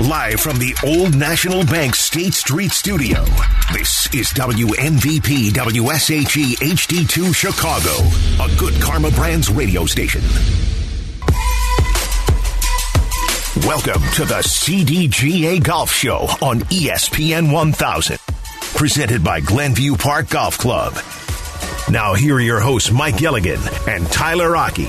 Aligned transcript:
Live 0.00 0.40
from 0.40 0.58
the 0.58 0.76
Old 0.84 1.14
National 1.14 1.64
Bank 1.64 1.94
State 1.94 2.34
Street 2.34 2.72
Studio, 2.72 3.24
this 3.72 4.12
is 4.12 4.26
WMVP 4.30 5.50
WSHE 5.50 6.56
HD2 6.56 7.32
Chicago, 7.32 7.92
a 8.42 8.56
good 8.58 8.74
Karma 8.82 9.12
Brands 9.12 9.50
radio 9.50 9.86
station. 9.86 10.20
Welcome 13.64 14.02
to 14.14 14.24
the 14.24 14.42
CDGA 14.42 15.62
Golf 15.62 15.92
Show 15.92 16.26
on 16.42 16.62
ESPN 16.62 17.52
1000, 17.52 18.18
presented 18.74 19.22
by 19.22 19.38
Glenview 19.38 19.94
Park 19.94 20.28
Golf 20.28 20.58
Club. 20.58 20.94
Now, 21.88 22.14
here 22.14 22.34
are 22.34 22.40
your 22.40 22.58
hosts, 22.58 22.90
Mike 22.90 23.18
Gilligan 23.18 23.60
and 23.86 24.04
Tyler 24.10 24.56
Aki. 24.56 24.88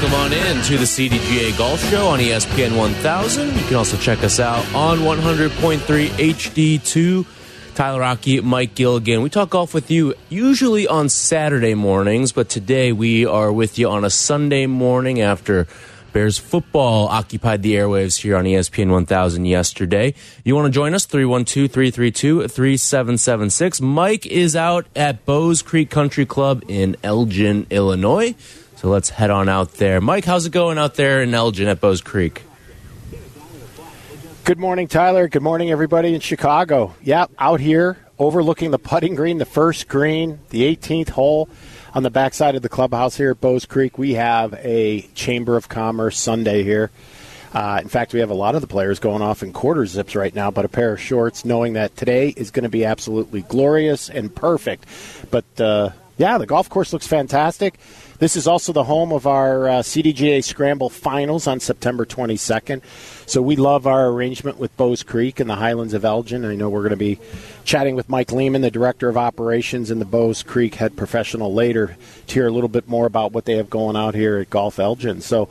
Welcome 0.00 0.18
on 0.18 0.32
in 0.32 0.62
to 0.62 0.78
the 0.78 0.84
CDGA 0.84 1.58
Golf 1.58 1.78
Show 1.90 2.06
on 2.06 2.20
ESPN 2.20 2.74
1000. 2.74 3.48
You 3.54 3.64
can 3.64 3.74
also 3.74 3.98
check 3.98 4.24
us 4.24 4.40
out 4.40 4.64
on 4.74 5.00
100.3 5.00 5.78
HD2. 6.06 7.26
Tyler 7.74 8.02
Aki, 8.02 8.40
Mike 8.40 8.74
Gilligan. 8.74 9.20
We 9.20 9.28
talk 9.28 9.50
golf 9.50 9.74
with 9.74 9.90
you 9.90 10.14
usually 10.30 10.88
on 10.88 11.10
Saturday 11.10 11.74
mornings, 11.74 12.32
but 12.32 12.48
today 12.48 12.92
we 12.92 13.26
are 13.26 13.52
with 13.52 13.78
you 13.78 13.90
on 13.90 14.06
a 14.06 14.08
Sunday 14.08 14.64
morning 14.64 15.20
after 15.20 15.66
Bears 16.14 16.38
football 16.38 17.08
occupied 17.08 17.62
the 17.62 17.74
airwaves 17.74 18.22
here 18.22 18.38
on 18.38 18.46
ESPN 18.46 18.90
1000 18.90 19.44
yesterday. 19.44 20.14
You 20.44 20.56
want 20.56 20.64
to 20.64 20.72
join 20.72 20.94
us? 20.94 21.04
312 21.04 21.70
332 21.70 22.48
3776. 22.48 23.82
Mike 23.82 24.24
is 24.24 24.56
out 24.56 24.86
at 24.96 25.26
Bowes 25.26 25.60
Creek 25.60 25.90
Country 25.90 26.24
Club 26.24 26.64
in 26.68 26.96
Elgin, 27.04 27.66
Illinois. 27.68 28.34
So 28.80 28.88
let's 28.88 29.10
head 29.10 29.28
on 29.28 29.50
out 29.50 29.74
there. 29.74 30.00
Mike, 30.00 30.24
how's 30.24 30.46
it 30.46 30.52
going 30.52 30.78
out 30.78 30.94
there 30.94 31.22
in 31.22 31.34
Elgin 31.34 31.68
at 31.68 31.82
Bowes 31.82 32.00
Creek? 32.00 32.44
Good 34.44 34.58
morning, 34.58 34.88
Tyler. 34.88 35.28
Good 35.28 35.42
morning, 35.42 35.70
everybody 35.70 36.14
in 36.14 36.20
Chicago. 36.22 36.94
Yep, 37.02 37.32
out 37.38 37.60
here 37.60 37.98
overlooking 38.18 38.70
the 38.70 38.78
putting 38.78 39.14
green, 39.14 39.36
the 39.36 39.44
first 39.44 39.86
green, 39.86 40.38
the 40.48 40.62
18th 40.74 41.10
hole 41.10 41.50
on 41.92 42.04
the 42.04 42.08
backside 42.08 42.54
of 42.54 42.62
the 42.62 42.70
clubhouse 42.70 43.18
here 43.18 43.32
at 43.32 43.40
Bowes 43.42 43.66
Creek. 43.66 43.98
We 43.98 44.14
have 44.14 44.54
a 44.54 45.02
Chamber 45.14 45.58
of 45.58 45.68
Commerce 45.68 46.18
Sunday 46.18 46.62
here. 46.62 46.90
Uh, 47.52 47.80
in 47.82 47.88
fact, 47.88 48.14
we 48.14 48.20
have 48.20 48.30
a 48.30 48.34
lot 48.34 48.54
of 48.54 48.62
the 48.62 48.66
players 48.66 48.98
going 48.98 49.20
off 49.20 49.42
in 49.42 49.52
quarter 49.52 49.84
zips 49.84 50.16
right 50.16 50.34
now, 50.34 50.50
but 50.50 50.64
a 50.64 50.68
pair 50.68 50.94
of 50.94 51.00
shorts, 51.02 51.44
knowing 51.44 51.74
that 51.74 51.94
today 51.96 52.30
is 52.30 52.50
going 52.50 52.62
to 52.62 52.70
be 52.70 52.86
absolutely 52.86 53.42
glorious 53.42 54.08
and 54.08 54.34
perfect. 54.34 54.86
But 55.30 55.60
uh, 55.60 55.90
yeah, 56.20 56.36
the 56.36 56.44
golf 56.44 56.68
course 56.68 56.92
looks 56.92 57.06
fantastic. 57.06 57.78
This 58.18 58.36
is 58.36 58.46
also 58.46 58.74
the 58.74 58.84
home 58.84 59.10
of 59.10 59.26
our 59.26 59.66
uh, 59.66 59.72
CDGA 59.78 60.44
Scramble 60.44 60.90
Finals 60.90 61.46
on 61.46 61.60
September 61.60 62.04
22nd. 62.04 62.82
So 63.24 63.40
we 63.40 63.56
love 63.56 63.86
our 63.86 64.08
arrangement 64.08 64.58
with 64.58 64.76
Bowes 64.76 65.02
Creek 65.02 65.40
and 65.40 65.48
the 65.48 65.54
Highlands 65.54 65.94
of 65.94 66.04
Elgin. 66.04 66.44
I 66.44 66.54
know 66.56 66.68
we're 66.68 66.82
going 66.82 66.90
to 66.90 66.96
be 66.96 67.18
chatting 67.64 67.94
with 67.96 68.10
Mike 68.10 68.32
Lehman, 68.32 68.60
the 68.60 68.70
Director 68.70 69.08
of 69.08 69.16
Operations 69.16 69.90
and 69.90 69.98
the 69.98 70.04
Bowes 70.04 70.42
Creek 70.42 70.74
head 70.74 70.94
professional 70.94 71.54
later 71.54 71.96
to 72.26 72.34
hear 72.34 72.46
a 72.46 72.52
little 72.52 72.68
bit 72.68 72.86
more 72.86 73.06
about 73.06 73.32
what 73.32 73.46
they 73.46 73.56
have 73.56 73.70
going 73.70 73.96
out 73.96 74.14
here 74.14 74.36
at 74.36 74.50
Golf 74.50 74.78
Elgin. 74.78 75.22
So 75.22 75.48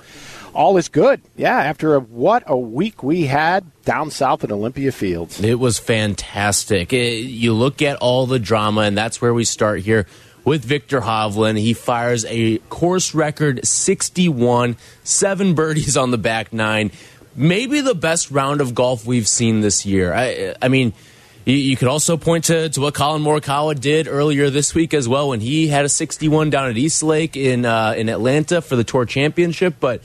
all 0.54 0.78
is 0.78 0.88
good. 0.88 1.20
Yeah, 1.36 1.58
after 1.58 1.96
a, 1.96 2.00
what 2.00 2.44
a 2.46 2.58
week 2.58 3.02
we 3.02 3.26
had 3.26 3.66
down 3.86 4.12
south 4.12 4.44
at 4.44 4.52
Olympia 4.52 4.92
Fields. 4.92 5.42
It 5.42 5.58
was 5.60 5.80
fantastic. 5.80 6.94
It- 6.94 7.24
you 7.26 7.54
look 7.54 7.82
at 7.82 7.98
all 7.98 8.28
the 8.28 8.38
drama, 8.38 8.82
and 8.82 8.96
that's 8.96 9.20
where 9.20 9.34
we 9.34 9.46
start 9.46 9.80
here 9.82 10.06
with 10.44 10.64
Viktor 10.64 11.02
Hovland. 11.02 11.60
He 11.60 11.74
fires 11.74 12.26
a 12.28 12.58
course 12.70 13.14
record 13.14 13.66
61, 13.66 14.78
seven 15.04 15.56
birdies 15.56 15.98
on 15.98 16.12
the 16.12 16.18
back 16.18 16.54
nine. 16.54 16.92
Maybe 17.36 17.82
the 17.82 17.96
best 17.96 18.32
round 18.32 18.62
of 18.62 18.76
golf 18.76 19.06
we've 19.06 19.28
seen 19.28 19.62
this 19.62 19.86
year. 19.86 20.14
I, 20.14 20.56
I 20.62 20.68
mean, 20.68 20.94
you, 21.46 21.56
you 21.56 21.78
could 21.78 21.88
also 21.88 22.18
point 22.18 22.46
to, 22.46 22.70
to 22.70 22.82
what 22.82 22.94
Collin 22.94 23.24
Morikawa 23.24 23.80
did 23.80 24.08
earlier 24.08 24.50
this 24.50 24.76
week 24.76 24.94
as 24.94 25.08
well 25.08 25.30
when 25.30 25.40
he 25.40 25.68
had 25.68 25.86
a 25.86 25.90
61 25.90 26.50
down 26.50 26.70
at 26.70 26.78
East 26.78 27.02
Lake 27.04 27.36
in 27.38 27.66
uh, 27.66 27.94
in 27.98 28.10
Atlanta 28.10 28.62
for 28.62 28.76
the 28.76 28.84
Tour 28.84 29.06
Championship. 29.06 29.76
But 29.80 30.02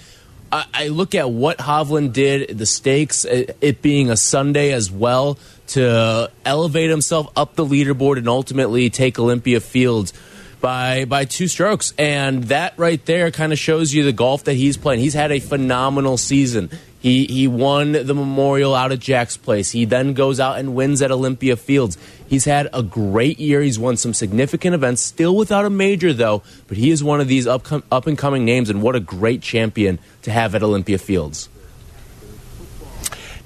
I, 0.52 0.66
I 0.72 0.88
look 0.88 1.14
at 1.14 1.30
what 1.30 1.58
Hovland 1.58 2.12
did, 2.12 2.56
the 2.56 2.66
stakes, 2.66 3.24
it, 3.24 3.56
it 3.60 3.82
being 3.82 4.10
a 4.10 4.16
Sunday 4.16 4.72
as 4.72 4.90
well, 4.90 5.38
to 5.74 6.30
elevate 6.44 6.88
himself 6.88 7.30
up 7.36 7.56
the 7.56 7.64
leaderboard 7.64 8.16
and 8.18 8.28
ultimately 8.28 8.90
take 8.90 9.18
Olympia 9.18 9.60
Fields 9.60 10.12
by 10.60 11.04
by 11.04 11.24
two 11.24 11.48
strokes. 11.48 11.92
And 11.98 12.44
that 12.44 12.74
right 12.78 13.04
there 13.04 13.30
kind 13.30 13.52
of 13.52 13.58
shows 13.58 13.92
you 13.92 14.04
the 14.04 14.12
golf 14.12 14.44
that 14.44 14.54
he's 14.54 14.76
playing. 14.76 15.00
He's 15.00 15.14
had 15.14 15.32
a 15.32 15.40
phenomenal 15.40 16.16
season. 16.16 16.70
He 17.00 17.26
he 17.26 17.48
won 17.48 17.92
the 17.92 18.14
Memorial 18.14 18.72
out 18.74 18.92
at 18.92 19.00
Jack's 19.00 19.36
Place. 19.36 19.72
He 19.72 19.84
then 19.84 20.14
goes 20.14 20.38
out 20.38 20.58
and 20.58 20.76
wins 20.76 21.02
at 21.02 21.10
Olympia 21.10 21.56
Fields. 21.56 21.98
He's 22.28 22.44
had 22.44 22.68
a 22.72 22.82
great 22.82 23.40
year. 23.40 23.60
He's 23.60 23.78
won 23.78 23.96
some 23.96 24.14
significant 24.14 24.74
events, 24.74 25.02
still 25.02 25.36
without 25.36 25.64
a 25.64 25.70
major 25.70 26.12
though. 26.12 26.42
But 26.68 26.76
he 26.76 26.90
is 26.90 27.02
one 27.02 27.20
of 27.20 27.26
these 27.26 27.48
up 27.48 27.66
up 27.92 28.06
and 28.06 28.16
coming 28.16 28.44
names, 28.44 28.70
and 28.70 28.80
what 28.80 28.94
a 28.94 29.00
great 29.00 29.42
champion 29.42 29.98
to 30.22 30.30
have 30.30 30.54
at 30.54 30.62
Olympia 30.62 30.98
Fields. 30.98 31.48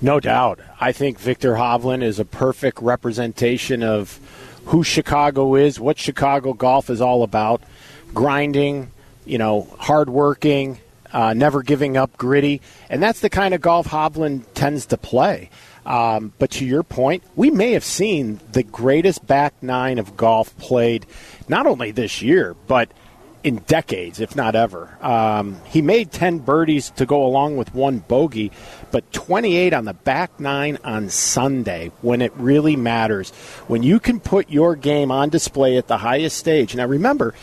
No 0.01 0.21
doubt. 0.21 0.61
I 0.79 0.93
think 0.93 1.19
Viktor 1.19 1.55
Hovland 1.55 2.03
is 2.03 2.21
a 2.21 2.25
perfect 2.25 2.81
representation 2.81 3.83
of 3.83 4.21
who 4.67 4.85
Chicago 4.85 5.57
is, 5.57 5.81
what 5.81 5.99
Chicago 5.99 6.53
golf 6.53 6.89
is 6.89 7.01
all 7.01 7.25
about. 7.25 7.63
Grinding, 8.15 8.93
you 9.27 9.39
know, 9.39 9.67
hardworking, 9.79 10.79
uh, 11.13 11.35
never 11.35 11.63
giving 11.63 11.97
up, 11.97 12.17
gritty. 12.17 12.61
And 12.89 13.03
that's 13.03 13.21
the 13.21 13.31
kind 13.31 13.55
of 13.55 13.61
golf 13.61 13.89
Hovland 13.89 14.45
tends 14.55 14.87
to 14.87 14.97
play. 14.97 15.51
Um, 15.85 16.33
but 16.39 16.51
to 16.53 16.67
your 16.67 16.83
point, 16.83 17.25
we 17.35 17.51
may 17.51 17.73
have 17.73 17.85
seen 17.85 18.41
the 18.53 18.63
greatest 18.63 19.27
back 19.27 19.55
nine 19.63 19.99
of 19.99 20.17
golf 20.17 20.57
played 20.59 21.07
not 21.49 21.67
only 21.67 21.91
this 21.91 22.23
year, 22.23 22.55
but 22.67 22.91
in 23.45 23.57
decades, 23.67 24.21
if 24.21 24.35
not 24.35 24.55
ever. 24.55 24.97
Um, 25.01 25.61
he 25.67 25.81
made 25.83 26.11
10 26.11 26.39
birdies 26.41 26.91
to 26.91 27.07
go 27.07 27.25
along 27.25 27.57
with 27.57 27.75
one 27.75 27.99
bogey, 27.99 28.51
but 28.91 29.11
28 29.13 29.73
on 29.73 29.85
the 29.85 29.95
back 29.95 30.39
nine 30.41 30.79
on 30.85 31.09
Sunday 31.09 31.93
when 32.03 32.21
it 32.21 32.33
really 32.37 32.77
matters. 32.77 33.31
When 33.69 33.83
you 33.83 34.01
can 34.01 34.19
put 34.21 34.51
your 34.51 34.75
game 34.77 35.11
on 35.11 35.29
display 35.29 35.77
at 35.77 35.87
the 35.87 35.99
highest 35.99 36.37
stage. 36.37 36.75
Now, 36.75 36.87
remember, 36.87 37.35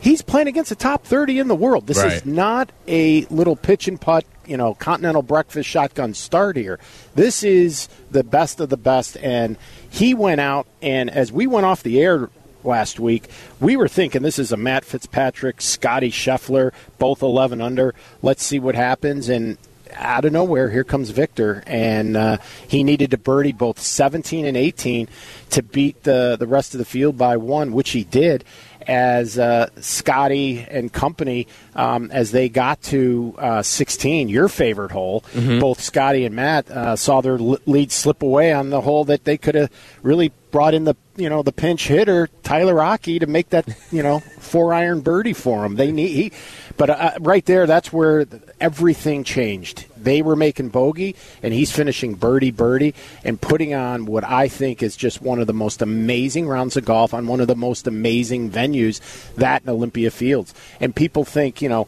he's 0.00 0.22
playing 0.22 0.48
against 0.48 0.68
the 0.70 0.76
top 0.76 1.04
30 1.04 1.38
in 1.38 1.48
the 1.48 1.54
world. 1.54 1.86
This 1.86 1.98
Right. 1.98 2.12
is 2.12 2.26
not 2.26 2.70
a 2.86 3.24
little 3.26 3.56
pitch 3.56 3.88
and 3.88 4.00
putt, 4.00 4.24
you 4.46 4.56
know, 4.56 4.74
continental 4.74 5.22
breakfast 5.22 5.68
shotgun 5.68 6.12
start 6.14 6.56
here. 6.56 6.78
This 7.14 7.42
is 7.42 7.88
the 8.10 8.24
best 8.24 8.60
of 8.60 8.68
the 8.68 8.76
best. 8.76 9.16
And 9.22 9.56
he 9.88 10.12
went 10.14 10.40
out, 10.40 10.66
and 10.82 11.08
as 11.10 11.32
we 11.32 11.46
went 11.46 11.66
off 11.66 11.82
the 11.82 12.00
air 12.00 12.28
last 12.64 13.00
week, 13.00 13.28
we 13.58 13.76
were 13.76 13.88
thinking 13.88 14.22
this 14.22 14.38
is 14.38 14.52
a 14.52 14.56
Matt 14.56 14.84
Fitzpatrick, 14.84 15.60
Scottie 15.60 16.10
Scheffler, 16.10 16.72
both 16.98 17.22
11 17.22 17.60
under. 17.60 17.94
Let's 18.22 18.42
see 18.42 18.58
what 18.58 18.74
happens. 18.74 19.28
And 19.28 19.58
out 19.94 20.24
of 20.24 20.32
nowhere, 20.32 20.70
here 20.70 20.84
comes 20.84 21.10
Viktor, 21.10 21.62
and 21.66 22.16
uh, 22.16 22.38
he 22.66 22.84
needed 22.84 23.10
to 23.10 23.18
birdie 23.18 23.52
both 23.52 23.78
17 23.78 24.46
and 24.46 24.56
18 24.56 25.08
to 25.50 25.62
beat 25.62 26.02
the 26.04 26.36
the 26.38 26.46
rest 26.46 26.74
of 26.74 26.78
the 26.78 26.84
field 26.84 27.18
by 27.18 27.36
one, 27.36 27.72
which 27.72 27.90
he 27.90 28.04
did. 28.04 28.44
As 28.86 29.38
uh, 29.38 29.68
Scottie 29.80 30.60
and 30.68 30.92
company, 30.92 31.46
um, 31.76 32.10
as 32.10 32.32
they 32.32 32.48
got 32.48 32.82
to 32.84 33.34
uh, 33.38 33.62
16, 33.62 34.28
your 34.28 34.48
favorite 34.48 34.90
hole, 34.90 35.22
both 35.60 35.80
Scottie 35.80 36.24
and 36.24 36.34
Matt 36.34 36.68
uh, 36.70 36.96
saw 36.96 37.20
their 37.20 37.38
lead 37.38 37.92
slip 37.92 38.22
away 38.22 38.52
on 38.52 38.70
the 38.70 38.80
hole 38.80 39.04
that 39.04 39.24
they 39.24 39.36
could 39.36 39.54
have 39.54 39.70
really 40.02 40.32
brought 40.50 40.74
in 40.74 40.84
the 40.84 40.94
you 41.16 41.28
know 41.28 41.42
the 41.42 41.52
pinch 41.52 41.88
hitter 41.88 42.28
Tyler 42.42 42.80
Aki 42.80 43.20
to 43.20 43.26
make 43.26 43.50
that 43.50 43.68
you 43.90 44.02
know 44.02 44.20
four 44.38 44.74
iron 44.74 45.00
birdie 45.00 45.32
for 45.32 45.64
him. 45.64 45.76
They 45.76 45.92
need, 45.92 46.08
he, 46.08 46.32
but 46.76 46.90
uh, 46.90 47.12
right 47.20 47.44
there, 47.44 47.66
that's 47.66 47.92
where 47.92 48.26
everything 48.60 49.24
changed. 49.24 49.86
They 49.96 50.22
were 50.22 50.36
making 50.36 50.70
bogey, 50.70 51.14
and 51.42 51.52
he's 51.52 51.70
finishing 51.70 52.14
birdie 52.14 52.50
birdie 52.50 52.94
and 53.24 53.40
putting 53.40 53.74
on 53.74 54.06
what 54.06 54.24
I 54.24 54.48
think 54.48 54.82
is 54.82 54.96
just 54.96 55.20
one 55.20 55.38
of 55.38 55.46
the 55.46 55.52
most 55.52 55.82
amazing 55.82 56.48
rounds 56.48 56.76
of 56.76 56.84
golf 56.84 57.12
on 57.14 57.26
one 57.26 57.40
of 57.40 57.48
the 57.48 57.56
most 57.56 57.86
amazing 57.86 58.50
venues, 58.50 59.00
that 59.34 59.62
and 59.62 59.70
Olympia 59.70 60.10
Fields. 60.10 60.54
And 60.80 60.96
people 60.96 61.24
think, 61.24 61.60
you 61.60 61.68
know, 61.68 61.86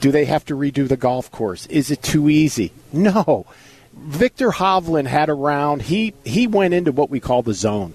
do 0.00 0.10
they 0.10 0.24
have 0.24 0.44
to 0.46 0.56
redo 0.56 0.88
the 0.88 0.96
golf 0.96 1.30
course? 1.30 1.66
Is 1.66 1.90
it 1.90 2.02
too 2.02 2.28
easy? 2.28 2.72
No. 2.92 3.46
Viktor 3.92 4.50
Hovland 4.50 5.06
had 5.06 5.28
a 5.28 5.34
round. 5.34 5.82
He 5.82 6.14
he 6.24 6.46
went 6.46 6.74
into 6.74 6.92
what 6.92 7.10
we 7.10 7.20
call 7.20 7.42
the 7.42 7.54
zone. 7.54 7.94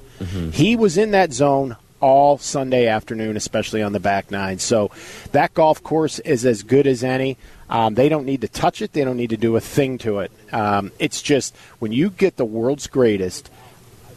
He 0.52 0.76
was 0.76 0.98
in 0.98 1.12
that 1.12 1.34
zone 1.34 1.76
all 2.02 2.38
Sunday 2.38 2.88
afternoon, 2.88 3.38
especially 3.38 3.82
on 3.82 3.92
the 3.92 4.00
back 4.00 4.30
nine. 4.30 4.60
So 4.60 4.92
that 5.32 5.54
golf 5.54 5.82
course 5.82 6.20
is 6.20 6.46
as 6.46 6.64
good 6.64 6.88
as 6.88 7.04
any. 7.04 7.38
Um, 7.70 7.96
they 7.96 8.10
don't 8.10 8.26
need 8.26 8.42
to 8.42 8.48
touch 8.48 8.82
it. 8.82 8.94
They 8.94 9.04
don't 9.04 9.18
need 9.18 9.32
to 9.32 9.38
do 9.38 9.56
a 9.56 9.62
thing 9.62 9.98
to 10.00 10.20
it. 10.20 10.32
Um, 10.52 10.92
it's 11.00 11.22
just 11.22 11.56
when 11.80 11.92
you 11.92 12.10
get 12.10 12.38
the 12.38 12.46
world's 12.46 12.88
greatest 12.88 13.50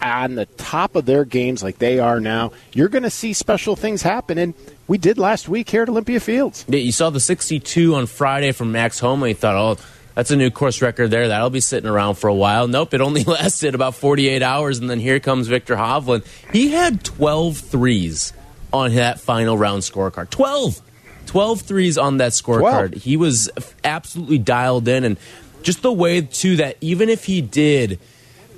on 0.02 0.34
the 0.34 0.46
top 0.46 0.96
of 0.96 1.06
their 1.06 1.24
games 1.24 1.62
like 1.62 1.78
they 1.78 1.98
are 1.98 2.20
now, 2.20 2.52
you're 2.72 2.88
going 2.88 3.02
to 3.02 3.10
see 3.10 3.32
special 3.32 3.74
things 3.74 4.02
happen. 4.02 4.38
And 4.38 4.54
we 4.86 4.98
did 4.98 5.18
last 5.18 5.48
week 5.48 5.70
here 5.70 5.82
at 5.82 5.88
Olympia 5.88 6.20
Fields. 6.20 6.64
Yeah, 6.68 6.80
you 6.80 6.92
saw 6.92 7.10
the 7.10 7.20
62 7.20 7.94
on 7.94 8.06
Friday 8.06 8.52
from 8.52 8.70
Max 8.70 8.98
Homa. 8.98 9.28
You 9.28 9.34
thought, 9.34 9.56
oh, 9.56 9.82
that's 10.18 10.32
a 10.32 10.36
new 10.36 10.50
course 10.50 10.82
record 10.82 11.12
there. 11.12 11.28
That'll 11.28 11.48
be 11.48 11.60
sitting 11.60 11.88
around 11.88 12.16
for 12.16 12.26
a 12.26 12.34
while. 12.34 12.66
Nope, 12.66 12.92
it 12.92 13.00
only 13.00 13.22
lasted 13.24 13.76
about 13.76 13.94
48 13.94 14.42
hours, 14.42 14.80
and 14.80 14.90
then 14.90 14.98
here 14.98 15.20
comes 15.20 15.46
Viktor 15.46 15.76
Hovland. 15.76 16.26
He 16.52 16.72
had 16.72 17.04
12 17.04 17.56
threes 17.56 18.32
on 18.72 18.96
that 18.96 19.20
final 19.20 19.56
round 19.56 19.82
scorecard. 19.82 20.28
12! 20.30 20.82
12 21.26 21.60
threes 21.60 21.96
on 21.96 22.16
that 22.16 22.32
scorecard. 22.32 22.96
He 22.96 23.16
was 23.16 23.48
absolutely 23.84 24.38
dialed 24.38 24.88
in, 24.88 25.04
and 25.04 25.18
just 25.62 25.82
the 25.82 25.92
way, 25.92 26.22
too, 26.22 26.56
that 26.56 26.78
even 26.80 27.10
if 27.10 27.24
he 27.24 27.40
did 27.40 28.00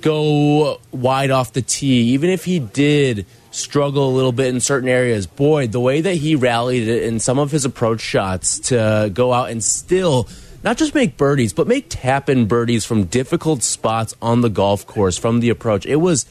go 0.01 0.81
wide 0.91 1.29
off 1.29 1.53
the 1.53 1.61
tee, 1.61 2.13
even 2.13 2.31
if 2.31 2.43
he 2.43 2.57
did 2.57 3.27
struggle 3.51 4.09
a 4.09 4.13
little 4.15 4.31
bit 4.31 4.47
in 4.47 4.61
certain 4.61 4.89
areas, 4.89 5.27
boy, 5.27 5.67
the 5.67 5.79
way 5.79 6.01
that 6.01 6.15
he 6.15 6.33
rallied 6.35 6.87
it 6.87 7.03
in 7.03 7.19
some 7.19 7.37
of 7.37 7.51
his 7.51 7.65
approach 7.65 8.01
shots 8.01 8.57
to 8.61 9.11
go 9.13 9.31
out 9.31 9.51
and 9.51 9.63
still 9.63 10.27
not 10.63 10.77
just 10.77 10.93
make 10.93 11.17
birdies, 11.17 11.53
but 11.53 11.67
make 11.67 11.87
tap 11.89 12.29
in 12.29 12.45
birdies 12.45 12.85
from 12.85 13.05
difficult 13.05 13.63
spots 13.63 14.15
on 14.21 14.41
the 14.41 14.49
golf 14.49 14.85
course 14.85 15.17
from 15.17 15.39
the 15.39 15.49
approach. 15.49 15.85
It 15.85 15.97
was 15.97 16.25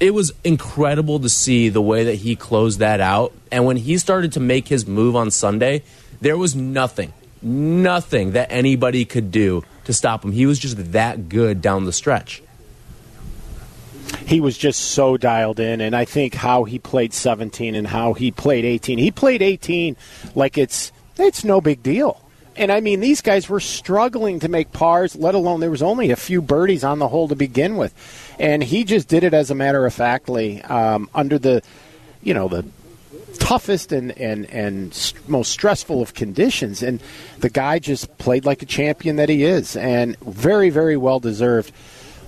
it 0.00 0.14
was 0.14 0.32
incredible 0.42 1.20
to 1.20 1.28
see 1.28 1.68
the 1.68 1.82
way 1.82 2.04
that 2.04 2.14
he 2.14 2.36
closed 2.36 2.78
that 2.78 3.00
out. 3.00 3.32
And 3.50 3.66
when 3.66 3.76
he 3.76 3.98
started 3.98 4.32
to 4.32 4.40
make 4.40 4.68
his 4.68 4.86
move 4.86 5.16
on 5.16 5.30
Sunday, 5.30 5.82
there 6.20 6.38
was 6.38 6.54
nothing, 6.54 7.12
nothing 7.42 8.32
that 8.32 8.50
anybody 8.50 9.04
could 9.04 9.30
do 9.30 9.62
to 9.84 9.92
stop 9.92 10.24
him. 10.24 10.32
He 10.32 10.46
was 10.46 10.58
just 10.58 10.92
that 10.92 11.28
good 11.28 11.60
down 11.60 11.84
the 11.84 11.92
stretch. 11.92 12.42
He 14.26 14.40
was 14.40 14.56
just 14.56 14.80
so 14.80 15.18
dialed 15.18 15.60
in, 15.60 15.82
and 15.82 15.94
I 15.94 16.06
think 16.06 16.34
how 16.34 16.64
he 16.64 16.78
played 16.78 17.12
17 17.12 17.74
and 17.74 17.86
how 17.86 18.14
he 18.14 18.30
played 18.30 18.64
18. 18.64 18.96
He 18.96 19.10
played 19.10 19.42
18 19.42 19.96
like 20.34 20.56
it's 20.56 20.92
it's 21.18 21.44
no 21.44 21.60
big 21.60 21.82
deal. 21.82 22.23
And 22.56 22.70
I 22.70 22.80
mean, 22.80 23.00
these 23.00 23.20
guys 23.20 23.48
were 23.48 23.60
struggling 23.60 24.40
to 24.40 24.48
make 24.48 24.72
pars, 24.72 25.16
let 25.16 25.34
alone 25.34 25.60
there 25.60 25.70
was 25.70 25.82
only 25.82 26.10
a 26.10 26.16
few 26.16 26.40
birdies 26.40 26.84
on 26.84 27.00
the 27.00 27.08
hole 27.08 27.28
to 27.28 27.34
begin 27.34 27.76
with. 27.76 27.92
And 28.38 28.62
he 28.62 28.84
just 28.84 29.08
did 29.08 29.24
it 29.24 29.34
as 29.34 29.50
a 29.50 29.54
matter 29.54 29.84
of 29.84 29.92
factly 29.92 30.62
um, 30.62 31.10
under 31.14 31.38
the, 31.38 31.62
you 32.22 32.32
know, 32.32 32.48
the 32.48 32.64
toughest 33.40 33.90
and, 33.90 34.12
and, 34.18 34.46
and 34.46 35.14
most 35.26 35.50
stressful 35.50 36.00
of 36.00 36.14
conditions. 36.14 36.82
And 36.82 37.02
the 37.40 37.50
guy 37.50 37.80
just 37.80 38.16
played 38.18 38.44
like 38.44 38.62
a 38.62 38.66
champion 38.66 39.16
that 39.16 39.28
he 39.28 39.42
is, 39.44 39.76
and 39.76 40.16
very, 40.20 40.70
very 40.70 40.96
well 40.96 41.18
deserved. 41.18 41.72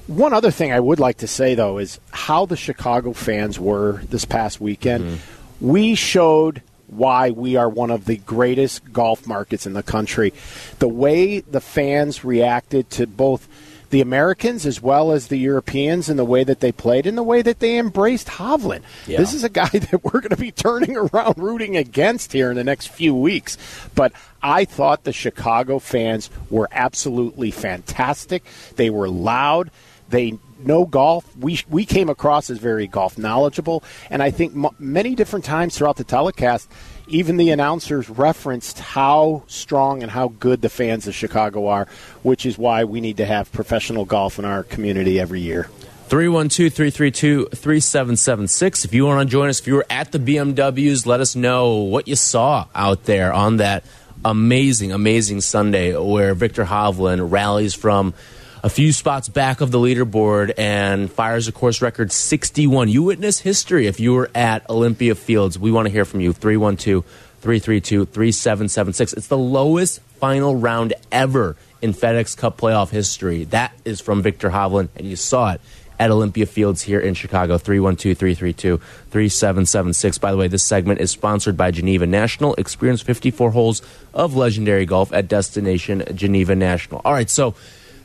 One 0.09 0.33
other 0.33 0.51
thing 0.51 0.73
I 0.73 0.81
would 0.81 1.01
like 1.01 1.19
to 1.19 1.27
say, 1.27 1.55
though, 1.55 1.79
is 1.79 2.01
how 2.11 2.47
the 2.47 2.57
Chicago 2.57 3.13
fans 3.13 3.59
were 3.59 4.03
this 4.11 4.25
past 4.25 4.61
weekend. 4.61 5.05
Mm-hmm. 5.05 5.69
We 5.69 5.95
showed 5.95 6.63
why 6.87 7.31
we 7.31 7.57
are 7.57 7.69
one 7.69 7.91
of 7.91 8.05
the 8.05 8.17
greatest 8.17 8.93
golf 8.93 9.27
markets 9.27 9.67
in 9.67 9.73
the 9.73 9.83
country. 9.83 10.33
The 10.79 10.89
way 10.89 11.41
the 11.41 11.61
fans 11.61 12.25
reacted 12.25 12.91
to 12.91 13.07
both 13.07 13.49
the 13.91 14.01
Americans 14.01 14.67
as 14.67 14.83
well 14.83 15.13
as 15.13 15.29
the 15.29 15.39
Europeans 15.39 16.09
and 16.09 16.19
the 16.19 16.25
way 16.25 16.45
that 16.45 16.61
they 16.61 16.73
played 16.73 17.07
and 17.07 17.17
the 17.17 17.23
way 17.23 17.43
that 17.43 17.61
they 17.61 17.79
embraced 17.79 18.27
Hovland. 18.27 18.83
Yeah. 19.07 19.19
This 19.19 19.33
is 19.33 19.45
a 19.45 19.49
guy 19.49 19.69
that 19.69 20.05
we're 20.05 20.21
going 20.21 20.31
to 20.31 20.37
be 20.37 20.53
turning 20.53 20.97
around 20.97 21.39
rooting 21.39 21.77
against 21.77 22.33
here 22.33 22.51
in 22.51 22.57
the 22.57 22.65
next 22.65 22.89
few 22.89 23.15
weeks. 23.15 23.57
But 23.95 24.13
I 24.43 24.65
thought 24.65 25.05
the 25.05 25.13
Chicago 25.13 25.79
fans 25.79 26.31
were 26.51 26.69
absolutely 26.73 27.51
fantastic. 27.51 28.45
They 28.77 28.91
were 28.91 29.09
loud. 29.09 29.71
They 30.09 30.39
know 30.59 30.85
golf. 30.85 31.37
We 31.37 31.61
we 31.69 31.85
came 31.85 32.09
across 32.09 32.51
as 32.51 32.59
very 32.59 32.87
golf 32.87 33.19
knowledgeable, 33.19 33.83
and 34.11 34.23
I 34.23 34.31
think 34.31 34.55
m- 34.55 34.75
many 34.79 35.15
different 35.15 35.45
times 35.45 35.77
throughout 35.77 35.97
the 35.97 36.05
telecast, 36.05 36.71
even 37.09 37.37
the 37.37 37.51
announcers 37.51 38.09
referenced 38.11 38.79
how 38.79 39.45
strong 39.47 40.03
and 40.03 40.11
how 40.11 40.29
good 40.29 40.63
the 40.63 40.69
fans 40.69 41.07
of 41.07 41.15
Chicago 41.15 41.67
are, 41.69 41.87
which 42.23 42.47
is 42.47 42.59
why 42.59 42.85
we 42.85 43.01
need 43.01 43.17
to 43.19 43.27
have 43.27 43.51
professional 43.53 44.05
golf 44.05 44.39
in 44.39 44.45
our 44.45 44.63
community 44.63 45.21
every 45.21 45.41
year. 45.41 45.69
312 46.09 46.73
332 46.73 47.47
3776. 47.47 48.85
If 48.85 48.95
you 48.95 49.07
want 49.07 49.29
to 49.29 49.31
join 49.31 49.49
us, 49.49 49.59
if 49.59 49.67
you 49.67 49.75
were 49.75 49.87
at 49.91 50.13
the 50.13 50.19
BMWs, 50.19 51.05
let 51.05 51.21
us 51.21 51.35
know 51.35 51.75
what 51.75 52.07
you 52.07 52.15
saw 52.15 52.67
out 52.75 53.05
there 53.05 53.33
on 53.33 53.57
that 53.57 53.85
amazing, 54.25 54.93
amazing 54.93 55.41
Sunday 55.41 55.97
where 55.97 56.35
Viktor 56.35 56.65
Hovland 56.65 57.31
rallies 57.31 57.75
from 57.75 58.15
a 58.63 58.71
few 58.71 58.93
spots 58.93 59.29
back 59.29 59.61
of 59.61 59.71
the 59.71 59.79
leaderboard 59.79 60.53
and 60.57 61.11
fires 61.11 61.49
a 61.49 61.53
course 61.53 61.83
record 61.83 62.11
61. 62.11 62.89
You 62.89 63.03
witness 63.03 63.41
history 63.41 63.87
if 63.87 64.01
you 64.01 64.15
were 64.15 64.31
at 64.35 64.69
Olympia 64.71 65.15
Fields. 65.15 65.59
We 65.59 65.71
want 65.71 65.87
to 65.87 65.93
hear 65.93 66.05
from 66.05 66.21
you. 66.21 66.33
312 66.33 67.05
332 67.05 68.07
3776. 68.07 69.13
It's 69.13 69.27
the 69.29 69.39
lowest 69.39 70.01
final 70.19 70.57
round 70.57 70.95
ever 71.13 71.57
in 71.83 71.93
FedEx 71.93 72.37
Cup 72.37 72.57
playoff 72.59 72.91
history. 72.91 73.45
That 73.45 73.73
is 73.85 74.01
from 74.01 74.23
Viktor 74.23 74.51
Hovland, 74.51 74.89
and 74.97 75.07
you 75.07 75.17
saw 75.17 75.53
it 75.53 75.61
at 75.99 76.11
Olympia 76.11 76.47
Fields 76.47 76.83
here 76.83 77.01
in 77.01 77.15
Chicago. 77.15 77.59
312 77.59 78.17
332 78.17 78.79
3776. 78.79 80.19
By 80.19 80.31
the 80.31 80.37
way, 80.37 80.49
this 80.49 80.65
segment 80.65 81.01
is 81.01 81.11
sponsored 81.11 81.57
by 81.57 81.71
Geneva 81.71 82.07
National. 82.07 82.55
Experience 82.55 83.03
54 83.03 83.51
holes 83.51 83.83
of 84.15 84.35
legendary 84.35 84.87
golf 84.87 85.13
at 85.13 85.29
Destination 85.29 86.05
Geneva 86.15 86.55
National. 86.55 87.03
All 87.05 87.13
right, 87.13 87.31
so 87.31 87.55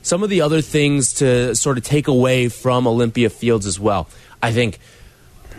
some 0.01 0.23
of 0.23 0.29
the 0.29 0.41
other 0.41 0.61
things 0.61 1.13
to 1.15 1.55
sort 1.55 1.77
of 1.77 1.83
take 1.83 2.07
away 2.07 2.49
from 2.49 2.87
Olympia 2.87 3.29
Fields 3.29 3.65
as 3.65 3.79
well. 3.79 4.07
I 4.41 4.51
think, 4.51 4.79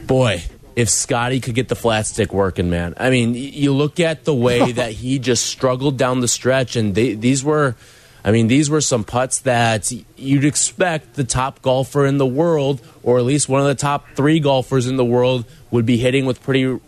boy, 0.06 0.43
if 0.75 0.89
Scottie 0.89 1.41
could 1.41 1.55
get 1.55 1.69
the 1.69 1.77
flat 1.77 2.06
stick 2.06 2.33
working, 2.33 2.71
man. 2.71 2.94
I 2.97 3.11
mean, 3.11 3.35
you 3.35 3.73
look 3.73 4.00
at 4.00 4.25
the 4.25 4.35
way 4.35 4.73
that 4.81 4.93
he 4.93 5.19
just 5.19 5.47
struggled 5.47 5.97
down 5.97 6.21
the 6.21 6.29
stretch, 6.29 6.77
and 6.77 6.94
they, 6.94 7.15
these 7.15 7.44
were, 7.44 7.77
I 8.25 8.33
mean, 8.33 8.49
these 8.49 8.71
were 8.71 8.81
some 8.81 9.05
putts 9.05 9.41
that 9.41 9.93
you'd 10.17 10.44
expect 10.44 11.15
the 11.15 11.25
top 11.25 11.62
golfer 11.62 12.06
in 12.06 12.19
the 12.19 12.27
world, 12.27 12.81
or 13.03 13.19
at 13.19 13.25
least 13.25 13.49
one 13.49 13.61
of 13.61 13.67
the 13.67 13.75
top 13.75 14.06
three 14.15 14.41
golfers 14.41 14.87
in 14.87 14.97
the 14.97 15.05
world, 15.05 15.44
would 15.71 15.87
be 15.87 15.99
hitting 15.99 16.27
with 16.27 16.43
pretty 16.43 16.79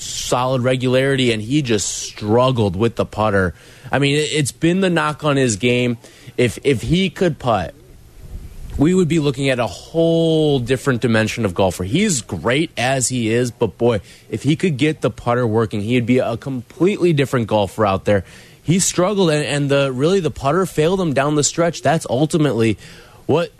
solid 0.00 0.62
regularity, 0.62 1.32
and 1.32 1.42
he 1.42 1.62
just 1.62 1.88
struggled 1.88 2.76
with 2.76 2.96
the 2.96 3.04
putter. 3.04 3.54
I 3.90 3.98
mean, 3.98 4.16
it's 4.16 4.52
been 4.52 4.80
the 4.80 4.90
knock 4.90 5.24
on 5.24 5.36
his 5.36 5.56
game. 5.56 5.98
If 6.36 6.58
if 6.64 6.82
he 6.82 7.10
could 7.10 7.38
putt, 7.38 7.74
we 8.78 8.94
would 8.94 9.08
be 9.08 9.18
looking 9.18 9.50
at 9.50 9.58
a 9.58 9.66
whole 9.66 10.58
different 10.58 11.00
dimension 11.00 11.44
of 11.44 11.54
golfer. 11.54 11.84
He's 11.84 12.22
great 12.22 12.70
as 12.76 13.08
he 13.08 13.30
is, 13.30 13.50
but 13.50 13.76
boy, 13.76 14.00
if 14.30 14.42
he 14.42 14.56
could 14.56 14.76
get 14.76 15.00
the 15.00 15.10
putter 15.10 15.46
working, 15.46 15.82
he'd 15.82 16.06
be 16.06 16.18
a 16.18 16.36
completely 16.36 17.12
different 17.12 17.46
golfer 17.46 17.84
out 17.84 18.04
there. 18.04 18.24
He 18.62 18.78
struggled, 18.78 19.30
and, 19.30 19.44
and 19.44 19.70
the 19.70 19.92
really 19.92 20.20
the 20.20 20.30
putter 20.30 20.64
failed 20.66 21.00
him 21.00 21.12
down 21.12 21.34
the 21.34 21.44
stretch. 21.44 21.82
That's 21.82 22.06
ultimately 22.08 22.78
what 23.26 23.52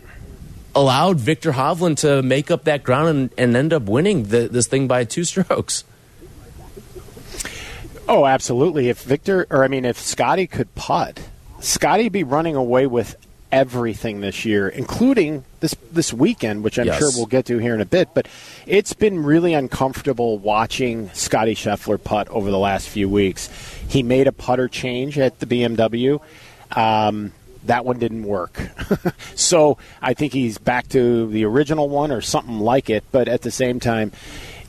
allowed 0.73 1.19
Viktor 1.19 1.51
Hovland 1.51 1.97
to 1.97 2.21
make 2.21 2.49
up 2.49 2.63
that 2.63 2.83
ground 2.83 3.09
and, 3.09 3.29
and 3.37 3.55
end 3.55 3.73
up 3.73 3.83
winning 3.83 4.23
the, 4.23 4.47
this 4.47 4.67
thing 4.67 4.87
by 4.87 5.03
two 5.03 5.23
strokes. 5.25 5.83
Oh, 8.11 8.25
absolutely. 8.25 8.89
If 8.89 9.03
Viktor, 9.03 9.47
or 9.49 9.63
I 9.63 9.69
mean, 9.69 9.85
if 9.85 9.97
Scottie 9.97 10.45
could 10.45 10.75
putt, 10.75 11.21
Scottie 11.61 12.09
be 12.09 12.25
running 12.25 12.57
away 12.57 12.85
with 12.85 13.15
everything 13.53 14.19
this 14.19 14.43
year, 14.43 14.67
including 14.67 15.45
this 15.61 15.77
this 15.93 16.11
weekend, 16.11 16.61
which 16.61 16.77
I'm 16.77 16.87
yes. 16.87 16.99
sure 16.99 17.09
we'll 17.15 17.25
get 17.25 17.45
to 17.45 17.57
here 17.57 17.73
in 17.73 17.79
a 17.79 17.85
bit. 17.85 18.09
But 18.13 18.27
it's 18.67 18.91
been 18.91 19.23
really 19.23 19.53
uncomfortable 19.53 20.37
watching 20.37 21.09
Scottie 21.13 21.55
Scheffler 21.55 22.03
putt 22.03 22.27
over 22.27 22.51
the 22.51 22.59
last 22.59 22.89
few 22.89 23.07
weeks. 23.07 23.47
He 23.87 24.03
made 24.03 24.27
a 24.27 24.33
putter 24.33 24.67
change 24.67 25.17
at 25.17 25.39
the 25.39 25.45
BMW. 25.45 26.19
Um, 26.75 27.31
that 27.63 27.85
one 27.85 27.97
didn't 27.97 28.23
work. 28.23 28.59
so 29.35 29.77
I 30.01 30.15
think 30.15 30.33
he's 30.33 30.57
back 30.57 30.89
to 30.89 31.27
the 31.27 31.45
original 31.45 31.87
one 31.87 32.11
or 32.11 32.19
something 32.19 32.59
like 32.59 32.89
it. 32.89 33.05
But 33.13 33.29
at 33.29 33.41
the 33.41 33.51
same 33.51 33.79
time, 33.79 34.11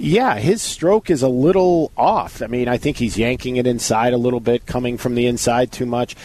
yeah, 0.02 0.34
his 0.34 0.60
stroke 0.60 1.10
is 1.10 1.22
a 1.22 1.28
little 1.28 1.92
off. 1.96 2.42
I 2.42 2.48
mean, 2.48 2.66
I 2.66 2.76
think 2.76 2.96
he's 2.96 3.16
yanking 3.16 3.54
it 3.54 3.68
inside 3.68 4.12
a 4.12 4.18
little 4.18 4.40
bit, 4.40 4.66
coming 4.66 4.98
from 4.98 5.14
the 5.14 5.26
inside 5.26 5.70
too 5.70 5.86
much. 5.86 6.16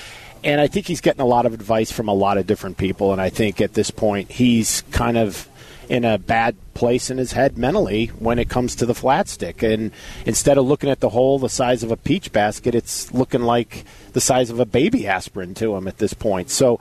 And 0.43 0.60
I 0.60 0.65
think 0.65 0.88
he's 0.88 1.00
getting 1.00 1.22
a 1.22 1.25
lot 1.27 1.46
of 1.46 1.53
advice 1.53 1.91
from 1.91 2.07
a 2.07 2.13
lot 2.13 2.39
of 2.39 2.48
different 2.48 2.77
people. 2.77 3.12
And 3.12 3.22
I 3.22 3.29
think 3.29 3.62
at 3.62 3.75
this 3.75 3.91
point, 3.91 4.31
he's 4.31 4.81
kind 4.91 5.15
of 5.15 5.48
in 5.89 6.05
a 6.05 6.17
bad 6.17 6.55
place 6.74 7.12
in 7.12 7.19
his 7.19 7.34
head 7.34 7.57
mentally 7.57 8.07
when 8.07 8.39
it 8.39 8.50
comes 8.50 8.75
to 8.77 8.88
the 8.88 8.96
flat 8.96 9.29
stick. 9.29 9.62
And 9.62 9.91
instead 10.25 10.57
of 10.57 10.65
looking 10.65 10.89
at 10.89 11.00
the 11.00 11.10
hole 11.10 11.38
the 11.38 11.48
size 11.48 11.84
of 11.84 11.91
a 11.91 11.98
peach 11.98 12.31
basket, 12.31 12.74
it's 12.74 13.13
looking 13.13 13.43
like 13.43 13.86
the 14.13 14.22
size 14.22 14.50
of 14.50 14.60
a 14.60 14.65
baby 14.65 15.05
aspirin 15.05 15.53
to 15.53 15.75
him 15.75 15.88
at 15.88 16.00
this 16.00 16.15
point. 16.15 16.50
So, 16.50 16.79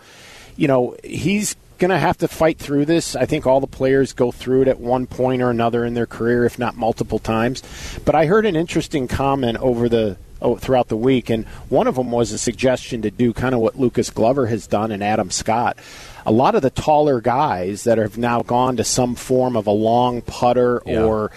you 0.56 0.66
know, 0.66 0.96
he's 1.04 1.56
going 1.78 1.90
to 1.90 1.98
have 1.98 2.18
to 2.18 2.28
fight 2.28 2.58
through 2.58 2.86
this. 2.86 3.14
I 3.16 3.26
think 3.26 3.46
all 3.46 3.60
the 3.60 3.66
players 3.66 4.12
go 4.12 4.32
through 4.32 4.62
it 4.62 4.68
at 4.68 4.80
one 4.80 5.06
point 5.06 5.42
or 5.42 5.50
another 5.50 5.84
in 5.84 5.94
their 5.94 6.06
career, 6.06 6.44
if 6.44 6.58
not 6.58 6.76
multiple 6.76 7.18
times. 7.18 7.62
But 8.04 8.14
I 8.14 8.26
heard 8.26 8.46
an 8.46 8.56
interesting 8.56 9.08
comment 9.08 9.58
over 9.58 9.88
the 9.88 10.16
oh, 10.42 10.56
throughout 10.56 10.88
the 10.88 10.96
week, 10.96 11.30
and 11.30 11.46
one 11.68 11.86
of 11.86 11.94
them 11.96 12.10
was 12.10 12.32
a 12.32 12.38
suggestion 12.38 13.02
to 13.02 13.10
do 13.10 13.32
kind 13.32 13.54
of 13.54 13.60
what 13.60 13.78
Lucas 13.78 14.10
Glover 14.10 14.46
has 14.46 14.66
done 14.66 14.92
and 14.92 15.02
Adam 15.02 15.30
Scott. 15.30 15.78
A 16.24 16.32
lot 16.32 16.54
of 16.54 16.62
the 16.62 16.70
taller 16.70 17.20
guys 17.20 17.84
that 17.84 17.98
have 17.98 18.18
now 18.18 18.42
gone 18.42 18.76
to 18.78 18.84
some 18.84 19.14
form 19.14 19.56
of 19.56 19.66
a 19.66 19.72
long 19.72 20.22
putter 20.22 20.82
Yeah. 20.84 21.04
or 21.04 21.30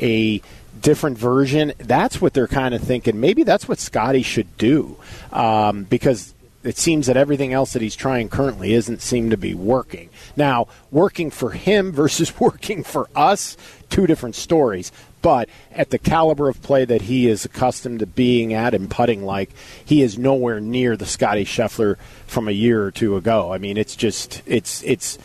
a 0.00 0.40
different 0.80 1.18
version, 1.18 1.72
that's 1.78 2.20
what 2.20 2.32
they're 2.32 2.46
kind 2.46 2.74
of 2.74 2.80
thinking. 2.82 3.18
Maybe 3.18 3.42
that's 3.42 3.66
what 3.66 3.78
Scottie 3.78 4.22
should 4.22 4.56
do 4.56 4.96
um, 5.32 5.84
because 5.84 6.32
it 6.66 6.76
seems 6.78 7.06
that 7.06 7.16
everything 7.16 7.52
else 7.52 7.72
that 7.72 7.82
he's 7.82 7.96
trying 7.96 8.28
currently 8.28 8.74
isn't 8.74 9.00
seem 9.00 9.30
to 9.30 9.36
be 9.36 9.54
working. 9.54 10.10
Now, 10.36 10.68
working 10.90 11.30
for 11.30 11.50
him 11.50 11.92
versus 11.92 12.38
working 12.40 12.82
for 12.82 13.08
us, 13.14 13.56
two 13.90 14.06
different 14.06 14.34
stories. 14.34 14.92
But 15.22 15.48
at 15.72 15.90
the 15.90 15.98
caliber 15.98 16.48
of 16.48 16.62
play 16.62 16.84
that 16.84 17.02
he 17.02 17.26
is 17.26 17.44
accustomed 17.44 17.98
to 17.98 18.06
being 18.06 18.52
at 18.52 18.74
and 18.74 18.88
putting 18.88 19.24
like, 19.24 19.50
he 19.84 20.02
is 20.02 20.18
nowhere 20.18 20.60
near 20.60 20.96
the 20.96 21.06
Scottie 21.06 21.44
Scheffler 21.44 21.96
from 22.26 22.46
a 22.46 22.52
year 22.52 22.84
or 22.84 22.90
two 22.90 23.16
ago. 23.16 23.52
I 23.52 23.58
mean, 23.58 23.76
it's 23.76 23.96
just 23.96 24.42
it's 24.46 24.82
it's 24.84 25.18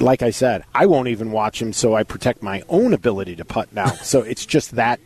like 0.00 0.22
I 0.22 0.30
said, 0.30 0.64
I 0.74 0.86
won't 0.86 1.08
even 1.08 1.32
watch 1.32 1.60
him, 1.60 1.72
so 1.72 1.94
I 1.94 2.02
protect 2.02 2.42
my 2.42 2.62
own 2.68 2.92
ability 2.92 3.36
to 3.36 3.44
putt 3.44 3.72
now. 3.72 3.86
so 4.02 4.22
it's 4.22 4.46
just 4.46 4.72
that 4.72 5.00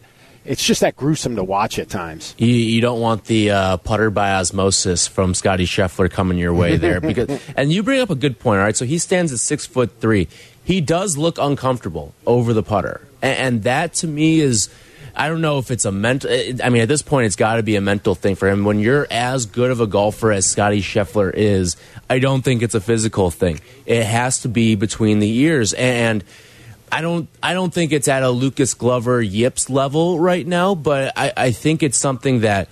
it's 0.47 0.65
just 0.65 0.81
that 0.81 0.97
gruesome 0.97 1.37
to 1.37 1.45
watch 1.45 1.79
at 1.79 1.89
times. 1.89 2.35
You, 2.39 2.49
you 2.49 2.81
don't 2.81 3.01
want 3.01 3.25
the 3.25 3.51
uh, 3.51 3.77
putter 3.79 4.11
by 4.11 4.35
osmosis 4.35 5.07
from 5.07 5.35
Scottie 5.35 5.67
Scheffler 5.67 6.11
coming 6.11 6.39
your 6.39 6.55
way 6.55 6.77
there 6.77 7.01
because, 7.03 7.41
and 7.57 7.73
you 7.73 7.83
bring 7.83 8.01
up 8.01 8.11
a 8.11 8.15
good 8.15 8.39
point. 8.39 8.59
All 8.59 8.65
right, 8.65 8.77
so 8.77 8.85
he 8.85 8.99
stands 8.99 9.33
at 9.33 9.39
six 9.39 9.67
foot 9.67 10.01
three. 10.01 10.29
He 10.65 10.81
does 10.81 11.17
look 11.17 11.39
uncomfortable 11.39 12.15
over 12.27 12.53
the 12.53 12.63
putter, 12.63 13.07
and, 13.23 13.39
and 13.39 13.63
that 13.65 13.95
to 13.95 14.07
me 14.07 14.41
is. 14.41 14.69
I 15.19 15.29
don't 15.29 15.41
know 15.41 15.57
if 15.57 15.71
it's 15.71 15.87
a 15.87 15.93
mental. 15.93 16.31
I 16.31 16.69
mean, 16.69 16.83
at 16.83 16.89
this 16.89 17.01
point, 17.01 17.25
it's 17.25 17.37
got 17.37 17.55
to 17.55 17.63
be 17.63 17.77
a 17.77 17.81
mental 17.81 18.15
thing 18.15 18.35
for 18.35 18.51
him. 18.51 18.65
When 18.67 18.81
you're 18.81 19.07
as 19.11 19.47
good 19.47 19.71
of 19.71 19.81
a 19.81 19.87
golfer 19.87 20.31
as 20.31 20.45
Scottie 20.45 20.83
Scheffler 20.83 21.33
is, 21.33 21.79
I 22.11 22.19
don't 22.19 22.43
think 22.43 22.61
it's 22.61 22.75
a 22.75 22.83
physical 22.83 23.31
thing. 23.31 23.61
It 23.87 24.05
has 24.05 24.41
to 24.41 24.51
be 24.51 24.75
between 24.75 25.21
the 25.21 25.39
ears, 25.39 25.73
and 25.73 26.23
I 26.91 27.01
don't 27.01 27.29
I 27.43 27.53
don't 27.53 27.73
think 27.73 27.93
it's 27.93 28.09
at 28.09 28.23
a 28.23 28.31
Lucas 28.31 28.75
Glover 28.75 29.21
yips 29.21 29.69
level 29.69 30.19
right 30.19 30.47
now, 30.47 30.75
but 30.75 31.13
I, 31.17 31.33
I 31.37 31.51
think 31.51 31.83
it's 31.83 31.99
something 31.99 32.41
that 32.41 32.69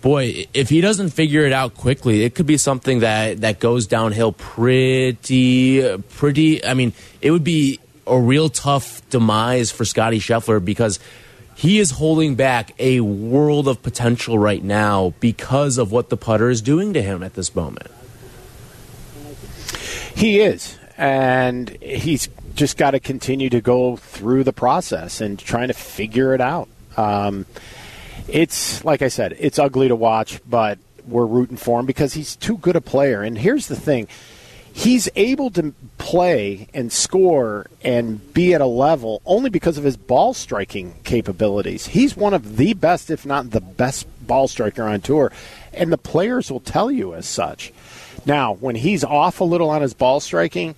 boy, 0.00 0.46
if 0.52 0.68
he 0.68 0.80
doesn't 0.80 1.10
figure 1.10 1.46
it 1.46 1.52
out 1.52 1.74
quickly, 1.74 2.24
it 2.24 2.34
could 2.34 2.46
be 2.46 2.58
something 2.58 3.00
that, 3.00 3.40
that 3.40 3.58
goes 3.58 3.86
downhill 3.86 4.32
pretty 4.32 5.98
pretty 6.10 6.64
I 6.64 6.74
mean, 6.74 6.92
it 7.22 7.30
would 7.30 7.44
be 7.44 7.80
a 8.06 8.18
real 8.18 8.48
tough 8.48 9.08
demise 9.08 9.70
for 9.70 9.84
Scottie 9.84 10.20
Scheffler 10.20 10.62
because 10.62 10.98
he 11.56 11.78
is 11.78 11.92
holding 11.92 12.34
back 12.34 12.74
a 12.78 13.00
world 13.00 13.68
of 13.68 13.82
potential 13.82 14.38
right 14.38 14.62
now 14.62 15.14
because 15.20 15.78
of 15.78 15.92
what 15.92 16.10
the 16.10 16.16
putter 16.16 16.50
is 16.50 16.60
doing 16.60 16.92
to 16.94 17.02
him 17.02 17.22
at 17.22 17.34
this 17.34 17.54
moment. 17.54 17.90
He 20.14 20.40
is, 20.40 20.78
and 20.96 21.70
he's 21.80 22.28
just 22.54 22.76
got 22.76 22.92
to 22.92 23.00
continue 23.00 23.50
to 23.50 23.60
go 23.60 23.96
through 23.96 24.44
the 24.44 24.52
process 24.52 25.20
and 25.20 25.38
trying 25.38 25.68
to 25.68 25.74
figure 25.74 26.34
it 26.34 26.40
out. 26.40 26.68
Um, 26.96 27.46
it's 28.28 28.84
like 28.84 29.02
I 29.02 29.08
said, 29.08 29.36
it's 29.38 29.58
ugly 29.58 29.88
to 29.88 29.96
watch, 29.96 30.40
but 30.48 30.78
we're 31.06 31.26
rooting 31.26 31.56
for 31.56 31.80
him 31.80 31.86
because 31.86 32.14
he's 32.14 32.36
too 32.36 32.56
good 32.58 32.76
a 32.76 32.80
player. 32.80 33.22
And 33.22 33.36
here's 33.36 33.66
the 33.66 33.76
thing. 33.76 34.08
He's 34.72 35.08
able 35.14 35.50
to 35.52 35.72
play 35.98 36.66
and 36.74 36.92
score 36.92 37.66
and 37.82 38.34
be 38.34 38.54
at 38.54 38.60
a 38.60 38.66
level 38.66 39.22
only 39.24 39.48
because 39.48 39.78
of 39.78 39.84
his 39.84 39.96
ball 39.96 40.34
striking 40.34 40.96
capabilities. 41.04 41.86
He's 41.86 42.16
one 42.16 42.34
of 42.34 42.56
the 42.56 42.74
best, 42.74 43.08
if 43.08 43.24
not 43.24 43.50
the 43.50 43.60
best, 43.60 44.06
ball 44.26 44.48
striker 44.48 44.82
on 44.82 45.00
tour, 45.00 45.30
and 45.72 45.92
the 45.92 45.98
players 45.98 46.50
will 46.50 46.60
tell 46.60 46.90
you 46.90 47.14
as 47.14 47.26
such. 47.26 47.72
Now, 48.26 48.54
when 48.54 48.74
he's 48.74 49.04
off 49.04 49.40
a 49.40 49.44
little 49.44 49.70
on 49.70 49.82
his 49.82 49.94
ball 49.94 50.18
striking, 50.18 50.74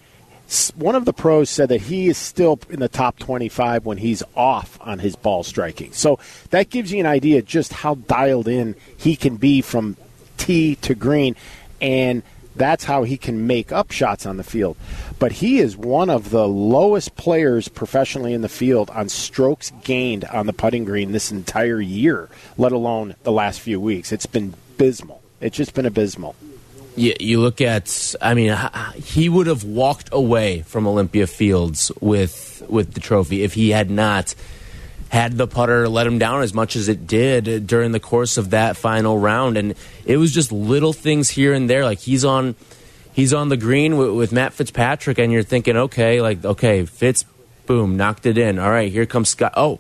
one 0.76 0.94
of 0.94 1.04
the 1.04 1.12
pros 1.12 1.50
said 1.50 1.68
that 1.70 1.82
he 1.82 2.08
is 2.08 2.16
still 2.16 2.60
in 2.70 2.78
the 2.78 2.88
top 2.88 3.18
25 3.18 3.84
when 3.84 3.98
he's 3.98 4.22
off 4.36 4.78
on 4.80 5.00
his 5.00 5.16
ball 5.16 5.42
striking. 5.42 5.92
So 5.92 6.18
that 6.50 6.70
gives 6.70 6.92
you 6.92 7.00
an 7.00 7.06
idea 7.06 7.42
just 7.42 7.72
how 7.72 7.96
dialed 7.96 8.46
in 8.46 8.76
he 8.96 9.16
can 9.16 9.36
be 9.36 9.60
from 9.60 9.96
tee 10.36 10.76
to 10.76 10.94
green, 10.94 11.34
and 11.80 12.22
that's 12.54 12.84
how 12.84 13.02
he 13.02 13.16
can 13.16 13.46
make 13.46 13.72
up 13.72 13.90
shots 13.90 14.24
on 14.24 14.36
the 14.36 14.44
field. 14.44 14.76
But 15.18 15.32
he 15.32 15.58
is 15.58 15.76
one 15.76 16.10
of 16.10 16.30
the 16.30 16.46
lowest 16.46 17.16
players 17.16 17.68
professionally 17.68 18.32
in 18.32 18.42
the 18.42 18.48
field 18.48 18.88
on 18.90 19.08
strokes 19.08 19.72
gained 19.82 20.24
on 20.26 20.46
the 20.46 20.52
putting 20.52 20.84
green 20.84 21.12
this 21.12 21.32
entire 21.32 21.80
year, 21.80 22.28
let 22.56 22.72
alone 22.72 23.16
the 23.24 23.32
last 23.32 23.60
few 23.60 23.80
weeks. 23.80 24.12
It's 24.12 24.26
been 24.26 24.54
abysmal. 24.76 25.22
It's 25.40 25.56
just 25.56 25.74
been 25.74 25.86
abysmal. 25.86 26.36
You, 26.96 27.14
you 27.20 27.40
look 27.40 27.60
at 27.60 28.14
i 28.20 28.34
mean 28.34 28.56
he 28.96 29.28
would 29.28 29.46
have 29.46 29.64
walked 29.64 30.08
away 30.12 30.62
from 30.62 30.86
olympia 30.86 31.26
fields 31.26 31.92
with 32.00 32.62
with 32.68 32.94
the 32.94 33.00
trophy 33.00 33.42
if 33.42 33.54
he 33.54 33.70
had 33.70 33.90
not 33.90 34.34
had 35.08 35.36
the 35.36 35.46
putter 35.46 35.88
let 35.88 36.06
him 36.06 36.18
down 36.18 36.42
as 36.42 36.52
much 36.52 36.76
as 36.76 36.88
it 36.88 37.06
did 37.06 37.66
during 37.66 37.92
the 37.92 38.00
course 38.00 38.36
of 38.36 38.50
that 38.50 38.76
final 38.76 39.18
round. 39.18 39.56
And 39.56 39.74
it 40.04 40.16
was 40.16 40.32
just 40.32 40.50
little 40.52 40.92
things 40.92 41.28
here 41.28 41.52
and 41.52 41.70
there. 41.70 41.84
Like 41.84 42.00
he's 42.00 42.24
on 42.24 42.54
he's 43.12 43.32
on 43.32 43.48
the 43.48 43.56
green 43.56 43.96
with, 43.96 44.10
with 44.10 44.32
matt 44.32 44.52
fitzpatrick 44.52 45.18
and 45.18 45.32
you're 45.32 45.42
thinking 45.42 45.76
okay 45.76 46.20
like 46.20 46.44
okay 46.44 46.84
fitz 46.84 47.24
boom 47.66 47.96
knocked 47.96 48.26
it 48.26 48.36
in. 48.38 48.58
All 48.58 48.70
right 48.70 48.90
here 48.90 49.06
comes 49.06 49.28
scott. 49.28 49.52
Oh 49.56 49.78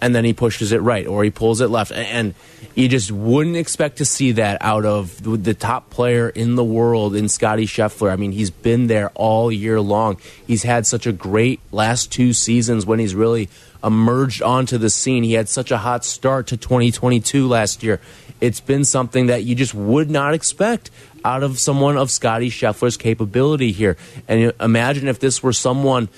and 0.00 0.14
then 0.14 0.24
he 0.24 0.32
pushes 0.32 0.72
it 0.72 0.82
right 0.82 1.06
or 1.06 1.24
he 1.24 1.30
pulls 1.30 1.60
it 1.60 1.68
left. 1.68 1.92
And 1.92 2.34
you 2.76 2.88
just 2.88 3.10
wouldn't 3.10 3.56
expect 3.56 3.96
to 3.98 4.04
see 4.04 4.32
that 4.32 4.58
out 4.60 4.84
of 4.84 5.22
the 5.22 5.54
top 5.54 5.88
player 5.88 6.28
in 6.28 6.56
the 6.56 6.62
world 6.62 7.16
in 7.16 7.26
Scottie 7.26 7.66
Scheffler. 7.66 8.12
I 8.12 8.16
mean, 8.16 8.32
he's 8.32 8.50
been 8.50 8.86
there 8.86 9.08
all 9.14 9.50
year 9.50 9.80
long. 9.80 10.18
He's 10.46 10.62
had 10.62 10.86
such 10.86 11.06
a 11.06 11.12
great 11.12 11.58
last 11.72 12.12
two 12.12 12.34
seasons 12.34 12.84
when 12.84 12.98
he's 12.98 13.14
really 13.14 13.48
emerged 13.82 14.42
onto 14.42 14.76
the 14.76 14.90
scene. 14.90 15.22
He 15.22 15.32
had 15.32 15.48
such 15.48 15.70
a 15.70 15.78
hot 15.78 16.04
start 16.04 16.48
to 16.48 16.58
2022 16.58 17.48
last 17.48 17.82
year. 17.82 17.98
It's 18.42 18.60
been 18.60 18.84
something 18.84 19.28
that 19.28 19.44
you 19.44 19.54
just 19.54 19.72
would 19.72 20.10
not 20.10 20.34
expect 20.34 20.90
out 21.24 21.42
of 21.42 21.58
someone 21.58 21.96
of 21.96 22.10
Scottie 22.10 22.50
Scheffler's 22.50 22.98
capability 22.98 23.72
here. 23.72 23.96
And 24.28 24.52
imagine 24.60 25.08
if 25.08 25.18
this 25.18 25.42
were 25.42 25.54
someone 25.54 26.10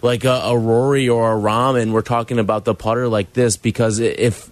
like 0.00 0.24
a, 0.24 0.40
a 0.44 0.56
Rory 0.56 1.10
or 1.10 1.36
a 1.36 1.38
Rahm, 1.38 1.78
and 1.78 1.92
we're 1.92 2.00
talking 2.00 2.38
about 2.38 2.64
the 2.64 2.74
putter 2.74 3.06
like 3.06 3.34
this 3.34 3.58
because 3.58 3.98
if 3.98 4.48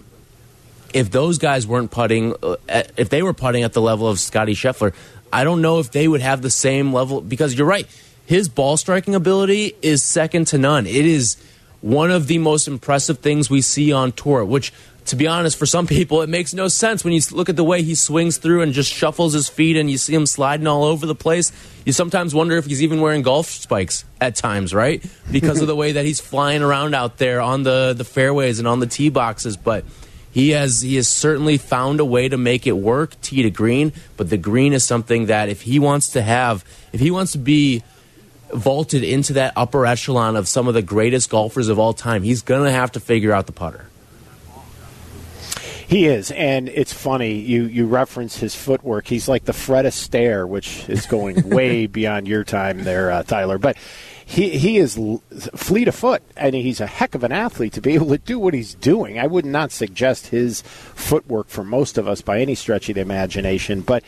if 0.95 1.11
those 1.11 1.37
guys 1.37 1.67
weren't 1.67 1.91
putting, 1.91 2.33
uh, 2.41 2.55
if 2.95 3.09
they 3.09 3.21
were 3.21 3.33
putting 3.33 3.63
at 3.63 3.73
the 3.73 3.81
level 3.81 4.07
of 4.07 4.17
Scottie 4.17 4.55
Scheffler, 4.55 4.93
I 5.31 5.43
don't 5.43 5.61
know 5.61 5.79
if 5.79 5.91
they 5.91 6.07
would 6.07 6.21
have 6.21 6.41
the 6.41 6.49
same 6.49 6.93
level. 6.93 7.19
Because 7.19 7.53
you're 7.53 7.67
right, 7.67 7.85
his 8.25 8.47
ball 8.47 8.77
striking 8.77 9.13
ability 9.13 9.75
is 9.81 10.01
second 10.01 10.47
to 10.47 10.57
none. 10.57 10.87
It 10.87 11.05
is 11.05 11.35
one 11.81 12.11
of 12.11 12.27
the 12.27 12.37
most 12.37 12.69
impressive 12.69 13.19
things 13.19 13.49
we 13.49 13.59
see 13.59 13.91
on 13.91 14.13
tour. 14.13 14.45
Which, 14.45 14.71
to 15.07 15.17
be 15.17 15.27
honest, 15.27 15.57
for 15.57 15.65
some 15.65 15.85
people, 15.99 16.21
it 16.21 16.29
makes 16.29 16.53
no 16.53 16.69
sense 16.69 17.03
when 17.03 17.11
you 17.11 17.19
look 17.31 17.49
at 17.49 17.57
the 17.57 17.65
way 17.65 17.83
he 17.83 17.93
swings 17.93 18.37
through 18.37 18.61
and 18.61 18.71
just 18.71 18.89
shuffles 18.89 19.33
his 19.33 19.49
feet, 19.49 19.75
and 19.75 19.91
you 19.91 19.97
see 19.97 20.13
him 20.13 20.25
sliding 20.25 20.65
all 20.65 20.85
over 20.85 21.05
the 21.05 21.13
place. 21.13 21.51
You 21.83 21.91
sometimes 21.91 22.33
wonder 22.33 22.55
if 22.55 22.67
he's 22.67 22.81
even 22.81 23.01
wearing 23.01 23.21
golf 23.21 23.47
spikes 23.47 24.05
at 24.21 24.37
times, 24.37 24.73
right? 24.73 25.05
Because 25.29 25.59
of 25.59 25.67
the 25.67 25.75
way 25.81 25.91
that 25.91 26.05
he's 26.05 26.21
flying 26.21 26.61
around 26.61 26.95
out 26.95 27.17
there 27.17 27.41
on 27.41 27.63
the 27.63 27.93
the 27.97 28.05
fairways 28.05 28.59
and 28.59 28.67
on 28.67 28.79
the 28.79 28.87
tee 28.87 29.09
boxes, 29.09 29.57
but 29.57 29.83
he 30.35 30.49
has 30.49 30.81
he 30.81 30.97
has 30.97 31.07
certainly 31.07 31.57
found 31.57 32.01
a 32.01 32.05
way 32.05 32.27
to 32.27 32.37
make 32.37 32.67
it 32.67 32.73
work 32.73 33.19
tee 33.21 33.41
to 33.41 33.49
green 33.49 33.93
but 34.17 34.29
the 34.29 34.37
green 34.37 34.73
is 34.73 34.83
something 34.83 35.27
that 35.27 35.47
if 35.47 35.61
he 35.61 35.79
wants 35.79 36.09
to 36.09 36.21
have 36.21 36.63
if 36.91 36.99
he 36.99 37.09
wants 37.09 37.31
to 37.31 37.37
be 37.37 37.81
vaulted 38.53 39.01
into 39.01 39.33
that 39.33 39.53
upper 39.55 39.85
echelon 39.85 40.35
of 40.35 40.47
some 40.47 40.67
of 40.67 40.73
the 40.73 40.81
greatest 40.81 41.29
golfers 41.29 41.69
of 41.69 41.79
all 41.79 41.93
time 41.93 42.21
he's 42.21 42.41
gonna 42.41 42.69
have 42.69 42.91
to 42.91 42.99
figure 42.99 43.31
out 43.31 43.47
the 43.47 43.53
putter 43.53 43.87
He 45.87 46.07
is, 46.07 46.31
and 46.31 46.67
it's 46.67 46.91
funny. 46.91 47.33
You 47.33 47.65
you 47.65 47.85
reference 47.85 48.37
his 48.37 48.55
footwork. 48.55 49.05
He's 49.05 49.27
like 49.27 49.45
the 49.45 49.53
Fred 49.53 49.85
Astaire, 49.85 50.47
which 50.47 50.89
is 50.89 51.05
going 51.05 51.47
way 51.57 51.85
beyond 51.85 52.27
your 52.27 52.43
time 52.43 52.83
there, 52.83 53.11
uh, 53.11 53.21
Tyler. 53.21 53.59
But 53.59 53.77
he 54.25 54.57
he 54.57 54.77
is 54.77 54.99
fleet 55.55 55.87
of 55.87 55.95
foot, 55.95 56.23
and 56.35 56.55
he's 56.55 56.81
a 56.81 56.87
heck 56.87 57.13
of 57.13 57.23
an 57.23 57.31
athlete 57.31 57.73
to 57.73 57.81
be 57.81 57.93
able 57.93 58.07
to 58.07 58.17
do 58.17 58.39
what 58.39 58.53
he's 58.53 58.73
doing. 58.73 59.19
I 59.19 59.27
would 59.27 59.45
not 59.45 59.71
suggest 59.71 60.27
his 60.27 60.63
footwork 60.63 61.47
for 61.47 61.63
most 61.63 61.97
of 61.97 62.07
us 62.07 62.21
by 62.21 62.39
any 62.41 62.55
stretch 62.55 62.89
of 62.89 62.95
the 62.95 63.01
imagination, 63.01 63.81
but. 63.81 64.03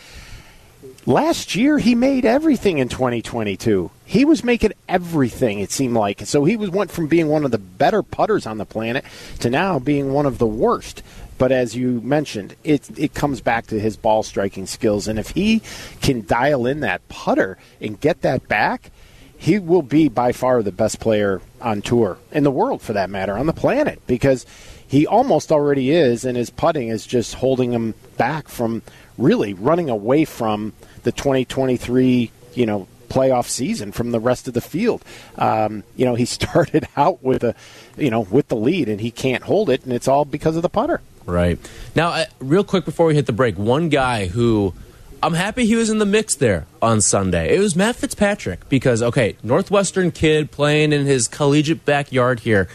Last 1.06 1.56
year, 1.56 1.80
he 1.80 1.96
made 1.96 2.26
everything 2.26 2.80
in 2.80 2.90
2022. 2.90 3.92
He 4.04 4.26
was 4.26 4.44
making 4.44 4.74
everything, 4.90 5.60
it 5.60 5.72
seemed 5.72 5.96
like. 5.96 6.22
So 6.26 6.44
he 6.44 6.58
was 6.58 6.70
went 6.70 6.92
from 6.92 7.08
being 7.08 7.30
one 7.30 7.46
of 7.46 7.52
the 7.52 7.58
better 7.58 8.04
putters 8.04 8.46
on 8.46 8.58
the 8.58 8.66
planet 8.66 9.06
to 9.40 9.50
now 9.50 9.80
being 9.80 10.12
one 10.12 10.26
of 10.26 10.38
the 10.38 10.46
worst. 10.46 11.02
But 11.38 11.54
as 11.54 11.76
you 11.76 12.02
mentioned, 12.02 12.56
it 12.64 12.90
it 12.98 13.14
comes 13.14 13.42
back 13.42 13.68
to 13.68 13.80
his 13.80 13.96
ball 13.96 14.22
striking 14.24 14.66
skills, 14.66 15.08
and 15.08 15.18
if 15.18 15.30
he 15.30 15.62
can 16.02 16.26
dial 16.26 16.66
in 16.66 16.82
that 16.82 17.08
putter 17.08 17.58
and 17.80 18.00
get 18.00 18.22
that 18.22 18.48
back, 18.48 18.92
he 19.38 19.60
will 19.60 19.84
be 19.84 20.10
by 20.10 20.32
far 20.32 20.64
the 20.64 20.72
best 20.72 21.00
player 21.00 21.42
on 21.62 21.82
tour 21.82 22.18
in 22.32 22.44
the 22.44 22.52
world, 22.52 22.82
for 22.82 22.94
that 22.94 23.10
matter, 23.10 23.38
on 23.38 23.46
the 23.46 23.54
planet, 23.54 24.02
because 24.08 24.46
he 24.88 25.06
almost 25.06 25.52
already 25.52 25.92
is, 25.92 26.26
and 26.26 26.36
his 26.36 26.50
putting 26.50 26.90
is 26.90 27.06
just 27.06 27.36
holding 27.36 27.72
him 27.72 27.94
back 28.18 28.48
from 28.48 28.82
really 29.18 29.54
running 29.54 29.90
away 29.90 30.26
from 30.26 30.74
the 31.04 31.12
2023, 31.12 32.32
you 32.56 32.66
know, 32.66 32.88
playoff 33.10 33.48
season 33.48 33.92
from 33.92 34.12
the 34.12 34.20
rest 34.20 34.48
of 34.48 34.54
the 34.54 34.62
field. 34.62 35.04
Um, 35.38 35.84
you 35.96 36.06
know, 36.06 36.16
he 36.16 36.26
started 36.38 36.88
out 36.96 37.22
with 37.24 37.44
a, 37.44 37.56
you 37.96 38.10
know, 38.10 38.22
with 38.22 38.48
the 38.48 38.56
lead, 38.56 38.90
and 38.90 39.00
he 39.02 39.12
can't 39.12 39.44
hold 39.44 39.70
it, 39.70 39.84
and 39.84 39.94
it's 39.94 40.08
all 40.08 40.26
because 40.26 40.56
of 40.56 40.62
the 40.62 40.70
putter. 40.70 41.02
Right 41.26 41.60
now, 41.94 42.10
uh, 42.10 42.26
real 42.40 42.64
quick 42.64 42.86
before 42.86 43.06
we 43.08 43.16
hit 43.16 43.26
the 43.26 43.34
break, 43.34 43.58
one 43.58 43.90
guy 43.90 44.28
who 44.28 44.74
I'm 45.22 45.34
happy 45.34 45.66
he 45.66 45.76
was 45.76 45.90
in 45.90 45.98
the 45.98 46.06
mix 46.06 46.36
there 46.36 46.68
on 46.80 47.02
Sunday. 47.02 47.56
It 47.56 47.60
was 47.60 47.76
Matt 47.76 47.96
Fitzpatrick 47.96 48.70
because, 48.70 49.02
okay, 49.02 49.36
Northwestern 49.42 50.12
kid 50.12 50.52
playing 50.52 50.94
in 50.94 51.08
his 51.08 51.28
collegiate 51.28 51.86
backyard 51.86 52.42
here. 52.42 52.68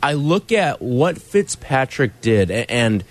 I 0.00 0.12
look 0.12 0.52
at 0.52 0.80
what 0.80 1.18
Fitzpatrick 1.20 2.20
did, 2.20 2.52
and 2.52 3.02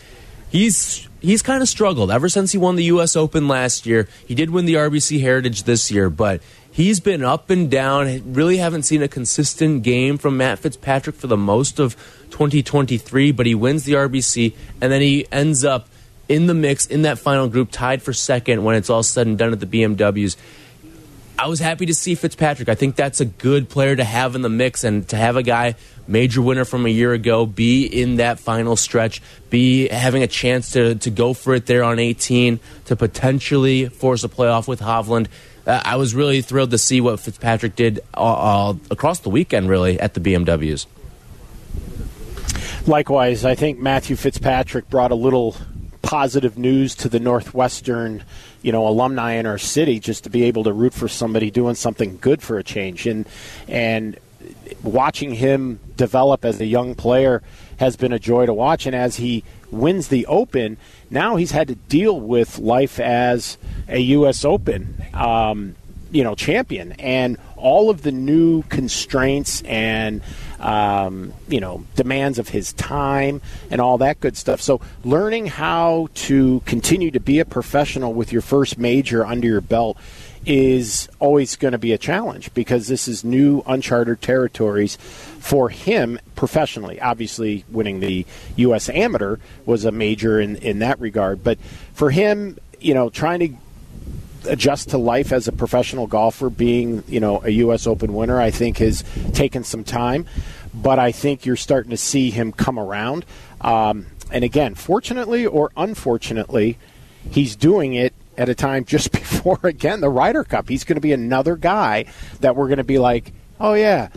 he's 0.50 1.06
he's 1.20 1.41
kind 1.41 1.62
of 1.62 1.67
struggled 1.67 2.12
ever 2.12 2.29
since 2.29 2.53
he 2.53 2.58
won 2.58 2.77
the 2.77 2.86
U.S. 2.86 3.17
Open 3.17 3.50
last 3.50 3.86
year. 3.86 4.08
He 4.25 4.36
did 4.36 4.51
win 4.51 4.65
the 4.65 4.75
RBC 4.75 5.20
Heritage 5.20 5.63
this 5.63 5.91
year, 5.91 6.10
but 6.10 6.41
he's 6.72 7.01
been 7.01 7.24
up 7.24 7.50
and 7.50 7.70
down. 7.70 8.34
Really 8.34 8.56
haven't 8.56 8.84
seen 8.84 9.01
a 9.03 9.10
consistent 9.10 9.84
game 9.84 10.17
from 10.17 10.38
Matt 10.38 10.60
Fitzpatrick 10.60 11.17
for 11.17 11.27
the 11.27 11.36
most 11.36 11.77
of 11.77 11.96
2023, 12.32 13.34
but 13.34 13.46
he 13.46 13.53
wins 13.53 13.84
the 13.84 13.94
RBC, 13.94 14.53
and 14.79 14.94
then 14.94 15.01
he 15.01 15.27
ends 15.29 15.65
up 15.65 15.89
in 16.29 16.48
the 16.48 16.53
mix 16.53 16.86
in 16.86 17.03
that 17.03 17.19
final 17.19 17.48
group, 17.48 17.69
tied 17.72 18.01
for 18.01 18.13
second 18.13 18.63
when 18.63 18.75
it's 18.75 18.89
all 18.89 19.03
said 19.03 19.27
and 19.27 19.38
done 19.38 19.53
at 19.53 19.60
the 19.60 19.65
BMWs. 19.65 20.36
I 21.39 21.48
was 21.48 21.60
happy 21.60 21.86
to 21.86 21.93
see 21.93 22.15
Fitzpatrick. 22.15 22.67
I 22.67 22.74
think 22.74 22.96
that's 22.96 23.22
a 23.22 23.25
good 23.25 23.69
player 23.69 23.96
to 23.96 24.03
have 24.03 24.34
in 24.34 24.41
the 24.41 24.50
mix 24.50 24.84
and 24.84 25.07
to 25.10 25.15
have 25.15 25.36
a 25.36 25.43
guy, 25.43 25.75
major 26.07 26.41
winner 26.41 26.65
from 26.65 26.88
a 26.88 26.89
year 26.89 27.13
ago, 27.13 27.46
be 27.46 27.86
in 27.86 28.15
that 28.15 28.39
final 28.39 28.75
stretch, 28.75 29.22
be 29.51 29.88
having 29.88 30.24
a 30.24 30.27
chance 30.27 30.72
to, 30.72 30.96
to 30.96 31.12
go 31.12 31.34
for 31.34 31.53
it 31.53 31.67
there 31.67 31.84
on 31.84 32.00
18, 32.00 32.60
to 32.86 32.96
potentially 32.96 33.88
force 33.88 34.24
a 34.24 34.29
playoff 34.29 34.67
with 34.67 34.79
Hovland. 34.79 35.27
Uh, 35.67 35.79
I 35.86 35.98
was 35.98 36.15
really 36.15 36.41
thrilled 36.41 36.72
to 36.72 36.79
see 36.79 37.01
what 37.01 37.19
Fitzpatrick 37.19 37.75
did 37.75 38.00
uh, 38.15 38.69
uh, 38.69 38.74
across 38.89 39.19
the 39.19 39.29
weekend, 39.29 39.69
really, 39.69 40.00
at 40.00 40.15
the 40.15 40.19
BMWs. 40.19 40.88
Likewise, 42.88 43.46
I 43.46 43.53
think 43.53 43.77
Matthew 43.77 44.15
Fitzpatrick 44.15 44.89
brought 44.89 45.12
a 45.12 45.15
little 45.15 45.55
positive 46.08 46.58
news 46.58 46.96
to 46.96 47.10
the 47.10 47.20
Northwestern, 47.20 48.24
you 48.62 48.72
know, 48.72 48.88
alumni 48.88 49.34
in 49.34 49.46
our 49.46 49.58
city 49.58 50.00
just 50.00 50.24
to 50.24 50.30
be 50.30 50.44
able 50.44 50.64
to 50.64 50.72
root 50.72 50.94
for 50.94 51.10
somebody 51.10 51.52
doing 51.52 51.76
something 51.76 52.18
good 52.22 52.42
for 52.42 52.58
a 52.58 52.64
change. 52.64 53.06
And 53.06 53.28
and 53.68 54.18
watching 54.82 55.34
him 55.34 55.82
develop 55.98 56.46
as 56.46 56.62
a 56.62 56.66
young 56.66 56.96
player 56.96 57.44
has 57.82 57.98
been 57.98 58.14
a 58.14 58.20
joy 58.20 58.46
to 58.46 58.54
watch. 58.54 58.86
And 58.86 58.96
as 58.96 59.18
he 59.18 59.44
wins 59.70 60.08
the 60.08 60.26
open 60.28 60.78
now 61.10 61.36
he's 61.36 61.52
had 61.52 61.68
to 61.68 61.76
deal 61.76 62.18
with 62.18 62.58
life 62.58 63.02
as 63.02 63.58
a 63.90 64.00
US 64.00 64.46
Open 64.46 65.04
um, 65.14 65.76
you 66.10 66.24
know 66.24 66.36
champion. 66.36 66.94
And 66.94 67.36
all 67.58 67.90
of 67.90 68.04
the 68.04 68.14
new 68.14 68.64
constraints 68.64 69.62
and 69.64 70.22
um, 70.60 71.34
you 71.48 71.60
know 71.60 71.84
demands 71.96 72.40
of 72.40 72.50
his 72.50 72.74
time 72.74 73.42
and 73.70 73.82
all 73.82 73.98
that 74.00 74.20
good 74.20 74.38
stuff. 74.38 74.62
So 74.62 74.82
learning 75.04 75.48
how 75.48 76.10
to 76.16 76.62
continue 76.66 77.12
to 77.12 77.20
be 77.20 77.40
a 77.40 77.46
professional 77.46 78.14
with 78.14 78.32
your 78.32 78.42
first 78.42 78.78
major 78.78 79.26
under 79.26 79.48
your 79.48 79.62
belt 79.62 79.98
is 80.46 81.10
always 81.20 81.58
going 81.58 81.74
to 81.74 81.78
be 81.78 81.92
a 81.92 81.98
challenge 81.98 82.54
because 82.54 82.88
this 82.88 83.08
is 83.08 83.24
new 83.24 83.62
uncharted 83.68 84.22
territories 84.22 84.96
for 84.96 85.70
him 85.70 86.18
professionally. 86.36 87.02
Obviously, 87.02 87.66
winning 87.70 88.00
the 88.00 88.26
U.S. 88.56 88.90
Amateur 88.90 89.38
was 89.66 89.84
a 89.84 89.92
major 89.92 90.40
in, 90.40 90.56
in 90.58 90.80
that 90.80 91.00
regard, 91.02 91.44
but 91.44 91.60
for 91.94 92.12
him, 92.12 92.58
you 92.80 92.94
know, 92.94 93.10
trying 93.10 93.40
to 93.40 93.50
adjust 94.48 94.89
to 94.89 94.98
life 94.98 95.32
as 95.32 95.48
a 95.48 95.51
professional 95.51 96.08
golfer, 96.08 96.50
being 96.50 97.04
you 97.08 97.20
know 97.20 97.42
a 97.44 97.50
U.S. 97.50 97.88
Open 97.88 98.13
winner, 98.13 98.39
I 98.39 98.51
think 98.51 98.77
has 98.80 99.04
taken 99.34 99.63
some 99.63 99.84
time, 99.84 100.26
but 100.74 101.00
I 101.00 101.12
think 101.12 101.45
you're 101.45 101.56
starting 101.56 101.91
to 101.91 101.98
see 101.98 102.30
him 102.32 102.52
come 102.52 102.80
around. 102.80 103.26
Um, 103.62 104.08
and 104.32 104.43
again, 104.43 104.76
fortunately 104.76 105.45
or 105.45 105.71
unfortunately, 105.78 106.78
he's 107.32 107.56
doing 107.56 107.93
it 107.93 108.13
at 108.38 108.50
a 108.50 108.56
time 108.56 108.86
just 108.86 109.12
before 109.12 109.60
again 109.63 110.02
the 110.02 110.10
Ryder 110.10 110.43
Cup. 110.43 110.69
He's 110.69 110.84
going 110.84 110.95
to 110.95 111.02
be 111.02 111.13
another 111.13 111.56
guy 111.56 112.06
that 112.41 112.56
we're 112.56 112.67
going 112.67 112.78
to 112.78 112.84
be 112.84 113.00
like, 113.00 113.34
oh 113.60 113.74
yeah, 113.74 114.10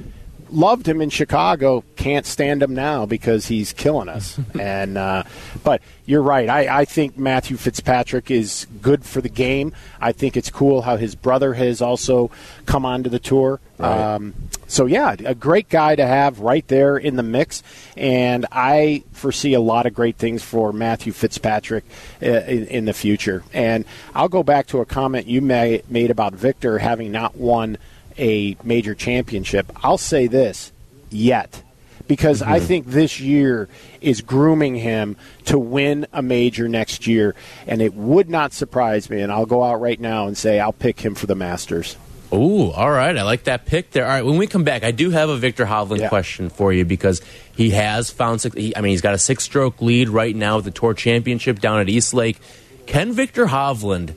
loved 0.53 0.87
him 0.87 1.01
in 1.01 1.11
Chicago, 1.11 1.85
can't 1.97 2.27
stand 2.27 2.63
him 2.63 2.75
now 2.75 3.07
because 3.07 3.47
he's 3.47 3.73
killing 3.73 4.09
us. 4.09 4.39
and 4.59 4.99
uh, 4.99 5.25
but 5.63 5.83
you're 6.07 6.23
right. 6.23 6.49
I, 6.49 6.81
I 6.81 6.85
think 6.85 7.17
Matthew 7.17 7.57
Fitzpatrick 7.57 8.31
is 8.31 8.67
good 8.83 9.05
for 9.05 9.21
the 9.21 9.29
game. 9.29 9.73
I 10.01 10.13
think 10.13 10.37
it's 10.37 10.51
cool 10.51 10.83
how 10.83 10.97
his 10.97 11.15
brother 11.15 11.55
has 11.55 11.81
also 11.81 12.31
come 12.67 12.85
onto 12.85 13.09
the 13.09 13.19
tour. 13.19 13.61
Right. 13.79 14.15
Um, 14.15 14.35
so 14.67 14.87
yeah, 14.87 15.17
a 15.25 15.35
great 15.35 15.69
guy 15.69 15.97
to 15.97 16.07
have 16.07 16.41
right 16.41 16.67
there 16.69 16.97
in 16.97 17.17
the 17.17 17.23
mix, 17.23 17.63
and 17.97 18.47
I 18.53 19.05
foresee 19.13 19.55
a 19.55 19.61
lot 19.61 19.87
of 19.87 19.95
great 19.95 20.17
things 20.17 20.43
for 20.43 20.73
Matthew 20.73 21.13
Fitzpatrick 21.13 21.85
uh, 22.23 22.27
in, 22.27 22.67
in, 22.67 22.85
the 22.85 22.93
future. 22.93 23.43
And 23.53 23.85
I'll 24.15 24.29
go 24.29 24.43
back 24.43 24.67
to 24.69 24.81
a 24.81 24.85
comment 24.85 25.27
you 25.27 25.41
may, 25.41 25.83
made 25.89 26.11
about 26.11 26.35
Viktor 26.35 26.79
having 26.79 27.11
not 27.11 27.37
won 27.37 27.79
a 28.21 28.57
major 28.63 28.95
championship. 28.95 29.73
I'll 29.83 29.99
say 29.99 30.27
this 30.27 30.73
yet 31.09 31.63
because 32.07 32.43
mm-hmm. 32.43 32.53
I 32.53 32.61
think 32.61 32.87
this 32.87 33.21
year 33.21 33.69
is 34.01 34.21
grooming 34.21 34.75
him 34.75 35.17
to 35.47 35.59
win 35.59 36.07
a 36.13 36.23
major 36.23 36.69
next 36.69 37.07
year. 37.07 37.35
And 37.67 37.81
it 37.81 37.95
would 37.95 38.29
not 38.29 38.53
surprise 38.53 39.09
me, 39.09 39.21
and 39.21 39.33
I'll 39.33 39.47
go 39.47 39.63
out 39.63 39.81
right 39.81 39.99
now 39.99 40.27
and 40.27 40.37
say 40.37 40.61
I'll 40.61 40.73
pick 40.73 41.01
him 41.01 41.15
for 41.15 41.27
the 41.27 41.35
Masters. 41.35 41.97
Oh, 42.33 42.71
all 42.71 42.91
right. 42.91 43.17
I 43.17 43.23
like 43.23 43.45
that 43.45 43.67
pick 43.67 43.91
there. 43.91 44.05
All 44.05 44.11
right, 44.11 44.25
when 44.25 44.37
we 44.39 44.47
come 44.47 44.63
back, 44.63 44.85
I 44.85 44.93
do 44.93 45.11
have 45.11 45.29
a 45.31 45.37
Viktor 45.37 45.67
Hovland 45.67 45.99
yeah. 45.99 46.09
question 46.09 46.49
for 46.49 46.73
you 46.73 46.85
because 46.85 47.23
he 47.57 47.71
has 47.71 48.11
found. 48.11 48.41
He, 48.43 48.77
I 48.77 48.81
mean, 48.81 48.91
he's 48.91 49.01
got 49.01 49.15
a 49.15 49.19
six-stroke 49.19 49.81
lead 49.83 50.09
right 50.09 50.35
now 50.35 50.57
with 50.57 50.65
the 50.65 50.71
Tour 50.71 50.95
Championship 50.95 51.59
down 51.59 51.81
at 51.81 51.89
East 51.89 52.15
Lake. 52.15 52.39
Can 52.87 53.13
Viktor 53.13 53.47
Hovland 53.47 54.15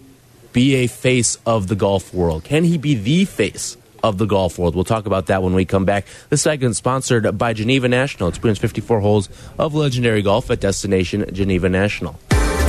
be 0.52 0.76
a 0.76 0.88
face 0.88 1.38
of 1.46 1.68
the 1.68 1.76
golf 1.76 2.14
world? 2.14 2.44
Can 2.44 2.64
he 2.64 2.78
be 2.78 2.94
the 2.94 3.26
face 3.26 3.78
of 4.04 4.18
the 4.18 4.26
golf 4.26 4.60
world. 4.60 4.76
We'll 4.76 4.84
talk 4.84 5.06
about 5.06 5.28
that 5.28 5.42
when 5.42 5.54
we 5.54 5.66
come 5.66 5.86
back. 5.86 6.06
This 6.30 6.42
segment 6.42 6.76
sponsored 6.76 7.38
by 7.38 7.54
Geneva 7.54 7.88
National. 7.88 8.30
Experience 8.30 8.60
54 8.60 9.00
holes 9.00 9.30
of 9.58 9.74
legendary 9.74 10.22
golf 10.22 10.52
at 10.52 10.60
Destination 10.60 11.26
Geneva 11.34 11.70
National. 11.70 12.20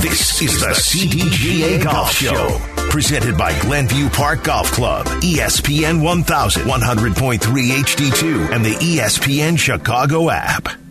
This 0.01 0.41
is 0.41 0.59
the 0.59 0.67
CDGA 0.67 1.83
Golf 1.83 2.11
Show, 2.11 2.59
presented 2.89 3.37
by 3.37 3.57
Glenview 3.61 4.09
Park 4.09 4.43
Golf 4.43 4.71
Club, 4.71 5.05
ESPN 5.21 6.01
1000, 6.03 6.63
100.3 6.63 7.39
HD2, 7.39 8.51
and 8.51 8.63
the 8.63 8.75
ESPN 8.75 9.57
Chicago 9.57 10.29
app. 10.29 10.84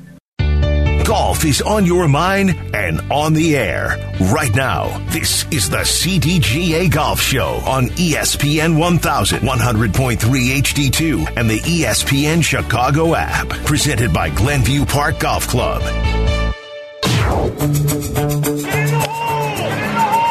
Golf 1.05 1.45
is 1.45 1.61
on 1.61 1.85
your 1.85 2.09
mind 2.09 2.59
and 2.73 2.99
on 3.13 3.35
the 3.35 3.59
air 3.59 3.95
right 4.33 4.55
now. 4.55 4.99
This 5.11 5.45
is 5.53 5.69
the 5.69 5.85
CDGA 5.85 6.91
Golf 6.91 7.21
Show 7.21 7.61
on 7.67 7.89
ESPN 7.89 8.79
1000, 8.79 9.41
100.3 9.41 10.17
HD2, 10.17 11.37
and 11.37 11.51
the 11.51 11.59
ESPN 11.59 12.43
Chicago 12.43 13.15
app. 13.15 13.49
Presented 13.67 14.15
by 14.15 14.31
Glenview 14.31 14.87
Park 14.87 15.19
Golf 15.19 15.47
Club. 15.47 15.83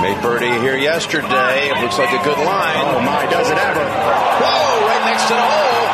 Made 0.01 0.21
birdie 0.23 0.59
here 0.59 0.77
yesterday. 0.77 1.69
It 1.69 1.81
looks 1.83 1.99
like 1.99 2.19
a 2.19 2.23
good 2.23 2.39
line. 2.39 2.83
Oh 2.83 2.99
my, 3.05 3.27
does 3.29 3.47
it 3.47 3.57
ever? 3.59 3.79
Whoa, 3.79 4.87
right 4.87 5.05
next 5.05 5.27
to 5.27 5.33
the 5.33 5.39
hole. 5.39 5.87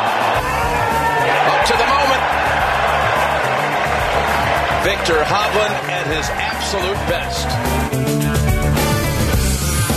Up 1.52 1.66
to 1.66 1.72
the 1.76 1.86
moment. 1.86 2.39
Viktor 4.82 5.22
Hovland 5.22 5.76
at 5.90 6.06
his 6.06 6.26
absolute 6.30 6.96
best. 7.06 7.46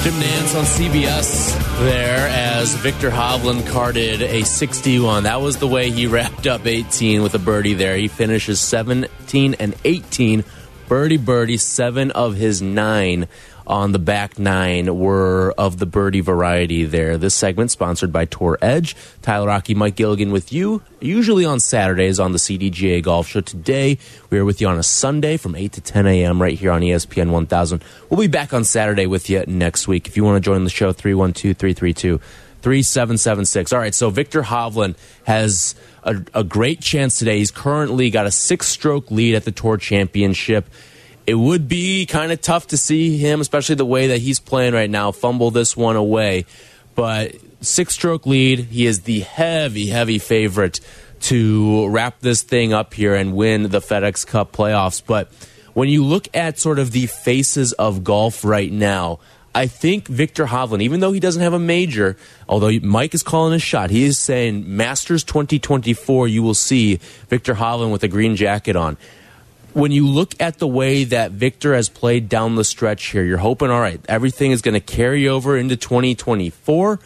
Jim 0.03 0.13
Nantz 0.15 0.57
on 0.57 0.65
CBS 0.65 1.79
there 1.79 2.27
as 2.27 2.75
Viktor 2.75 3.09
Hovland 3.09 3.65
carded 3.69 4.21
a 4.21 4.43
61. 4.43 5.23
That 5.23 5.39
was 5.39 5.55
the 5.55 5.67
way 5.69 5.89
he 5.89 6.07
wrapped 6.13 6.47
up 6.47 6.65
18 6.65 7.23
with 7.23 7.33
a 7.33 7.39
birdie 7.39 7.75
there. 7.75 7.95
He 7.95 8.09
finishes 8.09 8.59
17 8.59 9.53
and 9.53 9.73
18. 9.85 10.43
Birdie, 10.87 11.17
birdie, 11.17 11.57
seven 11.57 12.11
of 12.11 12.35
his 12.35 12.61
nine 12.61 13.27
on 13.65 13.93
the 13.93 13.99
back 13.99 14.37
nine 14.37 14.97
were 14.97 15.53
of 15.57 15.79
the 15.79 15.85
birdie 15.85 16.19
variety 16.19 16.83
there. 16.83 17.17
This 17.17 17.33
segment 17.33 17.71
sponsored 17.71 18.11
by 18.11 18.25
Tour 18.25 18.57
Edge. 18.61 18.95
Tyler 19.21 19.49
Aki, 19.49 19.75
Mike 19.75 19.95
Gilligan 19.95 20.31
with 20.31 20.51
you, 20.51 20.81
usually 20.99 21.45
on 21.45 21.59
Saturdays 21.59 22.19
on 22.19 22.33
the 22.33 22.37
CDGA 22.37 23.01
Golf 23.01 23.27
Show. 23.27 23.41
Today, 23.41 23.97
we 24.29 24.37
are 24.37 24.45
with 24.45 24.59
you 24.59 24.67
on 24.67 24.77
a 24.77 24.83
Sunday 24.83 25.37
from 25.37 25.55
8 25.55 25.71
to 25.73 25.81
10 25.81 26.07
a.m. 26.07 26.41
right 26.41 26.57
here 26.57 26.71
on 26.71 26.81
ESPN 26.81 27.31
1000. 27.31 27.83
We'll 28.09 28.19
be 28.19 28.27
back 28.27 28.53
on 28.53 28.65
Saturday 28.65 29.05
with 29.05 29.29
you 29.29 29.43
next 29.47 29.87
week. 29.87 30.07
If 30.07 30.17
you 30.17 30.23
want 30.23 30.43
to 30.43 30.45
join 30.45 30.63
the 30.65 30.69
show, 30.69 30.91
312 30.91 31.57
332 31.57 32.19
3776. 32.61 33.73
All 33.73 33.79
right, 33.79 33.93
so 33.93 34.09
Viktor 34.09 34.41
Hovland 34.41 34.95
has 35.25 35.75
a, 36.03 36.23
a 36.33 36.43
great 36.43 36.81
chance 36.81 37.19
today. 37.19 37.39
He's 37.39 37.51
currently 37.51 38.09
got 38.09 38.25
a 38.25 38.31
six 38.31 38.67
stroke 38.67 39.11
lead 39.11 39.35
at 39.35 39.45
the 39.45 39.51
Tour 39.51 39.77
Championship. 39.77 40.69
It 41.25 41.35
would 41.35 41.67
be 41.67 42.05
kind 42.05 42.31
of 42.31 42.41
tough 42.41 42.67
to 42.67 42.77
see 42.77 43.17
him, 43.17 43.39
especially 43.39 43.75
the 43.75 43.85
way 43.85 44.07
that 44.07 44.19
he's 44.19 44.39
playing 44.39 44.73
right 44.73 44.89
now, 44.89 45.11
fumble 45.11 45.51
this 45.51 45.77
one 45.77 45.95
away. 45.95 46.45
But 46.95 47.35
six 47.61 47.93
stroke 47.93 48.25
lead, 48.25 48.59
he 48.59 48.85
is 48.85 49.01
the 49.01 49.21
heavy, 49.21 49.87
heavy 49.87 50.19
favorite 50.19 50.79
to 51.21 51.87
wrap 51.87 52.19
this 52.19 52.41
thing 52.41 52.73
up 52.73 52.93
here 52.93 53.15
and 53.15 53.33
win 53.33 53.63
the 53.63 53.79
FedEx 53.79 54.27
Cup 54.27 54.51
playoffs. 54.51 55.01
But 55.05 55.31
when 55.73 55.87
you 55.87 56.03
look 56.03 56.27
at 56.33 56.59
sort 56.59 56.79
of 56.79 56.91
the 56.91 57.07
faces 57.07 57.71
of 57.73 58.03
golf 58.03 58.43
right 58.43 58.71
now, 58.71 59.19
I 59.55 59.67
think 59.67 60.07
Viktor 60.07 60.45
Hovland, 60.45 60.81
even 60.81 60.99
though 60.99 61.11
he 61.11 61.19
doesn't 61.19 61.41
have 61.41 61.53
a 61.53 61.59
major, 61.59 62.17
although 62.49 62.71
Mike 62.79 63.13
is 63.13 63.21
calling 63.21 63.53
a 63.53 63.59
shot, 63.59 63.91
he 63.91 64.03
is 64.03 64.17
saying 64.17 64.75
Masters 64.75 65.23
2024, 65.23 66.27
you 66.27 66.41
will 66.41 66.55
see 66.55 66.95
Viktor 67.29 67.53
Hovland 67.55 67.91
with 67.91 68.03
a 68.03 68.07
green 68.07 68.35
jacket 68.35 68.75
on. 68.75 68.97
When 69.73 69.91
you 69.91 70.07
look 70.07 70.39
at 70.39 70.59
the 70.59 70.67
way 70.67 71.03
that 71.05 71.31
Viktor 71.31 71.75
has 71.75 71.89
played 71.89 72.29
down 72.29 72.55
the 72.55 72.63
stretch 72.63 73.05
here, 73.05 73.23
you're 73.23 73.37
hoping, 73.37 73.69
all 73.69 73.81
right, 73.81 73.99
everything 74.07 74.51
is 74.51 74.61
going 74.61 74.75
to 74.75 74.79
carry 74.79 75.27
over 75.27 75.57
into 75.57 75.75
2024 75.75 76.99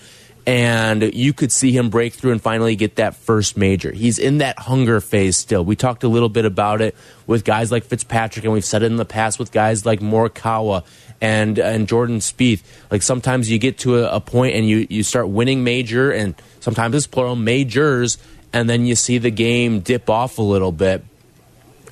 and 0.47 1.13
you 1.13 1.33
could 1.33 1.51
see 1.51 1.73
him 1.73 1.89
break 1.89 2.13
through 2.13 2.31
and 2.31 2.41
finally 2.41 2.77
get 2.77 2.95
that 2.95 3.15
first 3.15 3.57
major. 3.57 3.91
He's 3.91 4.17
in 4.17 4.37
that 4.37 4.57
hunger 4.57 5.01
phase 5.01 5.35
still. 5.35 5.63
We 5.65 5.75
talked 5.75 6.05
a 6.05 6.07
little 6.07 6.29
bit 6.29 6.45
about 6.45 6.81
it 6.81 6.95
with 7.27 7.43
guys 7.43 7.69
like 7.69 7.83
Fitzpatrick, 7.83 8.45
and 8.45 8.53
we've 8.53 8.63
said 8.63 8.81
it 8.81 8.85
in 8.85 8.95
the 8.95 9.03
past 9.03 9.39
with 9.39 9.51
guys 9.51 9.85
like 9.85 9.99
Morikawa 9.99 10.85
and 11.19 11.59
and 11.59 11.85
Jordan 11.85 12.19
Spieth. 12.19 12.63
Like 12.89 13.01
sometimes 13.01 13.51
you 13.51 13.59
get 13.59 13.79
to 13.79 13.97
a, 13.97 14.15
a 14.15 14.21
point 14.21 14.55
and 14.55 14.65
you 14.65 14.87
you 14.89 15.03
start 15.03 15.27
winning 15.27 15.65
major, 15.65 16.11
and 16.11 16.33
sometimes 16.61 16.95
it's 16.95 17.07
plural 17.07 17.35
majors, 17.35 18.17
and 18.53 18.69
then 18.69 18.85
you 18.85 18.95
see 18.95 19.17
the 19.17 19.31
game 19.31 19.81
dip 19.81 20.09
off 20.09 20.37
a 20.37 20.41
little 20.41 20.71
bit, 20.71 21.03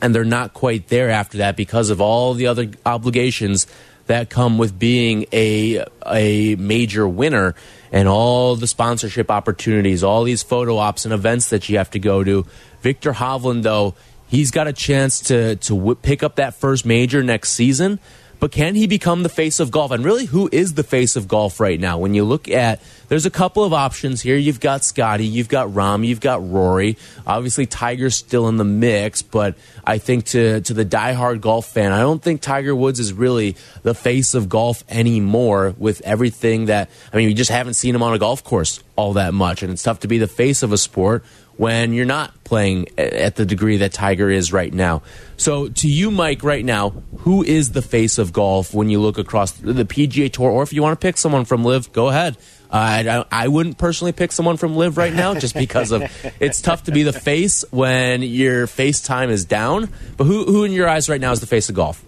and 0.01 0.15
they're 0.15 0.23
not 0.23 0.53
quite 0.53 0.87
there 0.87 1.09
after 1.09 1.39
that 1.39 1.57
because 1.57 1.89
of 1.89 1.99
all 1.99 2.33
the 2.33 2.47
other 2.47 2.71
obligations 2.85 3.67
that 4.07 4.29
come 4.29 4.57
with 4.57 4.77
being 4.77 5.25
a 5.33 5.83
a 6.05 6.55
major 6.55 7.05
winner 7.05 7.53
and 7.95 8.09
all 8.09 8.57
the 8.57 8.67
sponsorship 8.67 9.31
opportunities, 9.31 10.03
all 10.03 10.23
these 10.25 10.43
photo 10.43 10.75
ops 10.75 11.05
and 11.05 11.13
events 11.13 11.49
that 11.51 11.69
you 11.69 11.77
have 11.77 11.89
to 11.91 11.97
go 11.97 12.25
to. 12.25 12.45
Viktor 12.81 13.13
Hovland, 13.13 13.63
though, 13.63 13.95
he's 14.27 14.51
got 14.51 14.67
a 14.67 14.73
chance 14.73 15.21
to 15.21 15.55
to 15.55 15.95
pick 16.01 16.21
up 16.21 16.35
that 16.35 16.55
first 16.55 16.85
major 16.85 17.23
next 17.23 17.51
season. 17.51 17.99
But 18.45 18.51
can 18.51 18.75
he 18.75 18.85
become 18.85 19.23
the 19.23 19.29
face 19.29 19.59
of 19.59 19.71
golf? 19.71 19.89
And 19.89 20.05
really, 20.05 20.25
who 20.25 20.47
is 20.51 20.75
the 20.75 20.83
face 20.83 21.15
of 21.15 21.27
golf 21.27 21.59
right 21.59 21.79
now? 21.79 21.97
When 21.97 22.13
you 22.13 22.23
look 22.23 22.47
at, 22.47 22.79
there's 23.07 23.25
a 23.25 23.31
couple 23.31 23.63
of 23.63 23.73
options 23.73 24.21
here. 24.21 24.37
You've 24.37 24.59
got 24.59 24.83
Scottie, 24.83 25.25
you've 25.25 25.49
got 25.49 25.69
Rahm, 25.69 26.05
you've 26.05 26.19
got 26.19 26.47
Rory. 26.47 26.95
Obviously, 27.25 27.65
Tiger's 27.65 28.15
still 28.15 28.47
in 28.47 28.57
the 28.57 28.63
mix, 28.63 29.23
but 29.23 29.55
I 29.83 29.97
think 29.97 30.25
to 30.25 30.61
to 30.61 30.75
the 30.75 30.85
diehard 30.85 31.41
golf 31.41 31.65
fan, 31.65 31.91
I 31.91 32.01
don't 32.01 32.21
think 32.21 32.41
Tiger 32.41 32.75
Woods 32.75 32.99
is 32.99 33.13
really 33.13 33.55
the 33.81 33.95
face 33.95 34.35
of 34.35 34.47
golf 34.47 34.83
anymore. 34.89 35.73
With 35.79 36.01
everything 36.01 36.65
that, 36.65 36.91
I 37.11 37.17
mean, 37.17 37.29
we 37.29 37.33
just 37.33 37.49
haven't 37.49 37.73
seen 37.73 37.95
him 37.95 38.03
on 38.03 38.13
a 38.13 38.19
golf 38.19 38.43
course 38.43 38.79
all 38.95 39.13
that 39.13 39.33
much, 39.33 39.63
and 39.63 39.71
it's 39.71 39.81
tough 39.81 40.01
to 40.01 40.07
be 40.07 40.19
the 40.19 40.27
face 40.27 40.61
of 40.61 40.71
a 40.71 40.77
sport 40.77 41.23
when 41.57 41.93
you're 41.93 42.05
not 42.05 42.43
playing 42.43 42.87
at 42.97 43.35
the 43.35 43.45
degree 43.45 43.77
that 43.77 43.93
Tiger 43.93 44.29
is 44.29 44.51
right 44.51 44.73
now. 44.73 45.01
So, 45.37 45.69
to 45.69 45.87
you, 45.87 46.11
Mike, 46.11 46.43
right 46.43 46.63
now, 46.63 46.89
who 47.19 47.43
is 47.43 47.71
the 47.71 47.81
face 47.81 48.17
of 48.17 48.33
golf 48.33 48.73
when 48.73 48.89
you 48.89 48.99
look 48.99 49.17
across 49.17 49.51
the 49.51 49.85
PGA 49.85 50.31
Tour, 50.31 50.49
or 50.49 50.63
if 50.63 50.73
you 50.73 50.81
want 50.81 50.99
to 50.99 51.05
pick 51.05 51.17
someone 51.17 51.45
from 51.45 51.63
Live, 51.63 51.91
go 51.93 52.09
ahead. 52.09 52.37
Uh, 52.71 53.25
I, 53.31 53.43
I 53.45 53.47
wouldn't 53.47 53.77
personally 53.77 54.11
pick 54.11 54.31
someone 54.31 54.57
from 54.57 54.75
Live 54.75 54.97
right 54.97 55.13
now, 55.13 55.33
just 55.35 55.55
because 55.55 55.91
of 55.91 56.03
it's 56.39 56.61
tough 56.61 56.85
to 56.85 56.91
be 56.91 57.03
the 57.03 57.13
face 57.13 57.63
when 57.71 58.21
your 58.21 58.67
face 58.67 59.01
time 59.01 59.29
is 59.29 59.45
down. 59.45 59.89
But 60.17 60.25
who, 60.25 60.45
who 60.45 60.63
in 60.63 60.71
your 60.71 60.89
eyes 60.89 61.07
right 61.07 61.21
now 61.21 61.31
is 61.31 61.39
the 61.39 61.47
face 61.47 61.69
of 61.69 61.75
golf? 61.75 62.03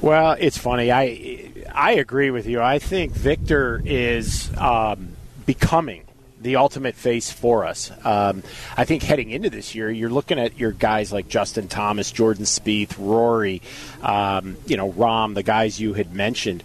Well, 0.00 0.36
it's 0.38 0.58
funny. 0.58 0.92
I 0.92 1.50
I 1.74 1.92
agree 1.92 2.30
with 2.30 2.46
you. 2.46 2.60
I 2.60 2.78
think 2.78 3.12
Victor 3.12 3.82
is 3.84 4.50
um, 4.56 5.10
becoming 5.46 6.04
the 6.40 6.56
ultimate 6.56 6.94
face 6.94 7.30
for 7.30 7.64
us. 7.64 7.90
Um, 8.04 8.42
I 8.76 8.84
think 8.84 9.02
heading 9.02 9.30
into 9.30 9.50
this 9.50 9.74
year, 9.74 9.90
you're 9.90 10.10
looking 10.10 10.38
at 10.38 10.58
your 10.58 10.72
guys 10.72 11.12
like 11.12 11.28
Justin 11.28 11.68
Thomas, 11.68 12.12
Jordan 12.12 12.44
Spieth, 12.44 12.94
Rory, 12.98 13.62
um, 14.02 14.56
you 14.66 14.76
know, 14.76 14.92
Rahm, 14.92 15.34
the 15.34 15.42
guys 15.42 15.80
you 15.80 15.94
had 15.94 16.14
mentioned. 16.14 16.62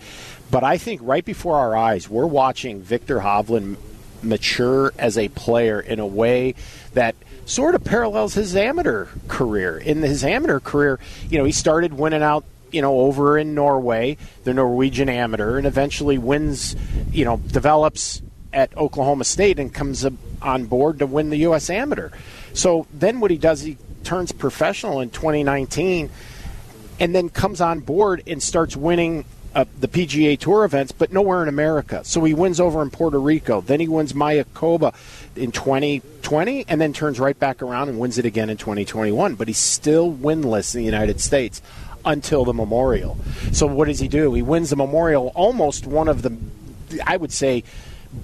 But 0.52 0.64
I 0.64 0.78
think 0.78 1.02
right 1.04 1.26
before 1.26 1.58
our 1.58 1.76
eyes, 1.76 2.08
we're 2.08 2.28
watching 2.28 2.82
Viktor 2.82 3.20
Hovland 3.20 3.78
mature 4.22 4.94
as 4.98 5.18
a 5.18 5.28
player 5.30 5.80
in 5.80 6.00
a 6.00 6.08
way 6.08 6.56
that 6.94 7.16
sort 7.46 7.76
of 7.76 7.84
parallels 7.84 8.36
his 8.36 8.56
amateur 8.56 9.08
career. 9.28 9.78
In 9.78 10.02
his 10.02 10.24
amateur 10.24 10.60
career, 10.60 11.00
you 11.30 11.38
know, 11.38 11.44
he 11.44 11.52
started 11.52 11.94
winning 11.94 12.24
out 12.24 12.46
you 12.72 12.82
know, 12.82 13.02
over 13.02 13.38
in 13.38 13.54
Norway, 13.54 14.18
the 14.46 14.54
Norwegian 14.54 15.08
amateur, 15.08 15.58
and 15.58 15.68
eventually 15.68 16.18
wins, 16.18 16.76
you 17.12 17.24
know, 17.24 17.38
develops 17.38 18.22
at 18.54 18.76
Oklahoma 18.78 19.24
State 19.24 19.60
and 19.60 19.74
comes 19.74 20.06
on 20.42 20.66
board 20.66 21.00
to 21.00 21.08
win 21.08 21.30
the 21.30 21.38
U.S. 21.38 21.70
Amateur. 21.70 22.10
So 22.54 22.88
then 22.94 23.20
what 23.20 23.32
he 23.32 23.38
does, 23.38 23.62
he 23.62 23.78
turns 24.04 24.32
professional 24.32 25.02
in 25.02 25.10
2019 25.10 26.10
and 27.00 27.16
then 27.16 27.30
comes 27.30 27.62
on 27.62 27.80
board 27.80 28.24
and 28.28 28.42
starts 28.42 28.76
winning 28.76 29.26
uh, 29.56 29.66
the 29.80 29.88
PGA 29.88 30.40
Tour 30.40 30.66
events, 30.66 30.92
but 30.92 31.12
nowhere 31.12 31.44
in 31.44 31.50
America. 31.50 32.04
So 32.04 32.24
he 32.24 32.34
wins 32.34 32.60
over 32.60 32.82
in 32.82 32.90
Puerto 32.90 33.20
Rico. 33.20 33.62
Then 33.62 33.80
he 33.80 33.88
wins 33.88 34.14
Mayakoba 34.14 34.96
in 35.36 35.52
2020 35.52 36.66
and 36.68 36.82
then 36.82 36.94
turns 36.94 37.20
right 37.20 37.38
back 37.38 37.62
around 37.62 37.90
and 37.90 38.00
wins 38.00 38.18
it 38.18 38.26
again 38.26 38.50
in 38.50 38.58
2021. 38.58 39.36
But 39.36 39.48
he's 39.48 39.60
still 39.60 40.12
winless 40.12 40.74
in 40.74 40.80
the 40.82 40.86
United 40.86 41.22
States 41.22 41.62
until 42.06 42.46
the 42.46 42.54
Memorial. 42.54 43.18
So 43.52 43.68
what 43.68 43.88
does 43.88 44.00
he 44.00 44.08
do? 44.08 44.34
He 44.34 44.42
wins 44.42 44.72
the 44.72 44.76
Memorial, 44.76 45.32
almost 45.36 45.86
one 45.86 46.08
of 46.08 46.22
the, 46.22 46.36
I 47.06 47.18
would 47.18 47.32
say, 47.32 47.64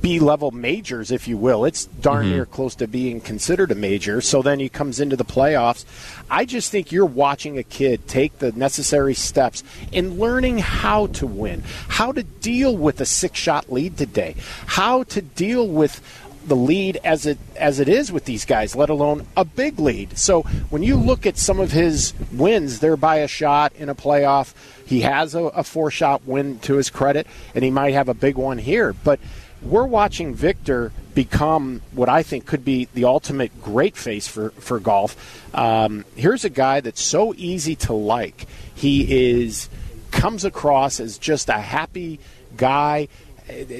B 0.01 0.19
level 0.19 0.51
majors, 0.51 1.11
if 1.11 1.27
you 1.27 1.37
will. 1.37 1.65
It's 1.65 1.85
darn 1.85 2.25
mm-hmm. 2.25 2.33
near 2.33 2.45
close 2.45 2.75
to 2.75 2.87
being 2.87 3.21
considered 3.21 3.71
a 3.71 3.75
major. 3.75 4.21
So 4.21 4.41
then 4.41 4.59
he 4.59 4.69
comes 4.69 4.99
into 4.99 5.15
the 5.15 5.25
playoffs. 5.25 5.85
I 6.29 6.45
just 6.45 6.71
think 6.71 6.91
you're 6.91 7.05
watching 7.05 7.57
a 7.57 7.63
kid 7.63 8.07
take 8.07 8.39
the 8.39 8.51
necessary 8.51 9.13
steps 9.13 9.63
in 9.91 10.19
learning 10.19 10.59
how 10.59 11.07
to 11.07 11.27
win, 11.27 11.63
how 11.87 12.11
to 12.11 12.23
deal 12.23 12.75
with 12.75 13.01
a 13.01 13.05
six 13.05 13.39
shot 13.39 13.71
lead 13.71 13.97
today, 13.97 14.35
how 14.65 15.03
to 15.03 15.21
deal 15.21 15.67
with 15.67 16.01
the 16.45 16.55
lead 16.55 16.97
as 17.03 17.25
it 17.25 17.37
as 17.55 17.79
it 17.79 17.87
is 17.87 18.11
with 18.11 18.25
these 18.25 18.45
guys, 18.45 18.75
let 18.75 18.89
alone 18.89 19.25
a 19.35 19.45
big 19.45 19.79
lead. 19.79 20.17
So 20.17 20.43
when 20.69 20.83
you 20.83 20.95
look 20.95 21.25
at 21.25 21.37
some 21.37 21.59
of 21.59 21.71
his 21.71 22.13
wins, 22.31 22.79
they're 22.79 22.97
by 22.97 23.17
a 23.17 23.27
shot 23.27 23.73
in 23.75 23.89
a 23.89 23.95
playoff. 23.95 24.53
He 24.85 25.01
has 25.01 25.35
a, 25.35 25.43
a 25.43 25.63
four 25.63 25.91
shot 25.91 26.25
win 26.25 26.59
to 26.59 26.75
his 26.75 26.89
credit, 26.89 27.27
and 27.53 27.63
he 27.63 27.69
might 27.69 27.93
have 27.93 28.09
a 28.09 28.13
big 28.13 28.37
one 28.37 28.57
here. 28.57 28.93
But 28.93 29.19
we're 29.61 29.85
watching 29.85 30.33
Viktor 30.33 30.91
become 31.13 31.81
what 31.91 32.07
I 32.07 32.23
think 32.23 32.45
could 32.45 32.63
be 32.63 32.87
the 32.93 33.05
ultimate 33.05 33.61
great 33.61 33.97
face 33.97 34.27
for, 34.27 34.51
for 34.51 34.79
golf. 34.79 35.55
Um, 35.55 36.05
here's 36.15 36.45
a 36.45 36.49
guy 36.49 36.79
that's 36.81 37.01
so 37.01 37.33
easy 37.35 37.75
to 37.77 37.93
like. 37.93 38.47
He 38.75 39.39
is 39.39 39.69
comes 40.11 40.43
across 40.43 40.99
as 40.99 41.17
just 41.17 41.49
a 41.49 41.59
happy 41.59 42.19
guy 42.57 43.07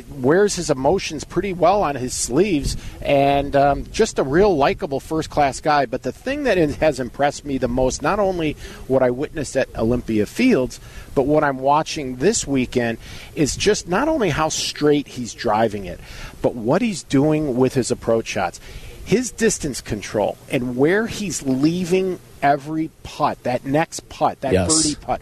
wears 0.10 0.55
his 0.55 0.69
emotions 0.69 1.23
pretty 1.23 1.53
well 1.53 1.84
on 1.84 1.95
his 1.95 2.13
sleeves 2.13 2.77
and 3.01 3.55
um, 3.55 3.86
just 3.91 4.19
a 4.19 4.23
real 4.23 4.55
likable 4.55 4.99
first 4.99 5.29
class 5.29 5.60
guy. 5.60 5.86
But 5.86 6.03
the 6.03 6.12
thing 6.12 6.43
that 6.43 6.58
has 6.58 6.99
impressed 6.99 7.45
me 7.45 7.58
the 7.58 7.67
most, 7.67 8.01
not 8.01 8.19
only 8.19 8.53
what 8.88 9.03
I 9.03 9.10
witnessed 9.12 9.55
at 9.58 9.75
Olympia 9.77 10.25
Fields, 10.25 10.79
but 11.15 11.23
what 11.23 11.43
I'm 11.43 11.60
watching 11.60 12.17
this 12.17 12.47
weekend, 12.47 12.97
is 13.36 13.55
just 13.55 13.88
not 13.88 14.08
only 14.08 14.29
how 14.29 14.49
straight 14.49 15.08
he's 15.08 15.34
driving 15.34 15.86
it, 15.86 15.99
but 16.41 16.55
what 16.55 16.82
he's 16.82 17.03
doing 17.03 17.58
with 17.58 17.73
his 17.73 17.91
approach 17.91 18.27
shots. 18.27 18.60
His 19.05 19.32
distance 19.32 19.82
control 19.82 20.38
and 20.51 20.77
where 20.77 21.08
he's 21.08 21.41
leaving 21.41 22.19
every 22.41 22.91
putt, 23.03 23.41
that 23.43 23.65
next 23.65 24.08
putt, 24.08 24.41
that 24.41 24.53
yes. 24.53 24.84
birdie 24.84 24.95
putt 24.95 25.21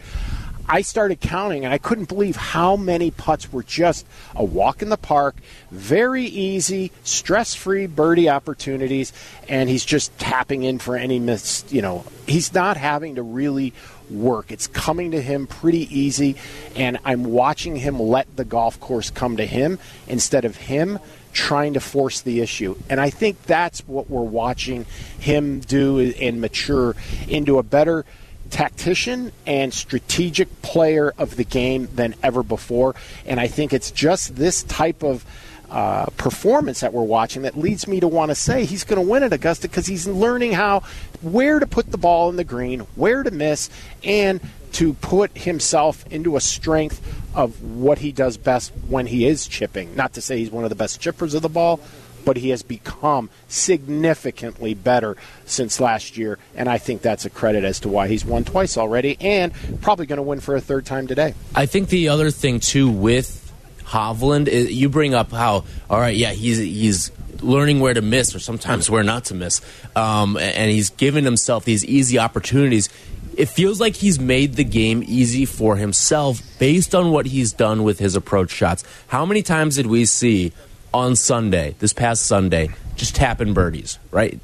I 0.68 0.82
started 0.82 1.20
counting 1.20 1.64
and 1.64 1.72
I 1.72 1.78
couldn't 1.78 2.08
believe 2.08 2.36
how 2.36 2.76
many 2.76 3.10
putts 3.10 3.50
were 3.50 3.62
just 3.62 4.06
a 4.36 4.44
walk 4.44 4.82
in 4.82 4.90
the 4.90 4.98
park, 4.98 5.36
very 5.70 6.24
easy, 6.24 6.92
stress 7.04 7.54
free 7.54 7.86
birdie 7.86 8.28
opportunities, 8.28 9.12
and 9.48 9.70
he's 9.70 9.84
just 9.84 10.16
tapping 10.18 10.64
in 10.64 10.78
for 10.78 10.96
any 10.96 11.18
miss. 11.18 11.64
You 11.70 11.80
know, 11.80 12.04
he's 12.26 12.52
not 12.52 12.76
having 12.76 13.14
to 13.14 13.22
really 13.22 13.72
work. 14.10 14.52
It's 14.52 14.66
coming 14.66 15.12
to 15.12 15.22
him 15.22 15.46
pretty 15.46 15.88
easy, 15.96 16.36
and 16.76 16.98
I'm 17.04 17.24
watching 17.24 17.76
him 17.76 17.98
let 17.98 18.36
the 18.36 18.44
golf 18.44 18.78
course 18.78 19.10
come 19.10 19.38
to 19.38 19.46
him 19.46 19.78
instead 20.06 20.44
of 20.44 20.56
him 20.56 20.98
trying 21.32 21.74
to 21.74 21.80
force 21.80 22.20
the 22.20 22.40
issue. 22.40 22.76
And 22.90 23.00
I 23.00 23.10
think 23.10 23.42
that's 23.44 23.86
what 23.86 24.10
we're 24.10 24.22
watching 24.22 24.86
him 25.18 25.60
do 25.60 25.98
and 26.20 26.40
mature 26.40 26.96
into 27.28 27.58
a 27.58 27.62
better 27.62 28.04
tactician 28.50 29.32
and 29.46 29.72
strategic 29.72 30.62
player 30.62 31.12
of 31.18 31.36
the 31.36 31.44
game 31.44 31.88
than 31.94 32.14
ever 32.22 32.42
before. 32.42 32.94
And 33.26 33.40
I 33.40 33.46
think 33.46 33.72
it's 33.72 33.90
just 33.90 34.36
this 34.36 34.62
type 34.62 35.02
of 35.02 35.24
uh, 35.70 36.06
performance 36.16 36.80
that 36.80 36.94
we're 36.94 37.02
watching 37.02 37.42
that 37.42 37.56
leads 37.56 37.86
me 37.86 38.00
to 38.00 38.08
want 38.08 38.30
to 38.30 38.34
say 38.34 38.64
he's 38.64 38.84
going 38.84 39.04
to 39.04 39.06
win 39.06 39.22
at 39.22 39.32
Augusta 39.32 39.68
because 39.68 39.86
he's 39.86 40.06
learning 40.06 40.52
how 40.52 40.80
where 41.20 41.58
to 41.58 41.66
put 41.66 41.90
the 41.90 41.98
ball 41.98 42.30
in 42.30 42.36
the 42.36 42.44
green, 42.44 42.80
where 42.94 43.22
to 43.22 43.30
miss, 43.30 43.68
and 44.02 44.40
to 44.72 44.94
put 44.94 45.36
himself 45.36 46.06
into 46.10 46.36
a 46.36 46.40
strength 46.40 47.02
of 47.34 47.62
what 47.62 47.98
he 47.98 48.12
does 48.12 48.36
best 48.36 48.72
when 48.88 49.06
he 49.06 49.26
is 49.26 49.46
chipping. 49.46 49.94
Not 49.94 50.14
to 50.14 50.22
say 50.22 50.38
he's 50.38 50.50
one 50.50 50.64
of 50.64 50.70
the 50.70 50.76
best 50.76 51.00
chippers 51.00 51.34
of 51.34 51.42
the 51.42 51.48
ball, 51.48 51.80
but 52.24 52.36
he 52.36 52.50
has 52.50 52.62
become 52.62 53.30
significantly 53.48 54.74
better 54.74 55.16
since 55.46 55.80
last 55.80 56.16
year, 56.16 56.38
and 56.54 56.68
I 56.68 56.78
think 56.78 57.02
that's 57.02 57.24
a 57.24 57.30
credit 57.30 57.64
as 57.64 57.80
to 57.80 57.88
why 57.88 58.08
he's 58.08 58.24
won 58.24 58.44
twice 58.44 58.76
already 58.76 59.16
and 59.20 59.52
probably 59.80 60.06
going 60.06 60.18
to 60.18 60.22
win 60.22 60.40
for 60.40 60.56
a 60.56 60.60
third 60.60 60.86
time 60.86 61.06
today. 61.06 61.34
I 61.54 61.66
think 61.66 61.88
the 61.88 62.08
other 62.08 62.30
thing 62.30 62.60
too 62.60 62.90
with 62.90 63.52
Hovland, 63.84 64.48
you 64.70 64.88
bring 64.88 65.14
up 65.14 65.30
how 65.32 65.64
all 65.88 65.98
right, 65.98 66.16
yeah, 66.16 66.32
he's 66.32 66.58
he's 66.58 67.10
learning 67.40 67.80
where 67.80 67.94
to 67.94 68.02
miss 68.02 68.34
or 68.34 68.38
sometimes 68.38 68.90
where 68.90 69.02
not 69.02 69.26
to 69.26 69.34
miss, 69.34 69.60
um, 69.96 70.36
and 70.36 70.70
he's 70.70 70.90
given 70.90 71.24
himself 71.24 71.64
these 71.64 71.84
easy 71.84 72.18
opportunities. 72.18 72.88
It 73.36 73.48
feels 73.48 73.80
like 73.80 73.94
he's 73.94 74.18
made 74.18 74.54
the 74.54 74.64
game 74.64 75.04
easy 75.06 75.44
for 75.44 75.76
himself 75.76 76.42
based 76.58 76.92
on 76.92 77.12
what 77.12 77.26
he's 77.26 77.52
done 77.52 77.84
with 77.84 78.00
his 78.00 78.16
approach 78.16 78.50
shots. 78.50 78.82
How 79.06 79.24
many 79.24 79.42
times 79.42 79.76
did 79.76 79.86
we 79.86 80.06
see 80.06 80.52
on 80.98 81.16
Sunday, 81.16 81.74
this 81.78 81.92
past 81.92 82.26
Sunday, 82.26 82.70
just 82.96 83.14
tap 83.14 83.40
in 83.40 83.54
birdies, 83.54 83.98
right? 84.10 84.38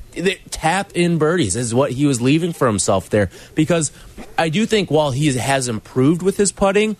Tap 0.50 0.92
in 0.94 1.18
birdies 1.18 1.56
is 1.56 1.74
what 1.74 1.90
he 1.90 2.06
was 2.06 2.20
leaving 2.20 2.52
for 2.52 2.66
himself 2.66 3.10
there 3.10 3.30
because 3.54 3.90
I 4.38 4.48
do 4.48 4.64
think 4.64 4.90
while 4.90 5.10
he 5.10 5.32
has 5.36 5.68
improved 5.68 6.22
with 6.22 6.36
his 6.36 6.52
putting, 6.52 6.96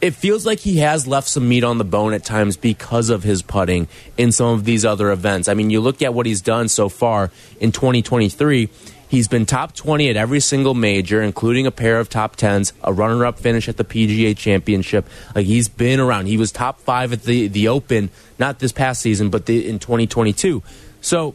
it 0.00 0.14
feels 0.14 0.44
like 0.44 0.58
he 0.60 0.78
has 0.78 1.06
left 1.06 1.28
some 1.28 1.48
meat 1.48 1.64
on 1.64 1.78
the 1.78 1.84
bone 1.84 2.14
at 2.14 2.24
times 2.24 2.56
because 2.56 3.10
of 3.10 3.22
his 3.22 3.42
putting 3.42 3.88
in 4.16 4.32
some 4.32 4.48
of 4.48 4.64
these 4.64 4.84
other 4.84 5.10
events. 5.12 5.48
I 5.48 5.54
mean, 5.54 5.70
you 5.70 5.80
look 5.80 6.02
at 6.02 6.14
what 6.14 6.26
he's 6.26 6.40
done 6.40 6.68
so 6.68 6.88
far 6.88 7.30
in 7.60 7.72
2023. 7.72 8.68
He's 9.08 9.28
been 9.28 9.46
top 9.46 9.74
20 9.74 10.08
at 10.08 10.16
every 10.16 10.40
single 10.40 10.74
major, 10.74 11.22
including 11.22 11.66
a 11.66 11.70
pair 11.70 11.98
of 11.98 12.08
top 12.08 12.36
10s, 12.36 12.72
a 12.82 12.92
runner 12.92 13.24
up 13.24 13.38
finish 13.38 13.68
at 13.68 13.76
the 13.76 13.84
PGA 13.84 14.36
Championship. 14.36 15.06
Like 15.34 15.46
he's 15.46 15.68
been 15.68 16.00
around. 16.00 16.26
He 16.26 16.36
was 16.36 16.50
top 16.50 16.80
five 16.80 17.12
at 17.12 17.22
the, 17.22 17.48
the 17.48 17.68
Open, 17.68 18.10
not 18.38 18.58
this 18.58 18.72
past 18.72 19.02
season, 19.02 19.30
but 19.30 19.46
the, 19.46 19.68
in 19.68 19.78
2022. 19.78 20.62
So 21.00 21.34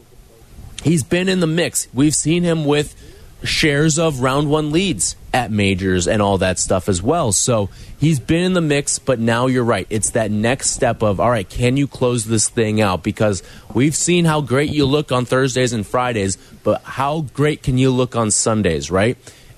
he's 0.84 1.04
been 1.04 1.30
in 1.30 1.40
the 1.40 1.48
mix. 1.48 1.88
We've 1.94 2.16
seen 2.16 2.44
him 2.44 2.66
with 2.66 2.96
shares 3.44 3.98
of 3.98 4.22
round 4.22 4.50
one 4.50 4.72
leads 4.72 5.16
at 5.34 5.52
majors 5.52 6.08
and 6.08 6.22
all 6.22 6.38
that 6.40 6.60
stuff 6.60 6.90
as 6.90 7.02
well. 7.02 7.32
So 7.32 7.70
he's 8.00 8.20
been 8.20 8.44
in 8.44 8.54
the 8.54 8.62
mix, 8.62 9.00
but 9.00 9.20
now 9.20 9.48
you're 9.48 9.64
right. 9.64 9.88
It's 9.90 10.12
that 10.12 10.32
next 10.32 10.72
step 10.72 11.04
of, 11.04 11.20
all 11.20 11.30
right, 11.30 11.48
can 11.48 11.78
you 11.78 11.88
close 11.88 12.26
this 12.26 12.50
thing 12.50 12.82
out? 12.82 13.04
Because 13.04 13.44
we've 13.74 13.96
seen 13.96 14.26
how 14.26 14.42
great 14.42 14.72
you 14.72 14.86
look 14.86 15.12
on 15.12 15.26
Thursdays 15.26 15.74
and 15.74 15.86
Fridays, 15.86 16.38
but 16.64 16.82
how 16.84 17.22
great 17.34 17.64
can 17.64 17.78
you 17.78 17.92
look 17.92 18.16
on 18.16 18.32
Sundays, 18.32 18.90
right? 18.90 19.18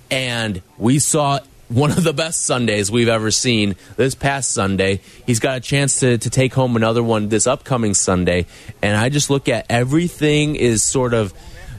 And 0.10 0.62
we 0.78 1.00
saw 1.00 1.40
one 1.70 1.92
of 1.92 2.04
the 2.04 2.12
best 2.12 2.44
Sundays 2.44 2.92
we've 2.92 3.08
ever 3.08 3.32
seen 3.32 3.76
this 3.96 4.14
past 4.14 4.52
Sunday. 4.52 5.00
He's 5.26 5.40
got 5.40 5.58
a 5.58 5.62
chance 5.62 6.02
to, 6.02 6.18
to 6.18 6.30
take 6.30 6.54
home 6.54 6.76
another 6.76 7.02
one 7.02 7.30
this 7.30 7.48
upcoming 7.48 7.94
Sunday. 7.94 8.46
And 8.82 8.98
I 8.98 9.08
just 9.08 9.30
look 9.30 9.48
at 9.48 9.68
everything 9.70 10.58
is 10.58 10.84
sort 10.84 11.14
of 11.14 11.34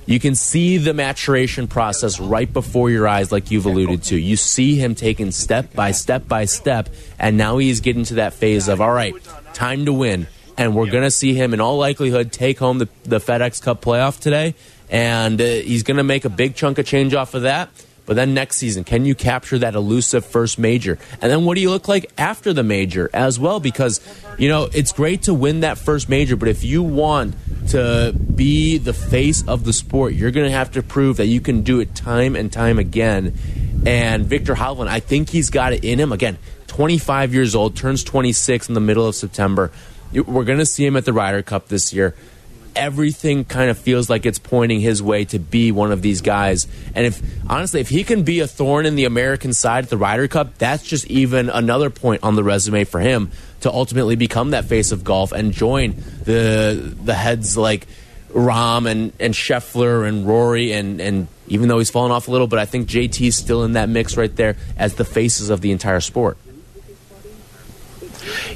you 0.06 0.18
can 0.18 0.34
see 0.34 0.78
the 0.78 0.94
maturation 0.94 1.68
process 1.68 2.18
right 2.18 2.52
before 2.52 2.90
your 2.90 3.06
eyes, 3.06 3.30
like 3.30 3.50
you've 3.50 3.66
alluded 3.66 4.02
to. 4.04 4.16
You 4.16 4.36
see 4.36 4.76
him 4.76 4.94
taking 4.94 5.30
step 5.30 5.72
by 5.74 5.92
step 5.92 6.26
by 6.26 6.44
step, 6.44 6.88
and 7.18 7.36
now 7.36 7.58
he's 7.58 7.80
getting 7.80 8.04
to 8.04 8.14
that 8.14 8.34
phase 8.34 8.68
of, 8.68 8.80
all 8.80 8.92
right, 8.92 9.14
time 9.54 9.86
to 9.86 9.92
win. 9.92 10.26
And 10.58 10.74
we're 10.74 10.90
going 10.90 11.04
to 11.04 11.10
see 11.10 11.34
him, 11.34 11.54
in 11.54 11.60
all 11.60 11.78
likelihood, 11.78 12.32
take 12.32 12.58
home 12.58 12.78
the, 12.78 12.88
the 13.04 13.18
FedEx 13.18 13.62
Cup 13.62 13.80
playoff 13.80 14.20
today. 14.20 14.54
And 14.90 15.40
uh, 15.40 15.44
he's 15.44 15.82
going 15.82 15.96
to 15.96 16.04
make 16.04 16.26
a 16.26 16.28
big 16.28 16.54
chunk 16.54 16.78
of 16.78 16.84
change 16.84 17.14
off 17.14 17.34
of 17.34 17.42
that. 17.42 17.70
But 18.04 18.16
then 18.16 18.34
next 18.34 18.56
season, 18.56 18.84
can 18.84 19.04
you 19.04 19.14
capture 19.14 19.58
that 19.58 19.74
elusive 19.74 20.26
first 20.26 20.58
major? 20.58 20.98
And 21.20 21.30
then 21.30 21.44
what 21.44 21.54
do 21.54 21.60
you 21.60 21.70
look 21.70 21.86
like 21.86 22.10
after 22.18 22.52
the 22.52 22.64
major 22.64 23.08
as 23.14 23.38
well? 23.38 23.60
Because, 23.60 24.00
you 24.38 24.48
know, 24.48 24.68
it's 24.72 24.92
great 24.92 25.22
to 25.22 25.34
win 25.34 25.60
that 25.60 25.78
first 25.78 26.08
major, 26.08 26.34
but 26.36 26.48
if 26.48 26.64
you 26.64 26.82
want 26.82 27.34
to 27.68 28.12
be 28.34 28.78
the 28.78 28.92
face 28.92 29.46
of 29.46 29.64
the 29.64 29.72
sport, 29.72 30.14
you're 30.14 30.32
going 30.32 30.46
to 30.46 30.56
have 30.56 30.72
to 30.72 30.82
prove 30.82 31.18
that 31.18 31.26
you 31.26 31.40
can 31.40 31.62
do 31.62 31.78
it 31.78 31.94
time 31.94 32.34
and 32.34 32.52
time 32.52 32.78
again. 32.78 33.34
And 33.86 34.26
Viktor 34.26 34.54
Hovland, 34.54 34.88
I 34.88 35.00
think 35.00 35.30
he's 35.30 35.50
got 35.50 35.72
it 35.72 35.84
in 35.84 36.00
him. 36.00 36.12
Again, 36.12 36.38
25 36.66 37.34
years 37.34 37.54
old, 37.54 37.76
turns 37.76 38.02
26 38.02 38.68
in 38.68 38.74
the 38.74 38.80
middle 38.80 39.06
of 39.06 39.14
September. 39.14 39.70
We're 40.12 40.44
going 40.44 40.58
to 40.58 40.66
see 40.66 40.84
him 40.84 40.96
at 40.96 41.04
the 41.04 41.12
Ryder 41.12 41.42
Cup 41.42 41.68
this 41.68 41.92
year 41.92 42.14
everything 42.76 43.44
kind 43.44 43.70
of 43.70 43.78
feels 43.78 44.08
like 44.10 44.26
it's 44.26 44.38
pointing 44.38 44.80
his 44.80 45.02
way 45.02 45.24
to 45.26 45.38
be 45.38 45.72
one 45.72 45.92
of 45.92 46.02
these 46.02 46.20
guys. 46.20 46.66
And 46.94 47.06
if 47.06 47.22
honestly, 47.48 47.80
if 47.80 47.88
he 47.88 48.04
can 48.04 48.22
be 48.22 48.40
a 48.40 48.46
thorn 48.46 48.86
in 48.86 48.96
the 48.96 49.04
American 49.04 49.52
side 49.52 49.84
at 49.84 49.90
the 49.90 49.96
Ryder 49.96 50.28
Cup, 50.28 50.58
that's 50.58 50.82
just 50.82 51.06
even 51.06 51.50
another 51.50 51.90
point 51.90 52.22
on 52.22 52.36
the 52.36 52.44
resume 52.44 52.84
for 52.84 53.00
him 53.00 53.30
to 53.60 53.70
ultimately 53.70 54.16
become 54.16 54.50
that 54.50 54.64
face 54.64 54.92
of 54.92 55.04
golf 55.04 55.32
and 55.32 55.52
join 55.52 55.94
the 56.24 56.94
the 57.02 57.14
heads 57.14 57.56
like 57.56 57.86
Rahm 58.32 58.90
and 58.90 59.12
and 59.20 59.34
Scheffler 59.34 60.06
and 60.06 60.26
Rory 60.26 60.72
and 60.72 61.00
and 61.00 61.28
even 61.48 61.68
though 61.68 61.78
he's 61.78 61.90
fallen 61.90 62.12
off 62.12 62.28
a 62.28 62.30
little, 62.30 62.46
but 62.46 62.58
I 62.58 62.64
think 62.64 62.88
JT's 62.88 63.36
still 63.36 63.64
in 63.64 63.74
that 63.74 63.88
mix 63.88 64.16
right 64.16 64.34
there 64.34 64.56
as 64.76 64.94
the 64.94 65.04
faces 65.04 65.50
of 65.50 65.60
the 65.60 65.70
entire 65.70 66.00
sport. 66.00 66.38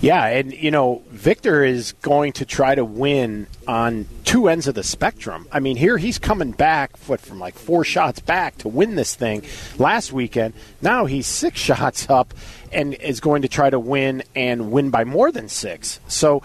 Yeah, 0.00 0.24
and 0.26 0.52
you 0.52 0.70
know, 0.70 1.02
Viktor 1.10 1.64
is 1.64 1.92
going 2.02 2.32
to 2.34 2.44
try 2.44 2.74
to 2.74 2.84
win 2.84 3.46
on 3.66 4.06
two 4.24 4.48
ends 4.48 4.66
of 4.66 4.74
the 4.74 4.82
spectrum. 4.82 5.46
I 5.50 5.60
mean, 5.60 5.76
here 5.76 5.98
he's 5.98 6.18
coming 6.18 6.52
back 6.52 6.96
foot 6.96 7.20
from 7.20 7.38
like 7.38 7.54
four 7.54 7.84
shots 7.84 8.20
back 8.20 8.58
to 8.58 8.68
win 8.68 8.94
this 8.94 9.14
thing 9.14 9.42
last 9.78 10.12
weekend. 10.12 10.54
Now 10.80 11.06
he's 11.06 11.26
six 11.26 11.60
shots 11.66 12.08
up 12.10 12.34
and 12.72 12.94
is 12.94 13.20
going 13.20 13.42
to 13.42 13.48
try 13.48 13.70
to 13.70 13.78
win 13.78 14.22
and 14.34 14.70
win 14.70 14.90
by 14.90 15.04
more 15.04 15.32
than 15.32 15.48
six. 15.48 16.00
So 16.08 16.42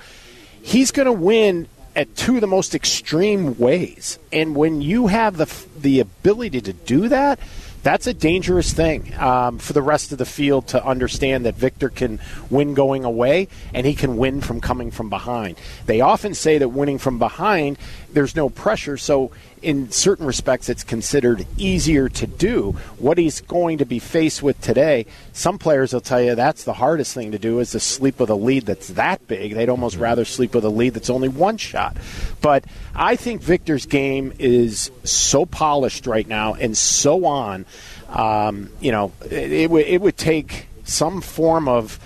he's 0.61 0.91
going 0.91 1.07
to 1.07 1.11
win 1.11 1.67
at 1.95 2.15
two 2.15 2.35
of 2.35 2.41
the 2.41 2.47
most 2.47 2.73
extreme 2.73 3.57
ways. 3.57 4.17
And 4.31 4.55
when 4.55 4.81
you 4.81 5.07
have 5.07 5.37
the 5.37 5.53
the 5.79 5.99
ability 5.99 6.61
to 6.61 6.73
do 6.73 7.09
that, 7.09 7.39
that's 7.83 8.07
a 8.07 8.13
dangerous 8.13 8.73
thing 8.73 9.13
um, 9.15 9.57
for 9.57 9.73
the 9.73 9.81
rest 9.81 10.11
of 10.11 10.17
the 10.17 10.25
field 10.25 10.67
to 10.67 10.85
understand 10.85 11.45
that 11.45 11.55
Viktor 11.55 11.89
can 11.89 12.19
win 12.49 12.73
going 12.73 13.03
away 13.03 13.47
and 13.73 13.85
he 13.85 13.95
can 13.95 14.17
win 14.17 14.41
from 14.41 14.61
coming 14.61 14.91
from 14.91 15.09
behind. 15.09 15.57
They 15.85 16.01
often 16.01 16.33
say 16.33 16.57
that 16.59 16.69
winning 16.69 16.97
from 16.97 17.19
behind, 17.19 17.77
there's 18.13 18.35
no 18.35 18.49
pressure, 18.49 18.97
so 18.97 19.31
in 19.61 19.91
certain 19.91 20.25
respects, 20.25 20.69
it's 20.69 20.83
considered 20.83 21.45
easier 21.57 22.09
to 22.09 22.27
do. 22.27 22.71
What 22.97 23.17
he's 23.17 23.41
going 23.41 23.77
to 23.79 23.85
be 23.85 23.99
faced 23.99 24.41
with 24.41 24.59
today, 24.61 25.05
some 25.33 25.57
players 25.57 25.93
will 25.93 26.01
tell 26.01 26.21
you 26.21 26.35
that's 26.35 26.63
the 26.63 26.73
hardest 26.73 27.13
thing 27.13 27.31
to 27.31 27.39
do 27.39 27.59
is 27.59 27.71
to 27.71 27.79
sleep 27.79 28.19
with 28.19 28.29
a 28.29 28.35
lead 28.35 28.65
that's 28.65 28.89
that 28.89 29.25
big. 29.27 29.53
They'd 29.53 29.69
almost 29.69 29.95
mm-hmm. 29.95 30.03
rather 30.03 30.25
sleep 30.25 30.55
with 30.55 30.65
a 30.65 30.69
lead 30.69 30.95
that's 30.95 31.09
only 31.09 31.29
one 31.29 31.57
shot. 31.57 31.95
But 32.41 32.65
I 32.95 33.15
think 33.15 33.41
Viktor's 33.41 33.85
game 33.85 34.33
is 34.39 34.91
so 35.03 35.45
polished 35.45 36.07
right 36.07 36.27
now 36.27 36.55
and 36.55 36.75
so 36.75 37.25
on. 37.25 37.65
Um, 38.09 38.69
you 38.79 38.91
know, 38.91 39.11
it, 39.25 39.51
it, 39.51 39.67
w- 39.67 39.85
it 39.85 40.01
would 40.01 40.17
take 40.17 40.67
some 40.83 41.21
form 41.21 41.67
of 41.67 41.99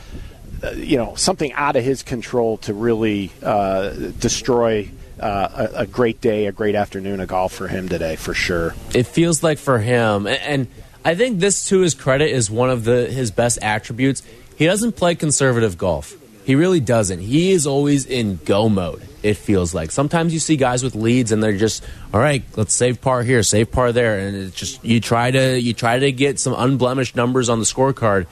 uh, 0.63 0.71
you 0.71 0.97
know 0.97 1.15
something 1.15 1.51
out 1.53 1.75
of 1.75 1.83
his 1.83 2.03
control 2.03 2.57
to 2.57 2.73
really 2.73 3.31
uh, 3.41 3.89
destroy 4.19 4.89
uh, 5.25 5.69
a, 5.73 5.79
a, 5.81 5.85
great 5.87 6.21
day, 6.21 6.45
a 6.45 6.51
great 6.51 6.75
afternoon 6.75 7.19
of 7.19 7.27
golf 7.27 7.51
for 7.51 7.67
him 7.67 7.89
today, 7.89 8.15
for 8.15 8.35
sure. 8.35 8.75
It 8.93 9.07
feels 9.07 9.41
like 9.41 9.57
for 9.57 9.79
him, 9.79 10.27
and, 10.27 10.41
and 10.41 10.67
I 11.03 11.15
think 11.15 11.39
this, 11.39 11.67
to 11.69 11.79
his 11.79 11.95
credit, 11.95 12.29
is 12.29 12.51
one 12.51 12.69
of 12.69 12.83
the 12.83 13.07
his 13.07 13.31
best 13.31 13.57
attributes. 13.61 14.21
He 14.55 14.65
doesn't 14.65 14.95
play 14.95 15.15
conservative 15.15 15.77
golf. 15.77 16.15
He 16.45 16.53
really 16.53 16.79
doesn't. 16.79 17.19
He 17.19 17.51
is 17.51 17.65
always 17.65 18.05
in 18.05 18.39
go 18.45 18.69
mode. 18.69 19.01
It 19.23 19.33
feels 19.33 19.73
like 19.73 19.89
sometimes 19.89 20.31
you 20.31 20.39
see 20.39 20.57
guys 20.57 20.83
with 20.83 20.93
leads 20.93 21.31
and 21.31 21.41
they're 21.41 21.57
just 21.57 21.83
all 22.13 22.19
right. 22.19 22.43
Let's 22.55 22.75
save 22.75 23.01
par 23.01 23.23
here, 23.23 23.41
save 23.41 23.71
par 23.71 23.91
there, 23.91 24.19
and 24.19 24.37
it's 24.37 24.55
just 24.55 24.85
you 24.85 25.01
try 25.01 25.31
to 25.31 25.59
you 25.59 25.73
try 25.73 25.97
to 25.97 26.11
get 26.11 26.39
some 26.39 26.53
unblemished 26.55 27.15
numbers 27.15 27.49
on 27.49 27.57
the 27.57 27.65
scorecard 27.65 28.27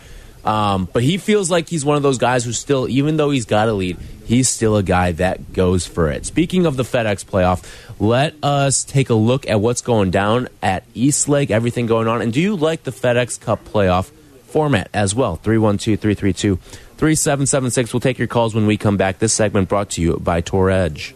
um, 0.46 0.90
but 0.92 1.04
he 1.04 1.18
feels 1.18 1.50
like 1.50 1.70
he's 1.70 1.86
one 1.86 1.98
of 1.98 2.04
those 2.04 2.18
guys 2.18 2.44
who 2.44 2.52
still, 2.52 2.88
even 2.90 3.18
though 3.18 3.30
he's 3.30 3.46
got 3.46 3.70
a 3.70 3.74
lead, 3.74 3.98
he's 4.26 4.50
still 4.50 4.76
a 4.76 4.84
guy 4.84 5.14
that 5.14 5.54
goes 5.54 5.88
for 5.88 6.12
it. 6.12 6.26
Speaking 6.26 6.66
of 6.66 6.76
the 6.76 6.84
FedEx 6.84 7.26
playoff, 7.26 7.64
let 8.00 8.36
us 8.44 8.84
take 8.84 9.10
a 9.10 9.14
look 9.16 9.48
at 9.48 9.62
what's 9.62 9.82
going 9.82 10.12
down 10.12 10.50
at 10.62 10.84
East 10.94 11.30
Lake, 11.30 11.52
everything 11.52 11.86
going 11.86 12.08
on. 12.08 12.22
And 12.22 12.34
do 12.34 12.42
you 12.42 12.56
like 12.56 12.84
the 12.84 12.92
FedEx 12.92 13.40
Cup 13.40 13.64
playoff 13.66 14.12
format 14.48 14.90
as 14.94 15.16
well? 15.16 15.38
312 15.38 16.00
332 16.00 16.60
3776. 16.98 17.94
We'll 17.94 18.00
take 18.00 18.18
your 18.18 18.28
calls 18.28 18.56
when 18.56 18.66
we 18.68 18.78
come 18.78 18.98
back. 18.98 19.20
This 19.20 19.34
segment 19.34 19.70
brought 19.70 19.92
to 19.92 20.02
you 20.02 20.18
by 20.18 20.42
Tour 20.42 20.70
Edge. 20.70 21.16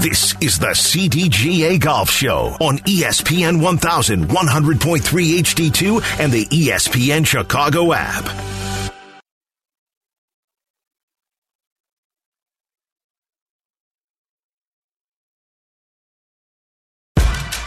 This 0.00 0.34
is 0.40 0.58
the 0.58 0.74
CDGA 0.74 1.78
Golf 1.78 2.10
Show 2.10 2.56
on 2.60 2.78
ESPN 2.78 3.60
1100.3 3.60 5.00
HD2 5.00 6.20
and 6.20 6.32
the 6.32 6.44
ESPN 6.46 7.24
Chicago 7.24 7.92
app. 7.92 8.24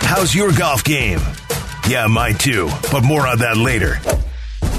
How's 0.01 0.33
your 0.33 0.51
golf 0.53 0.83
game? 0.83 1.19
Yeah, 1.89 2.07
mine 2.07 2.35
too, 2.35 2.69
but 2.91 3.03
more 3.03 3.27
on 3.27 3.39
that 3.39 3.57
later. 3.57 3.99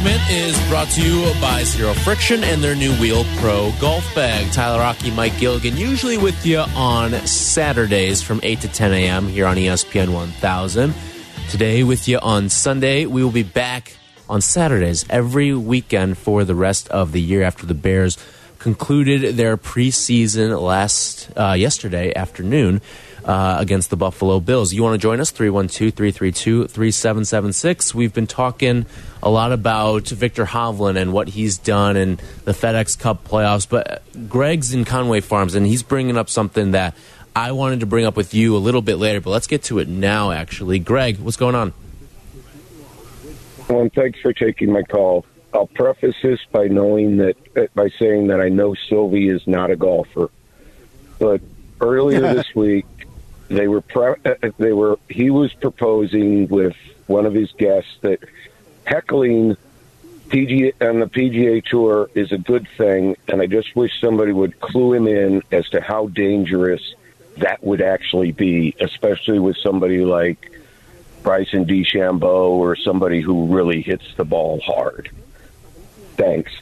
Segment 0.00 0.30
is 0.30 0.68
brought 0.70 0.88
to 0.92 1.02
you 1.02 1.30
by 1.42 1.62
Zero 1.62 1.92
Friction 1.92 2.42
and 2.42 2.64
their 2.64 2.74
new 2.74 2.90
Wheel 2.94 3.22
Pro 3.36 3.70
Golf 3.78 4.14
Bag. 4.14 4.50
Tyler 4.50 4.80
Aki, 4.80 5.10
Mike 5.10 5.38
Gilligan, 5.38 5.76
usually 5.76 6.16
with 6.16 6.46
you 6.46 6.60
on 6.74 7.12
Saturdays 7.26 8.22
from 8.22 8.40
8 8.42 8.62
to 8.62 8.68
10 8.68 8.94
a.m. 8.94 9.28
here 9.28 9.44
on 9.44 9.58
ESPN 9.58 10.14
1000. 10.14 10.94
Today, 11.50 11.82
with 11.82 12.08
you 12.08 12.18
on 12.18 12.48
Sunday, 12.48 13.04
we 13.04 13.22
will 13.22 13.30
be 13.30 13.42
back 13.42 13.94
on 14.26 14.40
Saturdays 14.40 15.04
every 15.10 15.54
weekend 15.54 16.16
for 16.16 16.44
the 16.44 16.54
rest 16.54 16.88
of 16.88 17.12
the 17.12 17.20
year 17.20 17.42
after 17.42 17.66
the 17.66 17.74
Bears 17.74 18.16
concluded 18.58 19.36
their 19.36 19.58
preseason 19.58 20.58
last 20.62 21.30
uh, 21.36 21.52
yesterday 21.52 22.14
afternoon 22.14 22.80
uh, 23.24 23.56
against 23.58 23.90
the 23.90 23.96
Buffalo 23.96 24.40
Bills. 24.40 24.72
You 24.72 24.82
want 24.82 24.94
to 24.94 24.98
join 24.98 25.20
us? 25.20 25.30
312 25.30 25.94
332 25.94 26.66
3776. 26.66 27.94
We've 27.94 28.12
been 28.12 28.26
talking 28.26 28.86
a 29.22 29.30
lot 29.30 29.52
about 29.52 30.08
Viktor 30.08 30.46
Hovland 30.46 30.96
and 30.96 31.12
what 31.12 31.28
he's 31.28 31.58
done 31.58 31.96
in 31.96 32.16
the 32.44 32.52
FedEx 32.52 32.98
Cup 32.98 33.26
playoffs, 33.26 33.68
but 33.68 34.02
Greg's 34.28 34.72
in 34.72 34.84
Conway 34.84 35.20
Farms 35.20 35.54
and 35.54 35.66
he's 35.66 35.82
bringing 35.82 36.16
up 36.16 36.28
something 36.28 36.72
that 36.72 36.96
I 37.34 37.52
wanted 37.52 37.80
to 37.80 37.86
bring 37.86 38.06
up 38.06 38.16
with 38.16 38.34
you 38.34 38.56
a 38.56 38.58
little 38.58 38.82
bit 38.82 38.96
later, 38.96 39.20
but 39.20 39.30
let's 39.30 39.46
get 39.46 39.62
to 39.64 39.78
it 39.78 39.88
now, 39.88 40.32
actually. 40.32 40.78
Greg, 40.78 41.18
what's 41.18 41.36
going 41.36 41.54
on? 41.54 41.72
Well, 43.68 43.88
thanks 43.94 44.18
for 44.20 44.32
taking 44.32 44.72
my 44.72 44.82
call. 44.82 45.24
I'll 45.54 45.68
preface 45.68 46.16
this 46.22 46.40
by 46.50 46.68
knowing 46.68 47.18
that 47.18 47.36
by 47.74 47.88
saying 47.98 48.28
that 48.28 48.40
I 48.40 48.48
know 48.48 48.74
Sylvie 48.88 49.28
is 49.28 49.46
not 49.46 49.70
a 49.70 49.76
golfer, 49.76 50.30
but 51.18 51.40
earlier 51.80 52.20
this 52.34 52.54
week 52.54 52.86
they 53.50 53.66
were 53.66 53.80
pre- 53.80 54.14
they 54.58 54.72
were 54.72 54.98
he 55.08 55.30
was 55.30 55.52
proposing 55.52 56.48
with 56.48 56.76
one 57.06 57.26
of 57.26 57.34
his 57.34 57.50
guests 57.52 57.90
that 58.00 58.20
heckling 58.84 59.56
PGA 60.28 60.72
on 60.80 61.00
the 61.00 61.06
PGA 61.06 61.62
Tour 61.64 62.08
is 62.14 62.30
a 62.30 62.38
good 62.38 62.68
thing, 62.78 63.16
and 63.26 63.42
I 63.42 63.46
just 63.46 63.74
wish 63.74 64.00
somebody 64.00 64.32
would 64.32 64.60
clue 64.60 64.94
him 64.94 65.08
in 65.08 65.42
as 65.50 65.68
to 65.70 65.80
how 65.80 66.06
dangerous 66.06 66.94
that 67.38 67.62
would 67.64 67.82
actually 67.82 68.30
be, 68.30 68.76
especially 68.80 69.40
with 69.40 69.56
somebody 69.56 70.04
like 70.04 70.52
Bryson 71.24 71.64
DeChambeau 71.64 72.50
or 72.50 72.76
somebody 72.76 73.20
who 73.20 73.46
really 73.46 73.82
hits 73.82 74.04
the 74.16 74.24
ball 74.24 74.60
hard. 74.60 75.10
Thanks. 76.16 76.52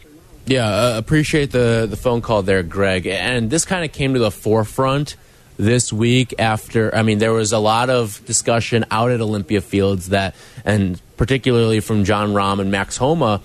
Yeah, 0.46 0.66
uh, 0.66 0.98
appreciate 0.98 1.50
the 1.50 1.86
the 1.88 1.98
phone 1.98 2.22
call 2.22 2.40
there, 2.42 2.62
Greg. 2.62 3.06
And 3.06 3.50
this 3.50 3.66
kind 3.66 3.84
of 3.84 3.92
came 3.92 4.14
to 4.14 4.20
the 4.20 4.30
forefront 4.30 5.16
this 5.58 5.92
week 5.92 6.34
after 6.38 6.94
I 6.94 7.02
mean 7.02 7.18
there 7.18 7.32
was 7.32 7.52
a 7.52 7.58
lot 7.58 7.90
of 7.90 8.24
discussion 8.24 8.84
out 8.90 9.10
at 9.10 9.20
Olympia 9.20 9.60
Fields 9.60 10.10
that 10.10 10.34
and 10.64 11.00
particularly 11.16 11.80
from 11.80 12.04
Jon 12.04 12.32
Rahm 12.32 12.60
and 12.60 12.70
Max 12.70 12.96
Homa 12.96 13.40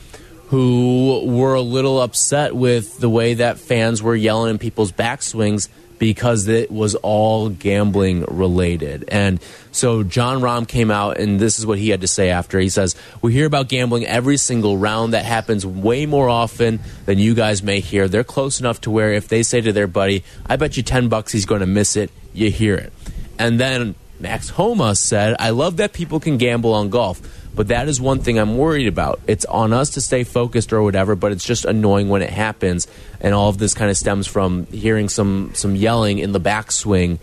who 0.48 1.24
were 1.26 1.56
a 1.56 1.62
little 1.62 2.00
upset 2.00 2.56
with 2.56 3.00
the 3.00 3.10
way 3.10 3.34
that 3.34 3.58
fans 3.58 4.04
were 4.04 4.16
yelling 4.16 4.52
in 4.52 4.58
people's 4.60 4.92
backswings 4.92 5.68
because 6.00 6.48
it 6.48 6.72
was 6.72 6.96
all 6.96 7.50
gambling 7.50 8.26
related. 8.26 9.06
And 9.08 9.40
so 9.72 10.04
Jon 10.04 10.42
Rahm 10.42 10.68
came 10.68 10.92
out, 10.92 11.18
and 11.18 11.40
this 11.40 11.60
is 11.60 11.66
what 11.66 11.78
he 11.78 11.90
had 11.90 12.02
to 12.02 12.08
say 12.08 12.30
after. 12.30 12.60
He 12.60 12.70
says, 12.70 12.96
We 13.22 13.34
hear 13.34 13.46
about 13.46 13.70
gambling 13.70 14.06
every 14.06 14.38
single 14.38 14.78
round. 14.78 15.14
That 15.14 15.26
happens 15.26 15.66
way 15.66 16.06
more 16.06 16.30
often 16.30 16.80
than 17.06 17.20
you 17.20 17.34
guys 17.34 17.64
may 17.64 17.80
hear. 17.80 18.08
They're 18.08 18.24
close 18.24 18.60
enough 18.60 18.82
to 18.82 18.92
where 18.92 19.14
if 19.14 19.28
they 19.28 19.44
say 19.44 19.62
to 19.62 19.72
their 19.72 19.88
buddy, 19.88 20.24
I 20.46 20.56
bet 20.56 20.78
you 20.78 20.84
10 20.84 21.10
bucks 21.10 21.32
he's 21.32 21.46
going 21.46 21.62
to 21.62 21.68
miss 21.68 21.96
it, 21.96 22.12
you 22.34 22.52
hear 22.52 22.76
it. 22.76 22.94
And 23.40 23.60
then 23.60 23.96
Max 24.20 24.50
Homa 24.50 24.96
said, 24.96 25.36
I 25.40 25.50
love 25.50 25.78
that 25.78 25.94
people 25.94 26.20
can 26.20 26.38
gamble 26.38 26.74
on 26.74 26.90
golf. 26.90 27.22
But 27.56 27.68
that 27.68 27.88
is 27.88 28.02
one 28.02 28.20
thing 28.20 28.40
I'm 28.40 28.58
worried 28.58 28.88
about. 28.88 29.20
It's 29.28 29.46
on 29.46 29.74
us 29.74 29.92
to 29.92 30.02
stay 30.02 30.24
focused 30.24 30.74
or 30.74 30.82
whatever, 30.82 31.16
but 31.16 31.32
it's 31.32 31.46
just 31.46 31.66
annoying 31.66 32.10
when 32.10 32.22
it 32.22 32.32
happens. 32.32 32.88
And 33.22 33.34
all 33.34 33.50
of 33.50 33.58
this 33.60 33.74
kind 33.74 33.92
of 33.92 33.98
stems 33.98 34.26
from 34.26 34.66
hearing 34.68 35.08
some 35.08 35.52
some 35.54 35.76
yelling 35.76 36.18
in 36.18 36.32
the 36.32 36.40
backswing 36.40 37.20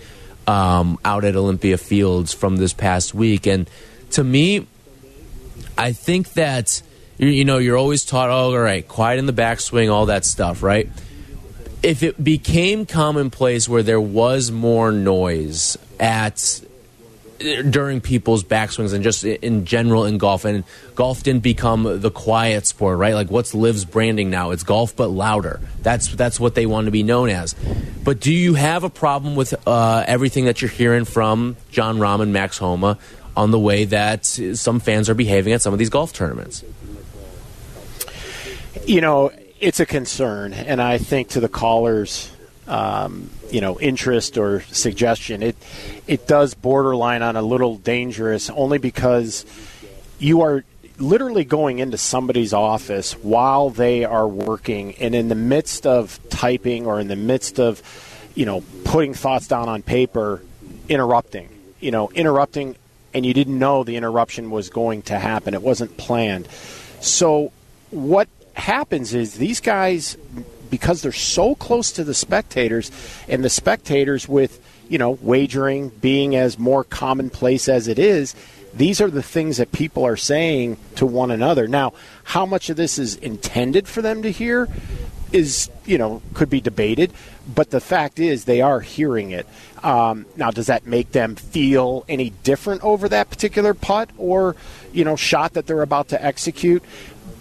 um, 0.46 0.98
out 1.04 1.24
at 1.24 1.34
Olympia 1.34 1.78
Fields 1.78 2.32
from 2.32 2.56
this 2.56 2.72
past 2.72 3.12
week. 3.12 3.46
And 3.46 3.68
to 4.12 4.22
me, 4.22 4.66
I 5.76 5.92
think 5.92 6.34
that 6.34 6.82
you 7.18 7.44
know 7.44 7.58
you're 7.58 7.76
always 7.76 8.04
taught, 8.04 8.30
oh, 8.30 8.52
all 8.52 8.58
right, 8.58 8.86
quiet 8.86 9.18
in 9.18 9.26
the 9.26 9.32
backswing, 9.32 9.92
all 9.92 10.06
that 10.06 10.24
stuff, 10.24 10.62
right? 10.62 10.88
If 11.82 12.02
it 12.02 12.22
became 12.22 12.86
commonplace 12.86 13.68
where 13.68 13.82
there 13.82 14.00
was 14.00 14.50
more 14.50 14.92
noise 14.92 15.76
at 15.98 16.62
during 17.40 18.00
people's 18.00 18.44
backswings 18.44 18.92
and 18.92 19.02
just 19.02 19.24
in 19.24 19.64
general 19.64 20.04
in 20.04 20.18
golf. 20.18 20.44
And 20.44 20.64
golf 20.94 21.22
didn't 21.22 21.42
become 21.42 22.00
the 22.00 22.10
quiet 22.10 22.66
sport, 22.66 22.98
right? 22.98 23.14
Like 23.14 23.30
what's 23.30 23.54
LIV's 23.54 23.84
branding 23.84 24.30
now? 24.30 24.50
It's 24.50 24.62
golf 24.62 24.94
but 24.94 25.08
louder. 25.08 25.60
That's 25.82 26.08
that's 26.14 26.38
what 26.38 26.54
they 26.54 26.66
want 26.66 26.86
to 26.86 26.90
be 26.90 27.02
known 27.02 27.30
as. 27.30 27.54
But 28.04 28.20
do 28.20 28.32
you 28.32 28.54
have 28.54 28.84
a 28.84 28.90
problem 28.90 29.36
with 29.36 29.54
uh, 29.66 30.04
everything 30.06 30.44
that 30.44 30.60
you're 30.62 30.70
hearing 30.70 31.04
from 31.04 31.56
Jon 31.70 31.98
Rahm 31.98 32.20
and 32.20 32.32
Max 32.32 32.58
Homa 32.58 32.98
on 33.36 33.50
the 33.50 33.58
way 33.58 33.84
that 33.86 34.24
some 34.26 34.80
fans 34.80 35.08
are 35.08 35.14
behaving 35.14 35.52
at 35.52 35.62
some 35.62 35.72
of 35.72 35.78
these 35.78 35.90
golf 35.90 36.12
tournaments? 36.12 36.64
You 38.86 39.00
know, 39.00 39.30
it's 39.60 39.80
a 39.80 39.86
concern, 39.86 40.52
and 40.52 40.80
I 40.80 40.98
think 40.98 41.28
to 41.30 41.40
the 41.40 41.48
callers 41.48 42.30
um, 42.70 43.28
you 43.50 43.60
know 43.60 43.78
interest 43.80 44.38
or 44.38 44.62
suggestion. 44.62 45.42
It 45.42 45.56
it 46.06 46.26
does 46.26 46.54
borderline 46.54 47.22
on 47.22 47.36
a 47.36 47.42
little 47.42 47.76
dangerous, 47.76 48.48
only 48.48 48.78
because 48.78 49.44
you 50.18 50.42
are 50.42 50.64
literally 50.98 51.44
going 51.44 51.80
into 51.80 51.98
somebody's 51.98 52.52
office 52.52 53.12
while 53.14 53.70
they 53.70 54.04
are 54.04 54.28
working, 54.28 54.94
and 54.94 55.14
in 55.14 55.28
the 55.28 55.34
midst 55.34 55.86
of 55.86 56.18
typing 56.30 56.86
or 56.86 57.00
in 57.00 57.08
the 57.08 57.16
midst 57.16 57.58
of 57.58 57.82
you 58.34 58.46
know 58.46 58.62
putting 58.84 59.12
thoughts 59.14 59.48
down 59.48 59.68
on 59.68 59.82
paper, 59.82 60.40
interrupting. 60.88 61.48
You 61.80 61.90
know, 61.90 62.10
interrupting, 62.10 62.76
and 63.14 63.24
you 63.24 63.32
didn't 63.32 63.58
know 63.58 63.84
the 63.84 63.96
interruption 63.96 64.50
was 64.50 64.68
going 64.68 65.02
to 65.02 65.18
happen. 65.18 65.54
It 65.54 65.62
wasn't 65.62 65.96
planned. 65.96 66.46
So 67.00 67.52
what 67.90 68.28
happens 68.52 69.14
is 69.14 69.34
these 69.34 69.60
guys 69.60 70.18
because 70.70 71.02
they're 71.02 71.12
so 71.12 71.54
close 71.54 71.92
to 71.92 72.04
the 72.04 72.14
spectators, 72.14 72.90
and 73.28 73.44
the 73.44 73.50
spectators 73.50 74.28
with 74.28 74.60
you 74.88 74.98
know 74.98 75.18
wagering 75.22 75.88
being 75.88 76.36
as 76.36 76.58
more 76.58 76.84
commonplace 76.84 77.68
as 77.68 77.88
it 77.88 77.98
is. 77.98 78.34
These 78.72 79.00
are 79.00 79.10
the 79.10 79.22
things 79.22 79.56
that 79.56 79.72
people 79.72 80.06
are 80.06 80.16
saying 80.16 80.76
to 80.94 81.04
one 81.04 81.32
another. 81.32 81.66
Now, 81.66 81.92
how 82.22 82.46
much 82.46 82.70
of 82.70 82.76
this 82.76 83.00
is 83.00 83.16
intended 83.16 83.88
for 83.88 84.00
them 84.00 84.22
to 84.22 84.30
hear 84.30 84.68
is, 85.32 85.70
you 85.84 85.98
know, 85.98 86.22
could 86.34 86.50
be 86.50 86.60
debated. 86.60 87.12
But 87.52 87.70
the 87.70 87.80
fact 87.80 88.18
is, 88.18 88.44
they 88.44 88.60
are 88.60 88.80
hearing 88.80 89.30
it. 89.30 89.46
Um, 89.82 90.26
now, 90.36 90.50
does 90.50 90.66
that 90.66 90.86
make 90.86 91.12
them 91.12 91.36
feel 91.36 92.04
any 92.08 92.30
different 92.42 92.82
over 92.82 93.08
that 93.08 93.30
particular 93.30 93.74
putt 93.74 94.10
or, 94.18 94.56
you 94.92 95.04
know, 95.04 95.16
shot 95.16 95.54
that 95.54 95.66
they're 95.66 95.82
about 95.82 96.08
to 96.08 96.24
execute? 96.24 96.82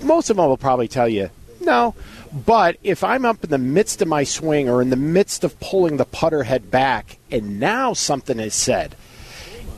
Most 0.02 0.30
of 0.30 0.38
them 0.38 0.48
will 0.48 0.58
probably 0.58 0.88
tell 0.88 1.10
you, 1.10 1.30
no. 1.62 1.96
But 2.32 2.78
if 2.84 3.04
I'm 3.04 3.26
up 3.26 3.44
in 3.44 3.50
the 3.50 3.58
midst 3.58 4.02
of 4.02 4.08
my 4.08 4.24
swing 4.24 4.70
or 4.70 4.82
in 4.82 4.90
the 4.90 4.96
midst 4.96 5.44
of 5.44 5.60
pulling 5.60 5.98
the 5.98 6.06
putter 6.06 6.44
head 6.44 6.70
back 6.70 7.18
and 7.32 7.60
now 7.60 7.94
something 7.94 8.40
is 8.40 8.54
said, 8.54 8.96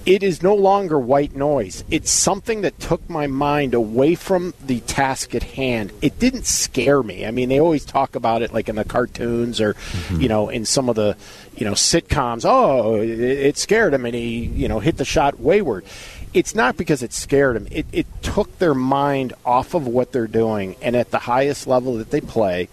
it 0.06 0.24
is 0.24 0.42
no 0.42 0.56
longer 0.56 1.00
white 1.00 1.36
noise. 1.36 1.84
It's 1.92 2.10
something 2.10 2.62
that 2.62 2.80
took 2.80 3.08
my 3.08 3.28
mind 3.28 3.74
away 3.74 4.16
from 4.16 4.54
the 4.66 4.80
task 4.82 5.36
at 5.36 5.44
hand. 5.44 5.92
It 6.02 6.18
didn't 6.18 6.48
scare 6.48 7.04
me. 7.04 7.26
I 7.26 7.32
mean, 7.32 7.50
they 7.50 7.60
always 7.60 7.86
talk 7.86 8.16
about 8.16 8.42
it 8.42 8.52
like 8.52 8.68
in 8.68 8.76
the 8.76 8.84
cartoons 8.84 9.62
or, 9.62 9.76
mm-hmm. 9.76 10.22
you 10.22 10.28
know, 10.28 10.50
in 10.50 10.66
some 10.66 10.90
of 10.90 10.96
the, 10.96 11.16
you 11.56 11.66
know, 11.66 11.74
sitcoms. 11.74 12.46
Oh, 12.46 12.96
it, 12.96 13.58
scared 13.58 13.94
him 13.94 14.06
and 14.06 14.16
he, 14.16 14.46
you 14.46 14.68
know, 14.68 14.80
hit 14.80 14.98
the 14.98 15.06
shot 15.06 15.40
wayward 15.40 15.86
it's 16.34 16.56
not 16.56 16.78
because 16.78 17.04
it 17.04 17.14
scared 17.14 17.56
them. 17.56 17.68
It, 17.72 17.86
it 17.92 18.08
took 18.22 18.58
their 18.60 18.74
mind 18.74 19.34
off 19.46 19.74
of 19.74 19.88
what 19.88 20.12
they're 20.12 20.28
doing, 20.28 20.76
and 20.82 20.96
at 20.96 21.12
the 21.12 21.20
highest 21.20 21.68
level 21.68 21.96
that 21.98 22.12
they 22.12 22.22
play, 22.22 22.70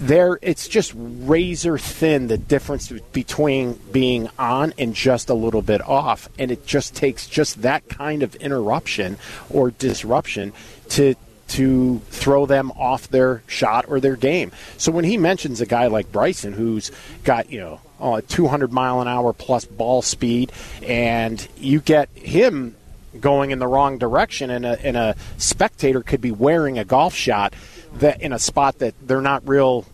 there 0.00 0.38
it's 0.42 0.68
just 0.68 0.92
razor 0.96 1.76
thin 1.76 2.28
the 2.28 2.38
difference 2.38 2.92
between 3.12 3.72
being 3.90 4.28
on 4.38 4.72
and 4.78 4.94
just 4.94 5.28
a 5.28 5.34
little 5.34 5.62
bit 5.62 5.80
off 5.80 6.28
and 6.38 6.52
it 6.52 6.64
just 6.64 6.94
takes 6.94 7.26
just 7.26 7.62
that 7.62 7.88
kind 7.88 8.22
of 8.22 8.36
interruption 8.36 9.18
or 9.50 9.72
disruption 9.72 10.52
to 10.88 11.16
to 11.48 11.98
throw 12.10 12.46
them 12.46 12.70
off 12.72 13.08
their 13.08 13.42
shot 13.46 13.86
or 13.88 14.00
their 14.00 14.16
game. 14.16 14.52
So 14.76 14.92
when 14.92 15.04
he 15.04 15.16
mentions 15.16 15.60
a 15.60 15.66
guy 15.66 15.86
like 15.86 16.12
Bryson 16.12 16.52
who's 16.52 16.92
got, 17.24 17.50
you 17.50 17.58
know, 17.58 17.80
uh, 18.00 18.20
200 18.26 18.72
mile 18.72 19.00
an 19.00 19.08
hour 19.08 19.32
plus 19.32 19.64
ball 19.64 20.02
speed 20.02 20.52
and 20.82 21.48
you 21.56 21.80
get 21.80 22.08
him 22.14 22.76
going 23.20 23.50
in 23.50 23.58
the 23.58 23.66
wrong 23.66 23.98
direction 23.98 24.50
and 24.50 24.64
a, 24.64 24.84
and 24.84 24.96
a 24.96 25.16
spectator 25.38 26.02
could 26.02 26.20
be 26.20 26.30
wearing 26.30 26.78
a 26.78 26.84
golf 26.84 27.14
shot 27.14 27.54
that 27.94 28.20
in 28.20 28.32
a 28.32 28.38
spot 28.38 28.78
that 28.78 28.94
they're 29.06 29.20
not 29.20 29.46
real 29.48 29.84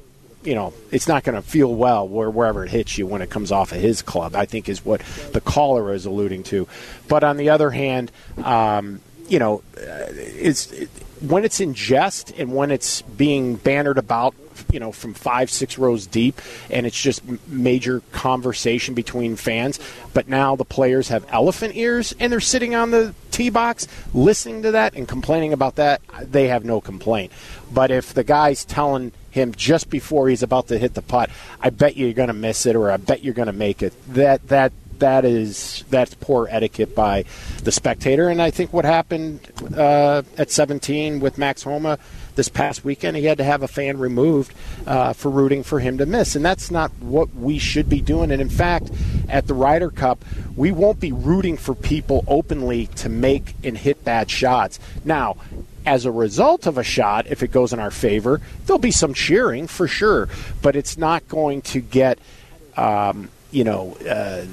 you 0.45 0.55
know, 0.55 0.75
it's 0.91 1.09
not 1.09 1.25
going 1.25 1.35
to 1.35 1.43
feel 1.43 1.75
well 1.75 2.07
where, 2.07 2.31
wherever 2.31 2.65
it 2.65 2.71
hits 2.71 2.99
you 2.99 3.07
when 3.07 3.23
it 3.23 3.31
comes 3.31 3.51
off 3.51 3.73
of 3.73 3.81
his 3.81 4.03
club. 4.03 4.37
I 4.37 4.45
think 4.45 4.69
is 4.69 4.85
what 4.85 5.01
the 5.33 5.41
caller 5.41 5.93
is 5.93 6.05
alluding 6.05 6.43
to. 6.45 6.69
But 7.09 7.25
on 7.25 7.39
the 7.39 7.49
other 7.49 7.71
hand, 7.71 8.13
um, 8.43 9.01
you 9.27 9.39
know, 9.39 9.63
uh, 9.77 9.81
it's 10.11 10.71
it, 10.71 10.91
when 11.21 11.45
it's 11.45 11.61
in 11.61 11.73
jest 11.73 12.33
and 12.37 12.55
when 12.55 12.71
it's 12.71 13.01
being 13.03 13.57
bannered 13.57 13.97
about 13.97 14.35
you 14.73 14.81
know 14.81 14.93
from 14.93 15.15
five 15.15 15.51
six 15.51 15.79
rows 15.79 16.07
deep 16.07 16.41
and 16.71 16.87
it's 16.87 17.01
just 17.01 17.23
major 17.49 18.01
conversation 18.13 18.95
between 18.95 19.37
fans. 19.37 19.79
But 20.13 20.29
now 20.29 20.57
the 20.57 20.65
players 20.65 21.09
have 21.09 21.27
elephant 21.29 21.77
ears 21.77 22.15
and 22.19 22.33
they're 22.33 22.41
sitting 22.41 22.75
on 22.75 22.91
the 22.91 23.15
tee 23.31 23.51
box 23.51 23.87
listening 24.13 24.63
to 24.63 24.73
that 24.73 24.95
and 24.95 25.09
complaining 25.09 25.53
about 25.53 25.77
that. 25.77 26.01
They 26.23 26.49
have 26.49 26.65
no 26.65 26.81
complaint. 26.81 27.33
But 27.73 27.91
if 27.91 28.15
the 28.15 28.25
guy's 28.25 28.65
telling 28.65 29.13
him 29.31 29.53
just 29.53 29.91
before 29.91 30.29
he's 30.29 30.45
about 30.45 30.69
to 30.69 30.79
hit 30.79 30.95
the 30.95 31.03
putt 31.03 31.29
i 31.61 31.69
bet 31.69 31.97
you're 31.97 32.13
going 32.13 32.29
to 32.29 32.33
miss 32.33 32.67
it 32.67 32.77
or 32.77 32.89
i 32.89 32.97
bet 32.97 33.25
you're 33.25 33.35
going 33.35 33.47
to 33.49 33.53
make 33.53 33.83
it 33.83 33.93
that 34.07 34.47
that 34.47 34.73
that 34.99 35.25
is 35.25 35.85
that's 35.91 36.15
poor 36.15 36.49
etiquette 36.51 36.95
by 36.95 37.25
the 37.63 37.73
spectator. 37.73 38.29
And 38.29 38.41
I 38.41 38.51
think 38.51 38.73
what 38.73 38.85
happened 38.85 39.41
uh, 39.77 40.23
at 40.39 40.51
17 40.51 41.21
with 41.21 41.39
Max 41.39 41.63
Homa 41.63 41.99
this 42.37 42.49
past 42.49 42.85
weekend, 42.85 43.17
he 43.17 43.25
had 43.25 43.39
to 43.39 43.45
have 43.45 43.63
a 43.63 43.69
fan 43.69 43.99
removed 43.99 44.53
uh, 44.87 45.13
for 45.13 45.31
rooting 45.31 45.63
for 45.63 45.81
him 45.81 45.99
to 45.99 46.07
miss, 46.07 46.37
and 46.37 46.45
that's 46.45 46.71
not 46.71 46.91
what 47.01 47.35
we 47.35 47.59
should 47.59 47.89
be 47.89 48.01
doing. 48.01 48.31
And 48.31 48.41
in 48.41 48.49
fact, 48.49 48.91
at 49.29 49.47
the 49.47 49.55
Ryder 49.55 49.91
Cup, 49.91 50.25
we 50.57 50.73
won't 50.73 51.01
be 51.01 51.13
rooting 51.13 51.57
for 51.57 51.75
people 51.75 52.25
openly 52.27 52.87
to 52.97 53.09
make 53.09 53.55
and 53.63 53.77
hit 53.77 54.05
bad 54.05 54.31
shots. 54.31 54.79
Now, 55.05 55.37
as 55.87 56.05
a 56.07 56.11
result 56.11 56.67
of 56.67 56.79
a 56.79 56.85
shot, 56.85 57.27
if 57.27 57.43
it 57.43 57.49
goes 57.49 57.73
in 57.73 57.79
our 57.79 57.91
favor, 57.91 58.41
there'll 58.67 58.79
be 58.79 58.91
some 58.91 59.15
cheering 59.15 59.67
for 59.67 59.87
sure, 59.87 60.29
but 60.63 60.77
it's 60.77 60.97
not 60.97 61.29
going 61.29 61.63
to 61.63 61.81
get. 61.81 62.19
Um, 62.77 63.31
you 63.55 63.63
know, 63.63 63.97
uh, 63.99 64.45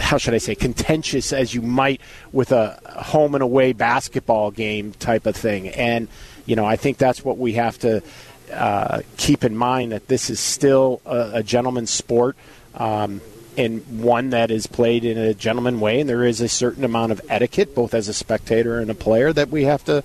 how 0.00 0.18
should 0.18 0.34
I 0.34 0.38
say, 0.38 0.54
contentious 0.54 1.32
as 1.32 1.54
you 1.54 1.62
might 1.62 2.02
with 2.30 2.52
a 2.52 2.78
home 2.86 3.34
and 3.34 3.42
away 3.42 3.72
basketball 3.72 4.50
game 4.50 4.92
type 4.92 5.24
of 5.24 5.34
thing. 5.34 5.68
And, 5.68 6.06
you 6.46 6.56
know, 6.56 6.64
I 6.64 6.76
think 6.76 6.98
that's 6.98 7.24
what 7.24 7.38
we 7.38 7.54
have 7.54 7.78
to 7.80 8.02
uh, 8.52 9.02
keep 9.16 9.44
in 9.44 9.56
mind 9.56 9.92
that 9.92 10.08
this 10.08 10.30
is 10.30 10.40
still 10.40 11.00
a, 11.06 11.30
a 11.34 11.42
gentleman's 11.42 11.90
sport. 11.90 12.36
Um, 12.74 13.20
and 13.56 14.00
one 14.00 14.30
that 14.30 14.50
is 14.50 14.66
played 14.66 15.04
in 15.04 15.18
a 15.18 15.34
gentleman 15.34 15.80
way, 15.80 16.00
and 16.00 16.08
there 16.08 16.24
is 16.24 16.40
a 16.40 16.48
certain 16.48 16.84
amount 16.84 17.12
of 17.12 17.20
etiquette, 17.28 17.74
both 17.74 17.94
as 17.94 18.08
a 18.08 18.14
spectator 18.14 18.78
and 18.78 18.90
a 18.90 18.94
player, 18.94 19.32
that 19.32 19.50
we 19.50 19.64
have 19.64 19.84
to 19.84 20.04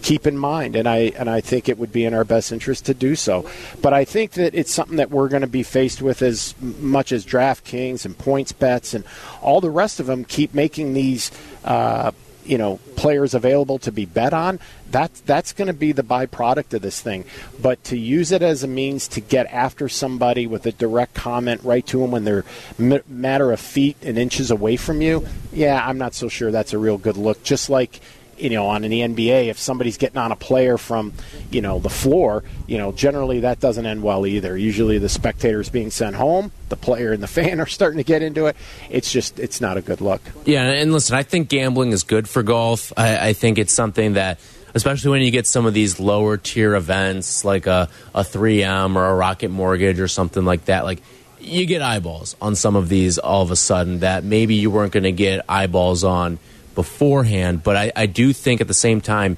keep 0.00 0.26
in 0.26 0.36
mind, 0.36 0.76
and 0.76 0.86
I 0.86 1.12
and 1.18 1.28
I 1.30 1.40
think 1.40 1.68
it 1.68 1.78
would 1.78 1.90
be 1.90 2.04
in 2.04 2.14
our 2.14 2.24
best 2.24 2.52
interest 2.52 2.86
to 2.86 2.94
do 2.94 3.16
so. 3.16 3.48
But 3.80 3.94
I 3.94 4.04
think 4.04 4.32
that 4.32 4.54
it's 4.54 4.72
something 4.72 4.98
that 4.98 5.10
we're 5.10 5.28
going 5.28 5.42
to 5.42 5.48
be 5.48 5.62
faced 5.62 6.02
with 6.02 6.22
as 6.22 6.54
much 6.60 7.10
as 7.10 7.24
DraftKings 7.24 8.04
and 8.04 8.16
PointsBets 8.16 8.94
and 8.94 9.04
all 9.42 9.60
the 9.60 9.70
rest 9.70 10.00
of 10.00 10.06
them 10.06 10.24
keep 10.24 10.54
making 10.54 10.92
these. 10.94 11.30
Uh, 11.64 12.12
you 12.44 12.58
know 12.58 12.78
players 12.96 13.34
available 13.34 13.78
to 13.78 13.92
be 13.92 14.04
bet 14.04 14.32
on 14.32 14.60
that's 14.90 15.20
that's 15.22 15.52
going 15.52 15.66
to 15.66 15.74
be 15.74 15.92
the 15.92 16.02
byproduct 16.02 16.72
of 16.74 16.82
this 16.82 17.00
thing. 17.00 17.24
But 17.60 17.82
to 17.84 17.98
use 17.98 18.30
it 18.30 18.42
as 18.42 18.62
a 18.62 18.68
means 18.68 19.08
to 19.08 19.20
get 19.20 19.46
after 19.46 19.88
somebody 19.88 20.46
with 20.46 20.66
a 20.66 20.72
direct 20.72 21.14
comment 21.14 21.62
right 21.64 21.84
to 21.88 22.00
them 22.00 22.12
when 22.12 22.24
they're 22.24 22.44
m- 22.78 23.02
matter 23.08 23.50
of 23.50 23.58
feet 23.58 23.96
and 24.02 24.16
inches 24.16 24.50
away 24.50 24.76
from 24.76 25.00
you 25.02 25.26
yeah 25.52 25.84
i'm 25.86 25.98
not 25.98 26.14
so 26.14 26.28
sure 26.28 26.50
that's 26.50 26.72
a 26.72 26.78
real 26.78 26.98
good 26.98 27.16
look. 27.16 27.42
Just 27.42 27.68
like 27.70 28.00
you 28.38 28.50
know, 28.50 28.66
on 28.66 28.84
in 28.84 28.90
the 28.90 29.00
NBA, 29.00 29.48
if 29.48 29.58
somebody's 29.58 29.96
getting 29.96 30.18
on 30.18 30.32
a 30.32 30.36
player 30.36 30.78
from, 30.78 31.12
you 31.50 31.60
know, 31.60 31.78
the 31.78 31.88
floor, 31.88 32.44
you 32.66 32.78
know, 32.78 32.92
generally 32.92 33.40
that 33.40 33.60
doesn't 33.60 33.86
end 33.86 34.02
well 34.02 34.26
either. 34.26 34.56
Usually 34.56 34.98
the 34.98 35.08
spectators 35.08 35.68
being 35.68 35.90
sent 35.90 36.16
home, 36.16 36.52
the 36.68 36.76
player 36.76 37.12
and 37.12 37.22
the 37.22 37.26
fan 37.34 37.60
are 37.60 37.66
starting 37.66 37.98
to 37.98 38.04
get 38.04 38.22
into 38.22 38.46
it. 38.46 38.56
It's 38.90 39.10
just, 39.10 39.38
it's 39.38 39.60
not 39.60 39.76
a 39.76 39.82
good 39.82 40.00
look. 40.00 40.20
Yeah, 40.44 40.64
and 40.64 40.92
listen, 40.92 41.16
I 41.16 41.22
think 41.22 41.48
gambling 41.48 41.92
is 41.92 42.02
good 42.02 42.28
for 42.28 42.42
golf. 42.42 42.92
I, 42.96 43.28
I 43.28 43.32
think 43.32 43.58
it's 43.58 43.72
something 43.72 44.14
that 44.14 44.40
especially 44.74 45.12
when 45.12 45.22
you 45.22 45.30
get 45.30 45.46
some 45.46 45.66
of 45.66 45.74
these 45.74 46.00
lower 46.00 46.36
tier 46.36 46.74
events 46.74 47.44
like 47.44 47.66
a, 47.68 47.88
a 48.12 48.22
3M 48.22 48.96
or 48.96 49.06
a 49.06 49.14
Rocket 49.14 49.50
Mortgage 49.50 50.00
or 50.00 50.08
something 50.08 50.44
like 50.44 50.64
that. 50.64 50.84
Like, 50.84 51.00
you 51.40 51.66
get 51.66 51.82
eyeballs 51.82 52.36
on 52.40 52.56
some 52.56 52.76
of 52.76 52.88
these 52.88 53.18
all 53.18 53.42
of 53.42 53.50
a 53.50 53.56
sudden 53.56 54.00
that 54.00 54.24
maybe 54.24 54.54
you 54.54 54.70
weren't 54.70 54.92
going 54.92 55.04
to 55.04 55.12
get 55.12 55.44
eyeballs 55.48 56.02
on 56.04 56.38
beforehand. 56.74 57.62
But 57.62 57.76
I, 57.76 57.92
I 57.94 58.06
do 58.06 58.32
think 58.32 58.60
at 58.60 58.68
the 58.68 58.74
same 58.74 59.00
time, 59.00 59.36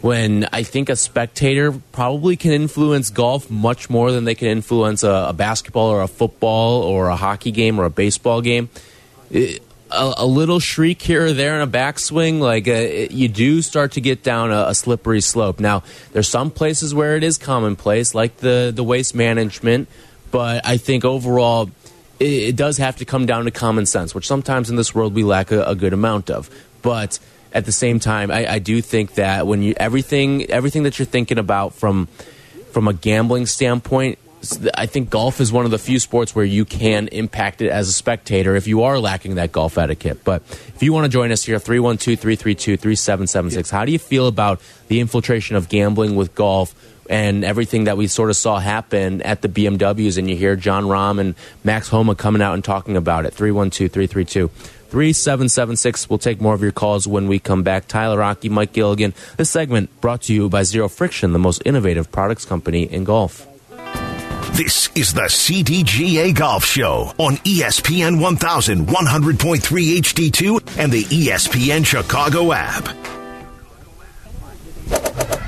when 0.00 0.46
I 0.52 0.64
think 0.64 0.90
a 0.90 0.96
spectator 0.96 1.72
probably 1.92 2.36
can 2.36 2.52
influence 2.52 3.08
golf 3.08 3.50
much 3.50 3.88
more 3.88 4.12
than 4.12 4.24
they 4.24 4.34
can 4.34 4.48
influence 4.48 5.02
a, 5.02 5.28
a 5.28 5.32
basketball 5.32 5.88
or 5.88 6.02
a 6.02 6.08
football 6.08 6.82
or 6.82 7.08
a 7.08 7.16
hockey 7.16 7.50
game 7.50 7.80
or 7.80 7.84
a 7.84 7.90
baseball 7.90 8.42
game. 8.42 8.68
It, 9.30 9.62
a, 9.90 10.14
a, 10.18 10.26
little 10.26 10.60
shriek 10.60 11.00
here 11.00 11.26
or 11.26 11.32
there 11.32 11.54
in 11.54 11.62
a 11.62 11.66
backswing, 11.66 12.40
like 12.40 12.68
uh, 12.68 12.72
it, 12.72 13.12
you 13.12 13.28
do 13.28 13.62
start 13.62 13.92
to 13.92 14.00
get 14.00 14.22
down 14.22 14.50
a, 14.50 14.66
a, 14.68 14.74
slippery 14.74 15.20
slope. 15.20 15.60
Now, 15.60 15.82
there's 16.12 16.28
some 16.28 16.50
places 16.50 16.94
where 16.94 17.16
it 17.16 17.24
is 17.24 17.38
commonplace, 17.38 18.14
like 18.14 18.38
the 18.38 18.72
the 18.74 18.84
waste 18.84 19.14
management, 19.14 19.88
but 20.30 20.66
I 20.66 20.76
think 20.76 21.04
overall 21.04 21.70
it, 22.20 22.56
does 22.56 22.78
have 22.78 22.96
to 22.96 23.04
come 23.04 23.26
down 23.26 23.44
to 23.44 23.50
common 23.50 23.86
sense, 23.86 24.14
which 24.14 24.26
sometimes 24.26 24.70
in 24.70 24.76
this 24.76 24.94
world 24.94 25.14
we 25.14 25.24
lack 25.24 25.50
a, 25.50 25.64
a 25.64 25.74
good 25.74 25.92
amount 25.92 26.30
of. 26.30 26.50
But 26.82 27.18
at 27.52 27.64
the 27.64 27.72
same 27.72 27.98
time, 27.98 28.30
I, 28.30 28.54
I, 28.54 28.58
do 28.58 28.80
think 28.80 29.14
that 29.14 29.46
when 29.46 29.62
you 29.62 29.74
everything 29.76 30.50
everything 30.50 30.82
that 30.82 30.98
you're 30.98 31.06
thinking 31.06 31.38
about 31.38 31.74
from 31.74 32.06
from 32.72 32.88
a 32.88 32.92
gambling 32.92 33.46
standpoint, 33.46 34.18
I 34.74 34.86
think 34.86 35.10
golf 35.10 35.40
is 35.40 35.52
one 35.52 35.64
of 35.64 35.70
the 35.70 35.78
few 35.78 35.98
sports 35.98 36.34
where 36.34 36.44
you 36.44 36.64
can 36.64 37.08
impact 37.08 37.62
it 37.62 37.70
as 37.70 37.88
a 37.88 37.92
spectator 37.92 38.56
if 38.56 38.66
you 38.66 38.82
are 38.82 38.98
lacking 38.98 39.36
that 39.36 39.52
golf 39.52 39.78
etiquette. 39.78 40.24
But 40.24 40.42
if 40.42 40.82
you 40.82 40.92
want 40.92 41.04
to 41.04 41.08
join 41.08 41.32
us 41.32 41.44
here, 41.44 41.58
312 41.58 42.18
332 42.18 42.76
3776, 42.76 43.70
how 43.70 43.84
do 43.84 43.92
you 43.92 43.98
feel 43.98 44.26
about 44.26 44.60
the 44.88 45.00
infiltration 45.00 45.56
of 45.56 45.68
gambling 45.68 46.16
with 46.16 46.34
golf? 46.34 46.74
And 47.08 47.44
everything 47.44 47.84
that 47.84 47.96
we 47.96 48.06
sort 48.06 48.30
of 48.30 48.36
saw 48.36 48.58
happen 48.58 49.22
at 49.22 49.42
the 49.42 49.48
BMWs. 49.48 50.18
And 50.18 50.28
you 50.28 50.36
hear 50.36 50.56
Jon 50.56 50.84
Rahm 50.84 51.18
and 51.20 51.34
Max 51.62 51.88
Homa 51.88 52.14
coming 52.14 52.42
out 52.42 52.54
and 52.54 52.64
talking 52.64 52.96
about 52.96 53.26
it. 53.26 53.34
312 53.34 53.90
332 53.90 54.48
3776. 54.48 56.08
We'll 56.08 56.18
take 56.18 56.40
more 56.40 56.54
of 56.54 56.62
your 56.62 56.72
calls 56.72 57.08
when 57.08 57.26
we 57.26 57.40
come 57.40 57.64
back. 57.64 57.88
Tyler 57.88 58.22
Aki, 58.22 58.48
Mike 58.48 58.72
Gilligan. 58.72 59.12
This 59.36 59.50
segment 59.50 59.90
brought 60.00 60.22
to 60.22 60.32
you 60.32 60.48
by 60.48 60.62
Zero 60.62 60.88
Friction, 60.88 61.32
the 61.32 61.38
most 61.38 61.62
innovative 61.64 62.12
products 62.12 62.44
company 62.44 62.84
in 62.84 63.02
golf. 63.02 63.48
This 64.52 64.88
is 64.94 65.12
the 65.12 65.22
CDGA 65.22 66.32
Golf 66.32 66.64
Show 66.64 67.12
on 67.18 67.38
ESPN 67.38 68.20
1100.3 68.20 69.58
HD2 69.98 70.78
and 70.78 70.92
the 70.92 71.02
ESPN 71.02 71.84
Chicago 71.84 72.52
app. 72.52 73.23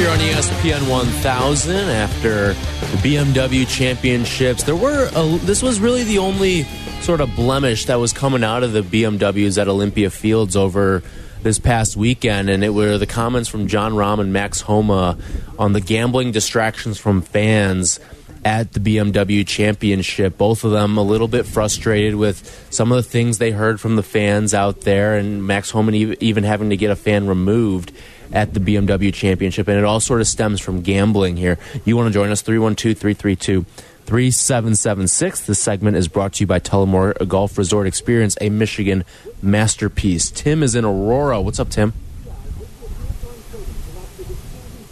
Here 0.00 0.08
on 0.08 0.18
ESPN 0.18 0.88
1000 0.88 1.76
after 1.76 2.54
the 2.54 2.96
BMW 3.02 3.68
championships. 3.68 4.62
There 4.62 4.74
were 4.74 5.10
a, 5.14 5.38
this 5.44 5.62
was 5.62 5.78
really 5.78 6.04
the 6.04 6.16
only 6.16 6.62
sort 7.02 7.20
of 7.20 7.36
blemish 7.36 7.84
that 7.84 7.96
was 7.96 8.14
coming 8.14 8.42
out 8.42 8.62
of 8.62 8.72
the 8.72 8.80
BMWs 8.80 9.60
at 9.60 9.68
Olympia 9.68 10.08
Fields 10.08 10.56
over 10.56 11.02
this 11.42 11.58
past 11.58 11.98
weekend, 11.98 12.48
and 12.48 12.64
it 12.64 12.70
were 12.70 12.96
the 12.96 13.06
comments 13.06 13.50
from 13.50 13.66
Jon 13.66 13.92
Rahm 13.92 14.20
and 14.20 14.32
Max 14.32 14.62
Homa 14.62 15.18
on 15.58 15.74
the 15.74 15.82
gambling 15.82 16.32
distractions 16.32 16.98
from 16.98 17.20
fans 17.20 18.00
at 18.42 18.72
the 18.72 18.80
BMW 18.80 19.46
Championship. 19.46 20.38
Both 20.38 20.64
of 20.64 20.70
them 20.70 20.96
a 20.96 21.02
little 21.02 21.28
bit 21.28 21.44
frustrated 21.44 22.14
with 22.14 22.68
some 22.70 22.90
of 22.90 22.96
the 22.96 23.02
things 23.02 23.36
they 23.36 23.50
heard 23.50 23.78
from 23.78 23.96
the 23.96 24.02
fans 24.02 24.54
out 24.54 24.80
there, 24.80 25.18
and 25.18 25.46
Max 25.46 25.68
Homan 25.68 25.94
even 25.94 26.44
having 26.44 26.70
to 26.70 26.78
get 26.78 26.90
a 26.90 26.96
fan 26.96 27.26
removed 27.26 27.92
at 28.32 28.54
the 28.54 28.60
BMW 28.60 29.12
Championship. 29.12 29.68
And 29.68 29.78
it 29.78 29.84
all 29.84 30.00
sort 30.00 30.20
of 30.20 30.26
stems 30.26 30.60
from 30.60 30.82
gambling 30.82 31.36
here. 31.36 31.58
You 31.84 31.96
want 31.96 32.08
to 32.08 32.12
join 32.12 32.30
us? 32.30 32.42
312 32.42 32.96
332 32.98 33.64
3776. 34.06 35.40
This 35.42 35.58
segment 35.58 35.96
is 35.96 36.08
brought 36.08 36.34
to 36.34 36.42
you 36.42 36.46
by 36.46 36.58
Tullymore 36.58 37.28
Golf 37.28 37.56
Resort 37.56 37.86
Experience, 37.86 38.36
a 38.40 38.50
Michigan 38.50 39.04
masterpiece. 39.40 40.30
Tim 40.30 40.62
is 40.62 40.74
in 40.74 40.84
Aurora. 40.84 41.40
What's 41.40 41.60
up, 41.60 41.68
Tim? 41.68 41.92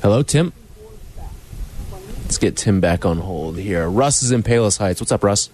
Hello, 0.02 0.22
Tim. 0.22 0.52
Let's 2.22 2.38
get 2.38 2.56
Tim 2.56 2.80
back 2.80 3.04
on 3.04 3.18
hold 3.18 3.58
here. 3.58 3.88
Russ 3.88 4.22
is 4.22 4.30
in 4.30 4.42
Palos 4.42 4.76
Heights. 4.76 5.00
What's 5.00 5.10
up, 5.10 5.24
Russ? 5.24 5.50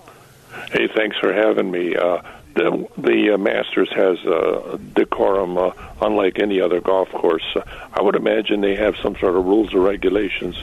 Hey, 0.72 0.88
thanks 0.88 1.16
for 1.18 1.32
having 1.32 1.70
me. 1.70 1.96
Uh, 1.96 2.22
the 2.54 2.88
the 2.96 3.34
uh, 3.34 3.38
Masters 3.38 3.90
has 3.94 4.18
uh, 4.24 4.78
decorum 4.94 5.58
uh, 5.58 5.72
unlike 6.00 6.38
any 6.38 6.60
other 6.60 6.80
golf 6.80 7.10
course. 7.10 7.44
Uh, 7.54 7.62
I 7.92 8.02
would 8.02 8.16
imagine 8.16 8.60
they 8.60 8.76
have 8.76 8.96
some 8.96 9.16
sort 9.16 9.36
of 9.36 9.44
rules 9.44 9.74
or 9.74 9.80
regulations 9.80 10.56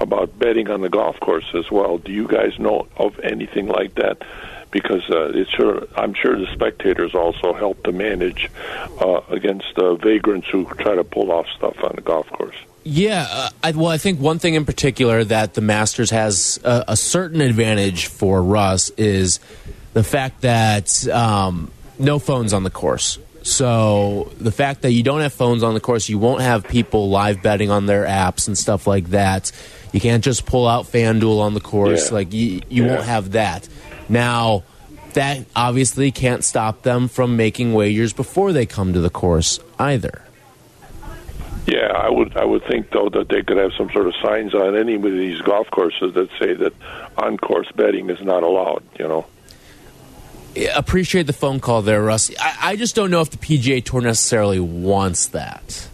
about 0.00 0.38
betting 0.38 0.68
on 0.70 0.80
the 0.80 0.88
golf 0.88 1.18
course 1.20 1.46
as 1.54 1.70
well. 1.70 1.98
Do 1.98 2.12
you 2.12 2.26
guys 2.26 2.58
know 2.58 2.88
of 2.96 3.18
anything 3.20 3.68
like 3.68 3.94
that? 3.94 4.22
Because 4.76 5.08
uh, 5.08 5.32
it's 5.34 5.48
sure, 5.52 5.86
I'm 5.96 6.12
sure 6.12 6.38
the 6.38 6.46
spectators 6.52 7.14
also 7.14 7.54
help 7.54 7.82
to 7.84 7.92
manage 7.92 8.50
uh, 9.00 9.22
against 9.30 9.72
uh, 9.78 9.94
vagrants 9.94 10.48
who 10.50 10.66
try 10.66 10.94
to 10.94 11.02
pull 11.02 11.32
off 11.32 11.46
stuff 11.56 11.82
on 11.82 11.92
the 11.94 12.02
golf 12.02 12.28
course. 12.28 12.56
Yeah, 12.84 13.26
uh, 13.30 13.48
I, 13.64 13.70
well, 13.70 13.86
I 13.88 13.96
think 13.96 14.20
one 14.20 14.38
thing 14.38 14.52
in 14.52 14.66
particular 14.66 15.24
that 15.24 15.54
the 15.54 15.62
Masters 15.62 16.10
has 16.10 16.60
a, 16.62 16.84
a 16.88 16.96
certain 16.96 17.40
advantage 17.40 18.08
for 18.08 18.42
Russ 18.42 18.90
is 18.98 19.40
the 19.94 20.04
fact 20.04 20.42
that 20.42 21.08
um, 21.08 21.70
no 21.98 22.18
phones 22.18 22.52
on 22.52 22.62
the 22.62 22.70
course. 22.70 23.18
So 23.44 24.30
the 24.38 24.52
fact 24.52 24.82
that 24.82 24.90
you 24.92 25.02
don't 25.02 25.20
have 25.22 25.32
phones 25.32 25.62
on 25.62 25.72
the 25.72 25.80
course, 25.80 26.08
you 26.10 26.18
won't 26.18 26.42
have 26.42 26.68
people 26.68 27.08
live 27.08 27.42
betting 27.42 27.70
on 27.70 27.86
their 27.86 28.04
apps 28.04 28.46
and 28.46 28.58
stuff 28.58 28.86
like 28.86 29.06
that. 29.10 29.52
You 29.92 30.00
can't 30.00 30.22
just 30.22 30.44
pull 30.44 30.66
out 30.68 30.84
FanDuel 30.84 31.40
on 31.40 31.54
the 31.54 31.60
course. 31.60 32.08
Yeah. 32.10 32.14
Like 32.14 32.32
you, 32.34 32.60
you 32.68 32.84
Yeah. 32.84 32.90
won't 32.96 33.04
have 33.06 33.32
that. 33.32 33.66
Now, 34.08 34.64
that 35.14 35.46
obviously 35.56 36.12
can't 36.12 36.44
stop 36.44 36.82
them 36.82 37.08
from 37.08 37.36
making 37.36 37.74
wagers 37.74 38.12
before 38.12 38.52
they 38.52 38.66
come 38.66 38.92
to 38.92 39.00
the 39.00 39.10
course 39.10 39.58
either. 39.78 40.22
Yeah, 41.66 41.90
I 41.92 42.10
would 42.10 42.36
I 42.36 42.44
would 42.44 42.64
think 42.64 42.90
though 42.90 43.08
that 43.08 43.28
they 43.28 43.42
could 43.42 43.56
have 43.56 43.72
some 43.76 43.90
sort 43.90 44.06
of 44.06 44.14
signs 44.22 44.54
on 44.54 44.76
any 44.76 44.94
of 44.94 45.02
these 45.02 45.40
golf 45.40 45.68
courses 45.70 46.14
that 46.14 46.28
say 46.38 46.54
that 46.54 46.72
on 47.16 47.38
course 47.38 47.70
betting 47.72 48.08
is 48.08 48.22
not 48.22 48.44
allowed. 48.44 48.84
You 48.98 49.08
know. 49.08 49.26
appreciate 50.76 51.26
the 51.26 51.32
phone 51.32 51.58
call 51.58 51.82
there, 51.82 52.02
Russ. 52.02 52.30
I, 52.38 52.56
I 52.62 52.76
just 52.76 52.94
don't 52.94 53.10
know 53.10 53.20
if 53.20 53.30
the 53.30 53.38
PGA 53.38 53.84
Tour 53.84 54.00
necessarily 54.00 54.60
wants 54.60 55.28
that. 55.28 55.88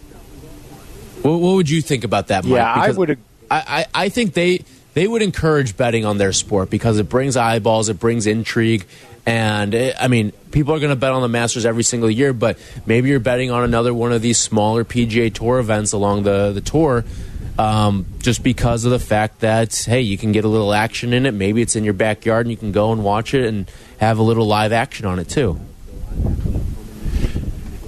What, 1.23 1.39
what 1.39 1.55
would 1.55 1.69
you 1.69 1.81
think 1.81 2.03
about 2.03 2.27
that, 2.27 2.43
Mike? 2.43 2.53
Yeah, 2.53 2.71
I 2.71 2.91
would 2.91 3.11
I, 3.11 3.17
I, 3.49 3.85
I 3.95 4.09
think 4.09 4.35
they 4.35 4.65
they 4.93 5.07
would 5.07 5.21
encourage 5.21 5.75
betting 5.75 6.05
on 6.05 6.17
their 6.17 6.33
sport 6.33 6.69
because 6.69 6.99
it 6.99 7.09
brings 7.09 7.35
eyeballs, 7.35 7.89
it 7.89 7.99
brings 7.99 8.27
intrigue, 8.27 8.85
and 9.25 9.73
it, 9.73 9.95
I 9.99 10.07
mean, 10.07 10.31
people 10.51 10.73
are 10.73 10.79
going 10.79 10.89
to 10.89 10.95
bet 10.95 11.11
on 11.11 11.21
the 11.21 11.29
Masters 11.29 11.65
every 11.65 11.83
single 11.83 12.09
year. 12.09 12.33
But 12.33 12.57
maybe 12.85 13.09
you're 13.09 13.19
betting 13.19 13.51
on 13.51 13.63
another 13.63 13.93
one 13.93 14.11
of 14.11 14.21
these 14.21 14.37
smaller 14.37 14.83
PGA 14.83 15.33
Tour 15.33 15.59
events 15.59 15.93
along 15.93 16.23
the 16.23 16.51
the 16.51 16.61
tour. 16.61 17.05
Um, 17.57 18.07
just 18.17 18.41
because 18.41 18.83
of 18.83 18.89
the 18.89 18.99
fact 18.99 19.41
that 19.41 19.75
hey, 19.75 20.01
you 20.01 20.17
can 20.17 20.31
get 20.31 20.43
a 20.43 20.47
little 20.47 20.73
action 20.73 21.13
in 21.13 21.25
it. 21.25 21.33
Maybe 21.33 21.61
it's 21.61 21.75
in 21.75 21.83
your 21.83 21.93
backyard 21.93 22.47
and 22.47 22.51
you 22.51 22.57
can 22.57 22.71
go 22.71 22.91
and 22.91 23.03
watch 23.03 23.33
it 23.35 23.45
and 23.45 23.69
have 23.99 24.17
a 24.17 24.23
little 24.23 24.47
live 24.47 24.71
action 24.71 25.05
on 25.05 25.19
it 25.19 25.29
too. 25.29 25.59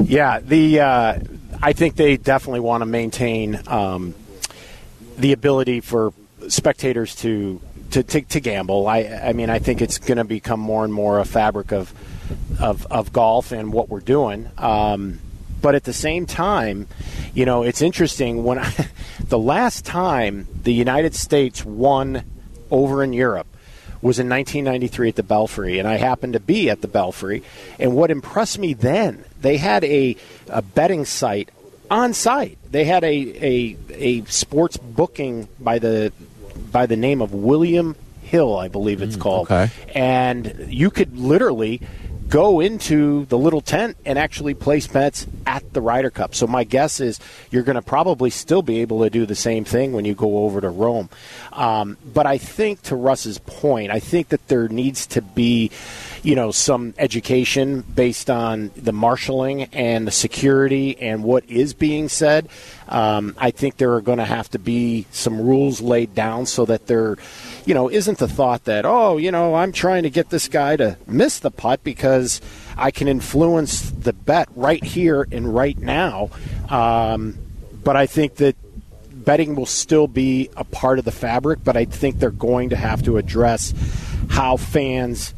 Yeah, 0.04 0.40
the 0.40 0.80
uh, 0.80 1.20
I 1.62 1.74
think 1.74 1.96
they 1.96 2.16
definitely 2.16 2.60
want 2.60 2.82
to 2.82 2.86
maintain 2.86 3.60
um, 3.66 4.14
the 5.18 5.34
ability 5.34 5.82
for 5.82 6.14
spectators 6.50 7.16
to 7.16 7.62
to, 7.92 8.04
to, 8.04 8.22
to 8.22 8.40
gamble. 8.40 8.88
I 8.88 9.04
I 9.04 9.34
mean 9.34 9.50
I 9.50 9.60
think 9.60 9.82
it's 9.82 9.98
going 9.98 10.18
to 10.18 10.24
become 10.24 10.60
more 10.60 10.84
and 10.84 10.94
more 10.94 11.20
a 11.20 11.26
fabric 11.26 11.72
of 11.72 11.94
of, 12.60 12.86
of 12.88 13.14
golf 13.14 13.52
and 13.52 13.72
what 13.72 13.90
we're 13.90 14.00
doing. 14.00 14.50
Um, 14.58 15.20
but 15.62 15.76
at 15.76 15.84
the 15.84 15.94
same 15.94 16.26
time, 16.26 16.88
you 17.34 17.46
know, 17.46 17.64
it's 17.64 17.82
interesting 17.82 18.44
when 18.44 18.60
I, 18.60 18.72
the 19.20 19.40
last 19.40 19.86
time 19.86 20.48
the 20.64 20.74
United 20.74 21.16
States 21.16 21.66
won 21.66 22.24
over 22.70 23.04
in 23.04 23.14
Europe 23.14 23.48
was 24.02 24.20
in 24.20 24.30
1993 24.30 25.10
at 25.10 25.16
the 25.16 25.24
Belfry, 25.24 25.80
and 25.80 25.88
I 25.88 25.96
happened 25.96 26.34
to 26.34 26.40
be 26.40 26.70
at 26.70 26.82
the 26.82 26.88
Belfry. 26.88 27.42
And 27.80 27.96
what 27.96 28.12
impressed 28.12 28.60
me 28.60 28.74
then, 28.74 29.24
they 29.42 29.58
had 29.58 29.84
a, 29.84 30.16
a 30.48 30.62
betting 30.62 31.06
site 31.06 31.50
on 31.90 32.14
site. 32.14 32.58
They 32.70 32.84
had 32.84 33.04
a, 33.04 33.08
a 33.08 33.78
a 33.90 34.26
sports 34.26 34.78
booking 34.78 35.48
by 35.60 35.80
the 35.80 36.12
by 36.72 36.86
the 36.86 36.96
name 36.96 37.22
of 37.22 37.34
William 37.34 37.96
Hill, 38.22 38.58
I 38.58 38.68
believe 38.68 39.02
it's 39.02 39.16
called, 39.16 39.52
okay. 39.52 39.72
and 39.94 40.66
you 40.68 40.90
could 40.90 41.18
literally 41.18 41.82
go 42.28 42.60
into 42.60 43.26
the 43.26 43.38
little 43.38 43.62
tent 43.62 43.98
and 44.06 44.18
actually 44.18 44.54
place 44.54 44.88
bets 44.88 45.28
at 45.46 45.74
the 45.74 45.82
Ryder 45.82 46.10
Cup. 46.10 46.34
So 46.34 46.48
my 46.48 46.64
guess 46.64 47.00
is 47.00 47.20
you're 47.52 47.64
going 47.64 47.76
to 47.76 47.82
probably 47.82 48.30
still 48.30 48.62
be 48.62 48.82
able 48.82 49.04
to 49.04 49.10
do 49.10 49.26
the 49.26 49.36
same 49.36 49.64
thing 49.64 49.94
when 49.94 50.06
you 50.06 50.16
go 50.16 50.40
over 50.40 50.60
to 50.62 50.70
Rome. 50.70 51.10
Um, 51.54 51.98
but 52.04 52.26
I 52.26 52.38
think 52.38 52.82
to 52.84 52.96
Russ's 52.96 53.38
point, 53.38 53.92
I 53.92 54.00
think 54.00 54.30
that 54.30 54.48
there 54.48 54.68
needs 54.68 55.06
to 55.08 55.22
be, 55.22 55.72
you 56.26 56.34
know, 56.34 56.50
some 56.50 56.96
education 56.98 57.82
based 57.82 58.32
on 58.32 58.72
the 58.76 58.92
marshaling 58.92 59.66
and 59.66 60.08
the 60.08 60.12
security 60.12 61.00
and 61.00 61.24
what 61.24 61.48
is 61.48 61.76
being 61.76 62.10
said. 62.10 62.50
Um, 62.90 63.36
I 63.38 63.52
think 63.52 63.78
there 63.78 63.94
are 63.94 64.02
going 64.02 64.18
to 64.18 64.26
have 64.26 64.50
to 64.50 64.60
be 64.60 65.06
some 65.12 65.40
rules 65.40 65.82
laid 65.82 66.16
down 66.16 66.48
so 66.48 66.66
that 66.66 66.88
there, 66.88 67.18
you 67.66 67.76
know, 67.76 67.92
isn't 67.92 68.18
the 68.18 68.28
thought 68.28 68.64
that 68.64 68.86
oh, 68.86 69.18
you 69.18 69.32
know, 69.32 69.54
I'm 69.54 69.72
trying 69.72 70.02
to 70.02 70.10
get 70.10 70.32
this 70.32 70.48
guy 70.48 70.76
to 70.78 70.98
miss 71.06 71.38
the 71.38 71.52
putt 71.52 71.84
because 71.84 72.42
I 72.76 72.90
can 72.90 73.08
influence 73.08 73.92
the 73.92 74.14
bet 74.14 74.50
right 74.56 74.84
here 74.84 75.28
and 75.32 75.54
right 75.54 75.78
now. 75.78 76.32
Um, 76.70 77.38
but 77.84 77.96
I 77.96 78.08
think 78.08 78.38
that 78.38 78.56
betting 79.12 79.54
will 79.54 79.68
still 79.68 80.08
be 80.08 80.50
a 80.58 80.64
part 80.64 80.98
of 80.98 81.06
the 81.06 81.12
fabric, 81.12 81.60
but 81.64 81.78
I 81.78 81.86
think 81.86 82.18
they're 82.18 82.32
going 82.32 82.70
to 82.70 82.76
have 82.76 83.04
to 83.04 83.18
address 83.18 83.76
how 84.30 84.58
fans 84.58 85.36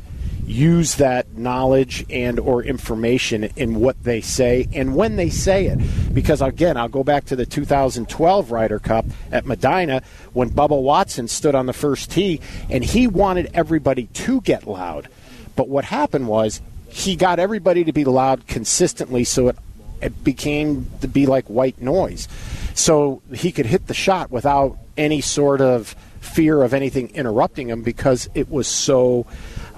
use 0.47 0.95
that 0.95 1.37
knowledge 1.37 2.05
and 2.09 2.39
or 2.39 2.63
information 2.63 3.43
in 3.55 3.75
what 3.75 4.01
they 4.03 4.21
say 4.21 4.67
and 4.73 4.95
when 4.95 5.17
they 5.17 5.29
say 5.29 5.67
it 5.67 5.77
because 6.13 6.41
again 6.41 6.77
I'll 6.77 6.87
go 6.87 7.03
back 7.03 7.25
to 7.25 7.35
the 7.35 7.45
2012 7.45 8.51
Ryder 8.51 8.79
Cup 8.79 9.05
at 9.29 9.45
Medinah 9.45 10.01
when 10.31 10.49
Bubba 10.49 10.81
Watson 10.81 11.27
stood 11.27 11.53
on 11.53 11.65
the 11.65 11.73
first 11.73 12.11
tee 12.11 12.39
and 12.69 12.83
he 12.83 13.07
wanted 13.07 13.51
everybody 13.53 14.05
to 14.05 14.39
get 14.39 14.65
loud 14.65 15.09
but 15.57 15.67
what 15.67 15.83
happened 15.83 16.29
was 16.29 16.61
he 16.87 17.17
got 17.17 17.39
everybody 17.39 17.83
to 17.83 17.91
be 17.91 18.05
loud 18.05 18.47
consistently 18.47 19.25
so 19.25 19.49
it 19.49 19.57
it 20.01 20.23
became 20.23 20.89
to 21.01 21.07
be 21.07 21.25
like 21.25 21.45
white 21.47 21.81
noise. 21.81 22.27
So 22.73 23.21
he 23.33 23.51
could 23.51 23.65
hit 23.65 23.87
the 23.87 23.93
shot 23.93 24.31
without 24.31 24.77
any 24.95 25.21
sort 25.21 25.61
of 25.61 25.95
fear 26.21 26.63
of 26.63 26.73
anything 26.73 27.09
interrupting 27.15 27.69
him 27.69 27.81
because 27.81 28.29
it 28.35 28.49
was 28.49 28.67
so, 28.67 29.25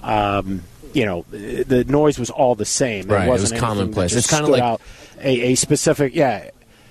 um, 0.02 0.62
you 0.92 1.04
know, 1.06 1.24
the 1.30 1.84
noise 1.88 2.18
was 2.18 2.30
all 2.30 2.54
the 2.54 2.64
same. 2.64 3.06
Right, 3.06 3.26
it 3.26 3.28
wasn't 3.28 3.52
was 3.52 3.60
commonplace. 3.60 4.14
It's 4.14 4.28
kinda 4.28 4.50
like- 4.50 4.62
out 4.62 4.80
a, 5.20 5.52
a 5.52 5.54
specific, 5.54 6.14
yeah, 6.14 6.50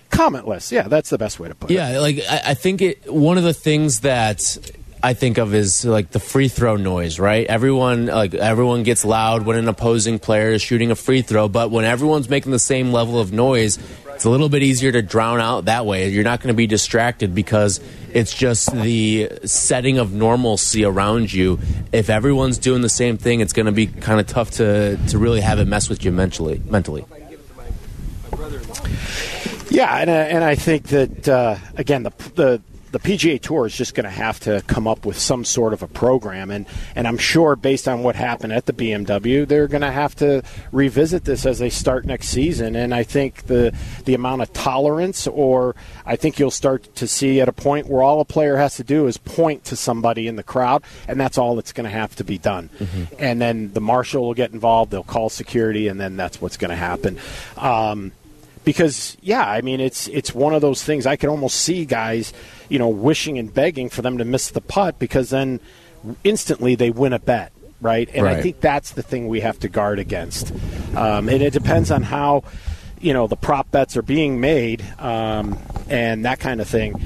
commentless. 0.10 0.72
Yeah, 0.72 0.88
that's 0.88 1.10
the 1.10 1.18
best 1.18 1.40
way 1.40 1.50
to 1.50 1.56
put 1.56 1.72
it. 1.72 1.74
Yeah, 1.76 2.00
like 2.00 2.20
I, 2.30 2.42
I 2.48 2.54
think 2.54 2.82
it. 2.82 3.12
One 3.12 3.38
of 3.38 3.44
the 3.44 3.54
things 3.54 4.02
that 4.02 4.58
I 5.02 5.14
think 5.14 5.38
of 5.38 5.54
is 5.54 5.86
like 5.86 6.12
the 6.12 6.20
free 6.20 6.50
throw 6.50 6.76
noise, 6.76 7.20
right? 7.20 7.48
Everyone 7.48 8.08
like 8.08 8.34
everyone 8.34 8.84
gets 8.84 9.06
loud 9.06 9.46
when 9.46 9.58
an 9.58 9.68
opposing 9.68 10.20
player 10.20 10.52
is 10.52 10.62
shooting 10.62 10.92
a 10.92 10.96
free 10.96 11.22
throw, 11.22 11.48
but 11.48 11.72
when 11.72 11.86
everyone's 11.86 12.30
making 12.30 12.52
the 12.52 12.60
same 12.60 12.92
level 12.92 13.20
of 13.20 13.32
noise, 13.32 13.80
it's 14.14 14.26
a 14.26 14.30
little 14.30 14.50
bit 14.50 14.62
easier 14.62 14.92
to 14.92 15.02
drown 15.02 15.40
out 15.40 15.66
that 15.66 15.86
way. 15.86 16.10
You're 16.10 16.26
not 16.26 16.42
going 16.42 16.50
to 16.50 16.58
be 16.58 16.68
distracted 16.68 17.34
because 17.34 17.80
it's 18.12 18.34
just 18.34 18.74
the 18.74 19.30
setting 19.46 20.00
of 20.00 20.12
normalcy 20.12 20.84
around 20.84 21.32
you. 21.32 21.60
If 21.94 22.10
everyone's 22.10 22.58
doing 22.58 22.82
the 22.82 22.90
same 22.90 23.18
thing, 23.18 23.40
it's 23.40 23.54
going 23.54 23.68
to 23.68 23.72
be 23.72 23.88
kind 23.88 24.20
of 24.20 24.28
tough 24.28 24.52
to 24.52 24.98
to 25.08 25.18
really 25.18 25.40
have 25.40 25.60
it 25.60 25.66
mess 25.70 25.88
with 25.88 26.04
you 26.04 26.12
mentally. 26.12 26.62
Mentally. 26.66 27.06
Yeah, 29.70 29.98
and, 29.98 30.10
uh, 30.10 30.14
and 30.14 30.44
I 30.44 30.56
think 30.56 30.88
that 30.88 31.30
uh, 31.30 31.56
again 31.78 32.04
the 32.04 32.12
the 32.36 32.62
the 32.92 33.00
PGA 33.00 33.40
Tour 33.40 33.66
is 33.66 33.76
just 33.76 33.94
going 33.94 34.06
to 34.06 34.10
have 34.10 34.40
to 34.42 34.64
come 34.68 34.88
up 34.88 35.06
with 35.06 35.18
some 35.18 35.46
sort 35.46 35.74
of 35.74 35.84
a 35.84 35.88
program, 35.88 36.50
and 36.50 36.66
and 36.96 37.08
I'm 37.08 37.18
sure 37.18 37.56
based 37.56 37.88
on 37.88 38.04
what 38.04 38.16
happened 38.16 38.54
at 38.54 38.66
the 38.66 38.74
BMW, 38.74 39.48
they're 39.48 39.68
going 39.68 39.82
to 39.82 39.92
have 39.92 40.16
to 40.16 40.44
revisit 40.72 41.26
this 41.26 41.46
as 41.46 41.60
they 41.60 41.70
start 41.70 42.06
next 42.06 42.30
season. 42.30 42.76
And 42.76 42.94
I 42.94 43.04
think 43.04 43.44
the 43.48 43.76
the 44.06 44.14
amount 44.14 44.42
of 44.42 44.52
tolerance, 44.54 45.28
or 45.28 45.76
I 46.06 46.16
think 46.16 46.40
you'll 46.40 46.52
start 46.52 46.94
to 46.96 47.08
see 47.08 47.42
at 47.42 47.48
a 47.48 47.54
point 47.54 47.88
where 47.88 48.02
all 48.02 48.22
a 48.22 48.26
player 48.26 48.58
has 48.58 48.76
to 48.78 48.84
do 48.84 49.08
is 49.08 49.18
point 49.18 49.66
to 49.66 49.76
somebody 49.76 50.28
in 50.28 50.36
the 50.36 50.44
crowd, 50.44 50.84
and 51.08 51.20
that's 51.20 51.38
all 51.38 51.56
that's 51.56 51.74
going 51.74 51.86
to 51.86 51.96
have 51.96 52.16
to 52.16 52.24
be 52.24 52.38
done. 52.38 52.70
Mm-hmm. 52.80 53.16
And 53.20 53.42
then 53.42 53.74
the 53.74 53.82
marshal 53.82 54.24
will 54.24 54.34
get 54.34 54.52
involved; 54.52 54.92
they'll 54.92 55.04
call 55.04 55.30
security, 55.30 55.88
and 55.88 56.00
then 56.00 56.18
that's 56.18 56.42
what's 56.42 56.58
going 56.58 56.72
to 56.72 56.76
happen. 56.76 57.20
Um, 57.58 58.14
because 58.64 59.18
yeah, 59.22 59.50
I 59.50 59.62
mean 59.62 59.80
it's 59.80 60.08
it's 60.10 60.34
one 60.34 60.54
of 60.54 60.62
those 60.62 60.84
things 60.84 61.06
I 61.06 61.16
can 61.16 61.30
almost 61.30 61.58
see 61.58 61.86
guys, 61.86 62.34
you 62.70 62.80
know, 62.80 62.90
wishing 62.90 63.38
and 63.38 63.54
begging 63.54 63.90
for 63.90 64.02
them 64.02 64.18
to 64.18 64.26
miss 64.26 64.50
the 64.50 64.62
putt 64.62 65.00
because 65.00 65.32
then 65.32 65.60
instantly 66.24 66.76
they 66.76 66.90
win 66.90 67.14
a 67.14 67.20
bet, 67.20 67.52
right? 67.82 68.10
And 68.14 68.26
right. 68.26 68.38
I 68.38 68.42
think 68.42 68.62
that's 68.62 68.92
the 68.92 69.04
thing 69.04 69.28
we 69.28 69.42
have 69.42 69.60
to 69.60 69.70
guard 69.70 70.00
against. 70.00 70.52
Um, 70.96 71.30
and 71.30 71.42
it 71.42 71.54
depends 71.54 71.92
on 71.92 72.04
how 72.04 72.44
you 73.00 73.14
know 73.14 73.28
the 73.28 73.36
prop 73.36 73.72
bets 73.72 73.96
are 73.98 74.02
being 74.02 74.40
made 74.42 74.84
um, 75.00 75.58
and 75.90 76.26
that 76.26 76.40
kind 76.40 76.62
of 76.62 76.68
thing 76.68 77.02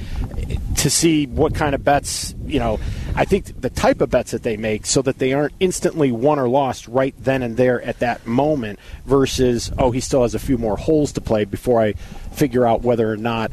to 0.77 0.89
see 0.89 1.27
what 1.27 1.53
kind 1.53 1.75
of 1.75 1.83
bets 1.83 2.33
you 2.45 2.59
know 2.59 2.79
i 3.15 3.23
think 3.23 3.61
the 3.61 3.69
type 3.69 4.01
of 4.01 4.09
bets 4.09 4.31
that 4.31 4.43
they 4.43 4.57
make 4.57 4.85
so 4.85 5.01
that 5.01 5.19
they 5.19 5.33
aren't 5.33 5.53
instantly 5.59 6.11
won 6.11 6.39
or 6.39 6.49
lost 6.49 6.87
right 6.87 7.15
then 7.19 7.43
and 7.43 7.57
there 7.57 7.81
at 7.83 7.99
that 7.99 8.25
moment 8.25 8.79
versus 9.05 9.71
oh 9.77 9.91
he 9.91 9.99
still 9.99 10.23
has 10.23 10.33
a 10.33 10.39
few 10.39 10.57
more 10.57 10.77
holes 10.77 11.11
to 11.11 11.21
play 11.21 11.45
before 11.45 11.79
i 11.79 11.93
figure 12.33 12.65
out 12.65 12.81
whether 12.81 13.11
or 13.11 13.17
not 13.17 13.51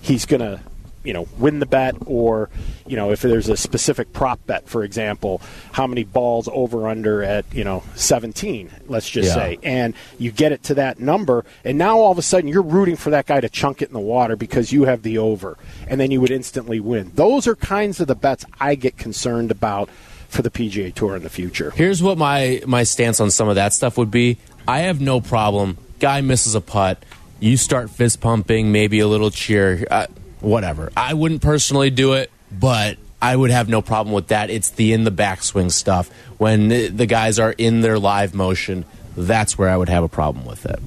he's 0.00 0.24
going 0.24 0.40
to 0.40 0.60
you 1.04 1.12
know 1.12 1.26
win 1.38 1.58
the 1.58 1.66
bet 1.66 1.96
or 2.06 2.48
you 2.86 2.96
know 2.96 3.10
if 3.10 3.22
there's 3.22 3.48
a 3.48 3.56
specific 3.56 4.12
prop 4.12 4.38
bet 4.46 4.68
for 4.68 4.84
example 4.84 5.40
how 5.72 5.86
many 5.86 6.04
balls 6.04 6.48
over 6.52 6.86
under 6.88 7.22
at 7.22 7.44
you 7.52 7.64
know 7.64 7.82
17 7.96 8.70
let's 8.86 9.08
just 9.08 9.28
Yeah. 9.28 9.34
say 9.34 9.58
and 9.62 9.94
you 10.18 10.30
get 10.30 10.52
it 10.52 10.62
to 10.64 10.74
that 10.74 11.00
number 11.00 11.44
and 11.64 11.76
now 11.78 11.98
all 11.98 12.12
of 12.12 12.18
a 12.18 12.22
sudden 12.22 12.48
you're 12.48 12.62
rooting 12.62 12.96
for 12.96 13.10
that 13.10 13.26
guy 13.26 13.40
to 13.40 13.48
chunk 13.48 13.82
it 13.82 13.88
in 13.88 13.94
the 13.94 14.00
water 14.00 14.36
because 14.36 14.72
you 14.72 14.84
have 14.84 15.02
the 15.02 15.18
over 15.18 15.58
and 15.88 16.00
then 16.00 16.10
you 16.10 16.20
would 16.20 16.30
instantly 16.30 16.78
win 16.80 17.10
those 17.14 17.46
are 17.46 17.56
kinds 17.56 17.98
of 18.00 18.06
the 18.06 18.14
bets 18.14 18.44
i 18.60 18.74
get 18.74 18.96
concerned 18.96 19.50
about 19.50 19.88
for 20.28 20.42
the 20.42 20.50
pga 20.50 20.94
tour 20.94 21.16
in 21.16 21.22
the 21.22 21.28
future 21.30 21.72
Here's 21.72 22.02
what 22.02 22.16
my 22.16 22.62
my 22.66 22.84
stance 22.84 23.20
on 23.20 23.30
some 23.30 23.48
of 23.48 23.56
that 23.56 23.72
stuff 23.74 23.98
would 23.98 24.10
be. 24.10 24.38
I 24.68 24.80
have 24.80 25.00
no 25.00 25.20
problem. 25.20 25.76
Guy 25.98 26.20
misses 26.20 26.54
a 26.54 26.60
putt. 26.60 27.04
You 27.40 27.56
start 27.56 27.90
fist 27.90 28.20
pumping, 28.20 28.70
maybe 28.72 29.00
a 29.00 29.08
little 29.08 29.30
cheer, 29.30 29.84
uh, 29.90 30.06
whatever. 30.42 30.90
I 30.96 31.14
wouldn't 31.14 31.40
personally 31.40 31.90
do 31.90 32.12
it, 32.14 32.30
but 32.50 32.98
I 33.20 33.34
would 33.34 33.50
have 33.50 33.68
no 33.68 33.80
problem 33.80 34.14
with 34.14 34.28
that. 34.28 34.50
It's 34.50 34.70
the 34.70 34.92
in 34.92 35.04
the 35.04 35.10
backswing 35.10 35.70
stuff 35.70 36.10
when 36.38 36.68
the 36.68 37.06
guys 37.06 37.38
are 37.38 37.52
in 37.52 37.80
their 37.80 37.98
live 37.98 38.34
motion. 38.34 38.84
That's 39.16 39.56
where 39.56 39.68
I 39.68 39.76
would 39.76 39.88
have 39.88 40.04
a 40.04 40.08
problem 40.08 40.44
with 40.44 40.66
it. 40.66 40.80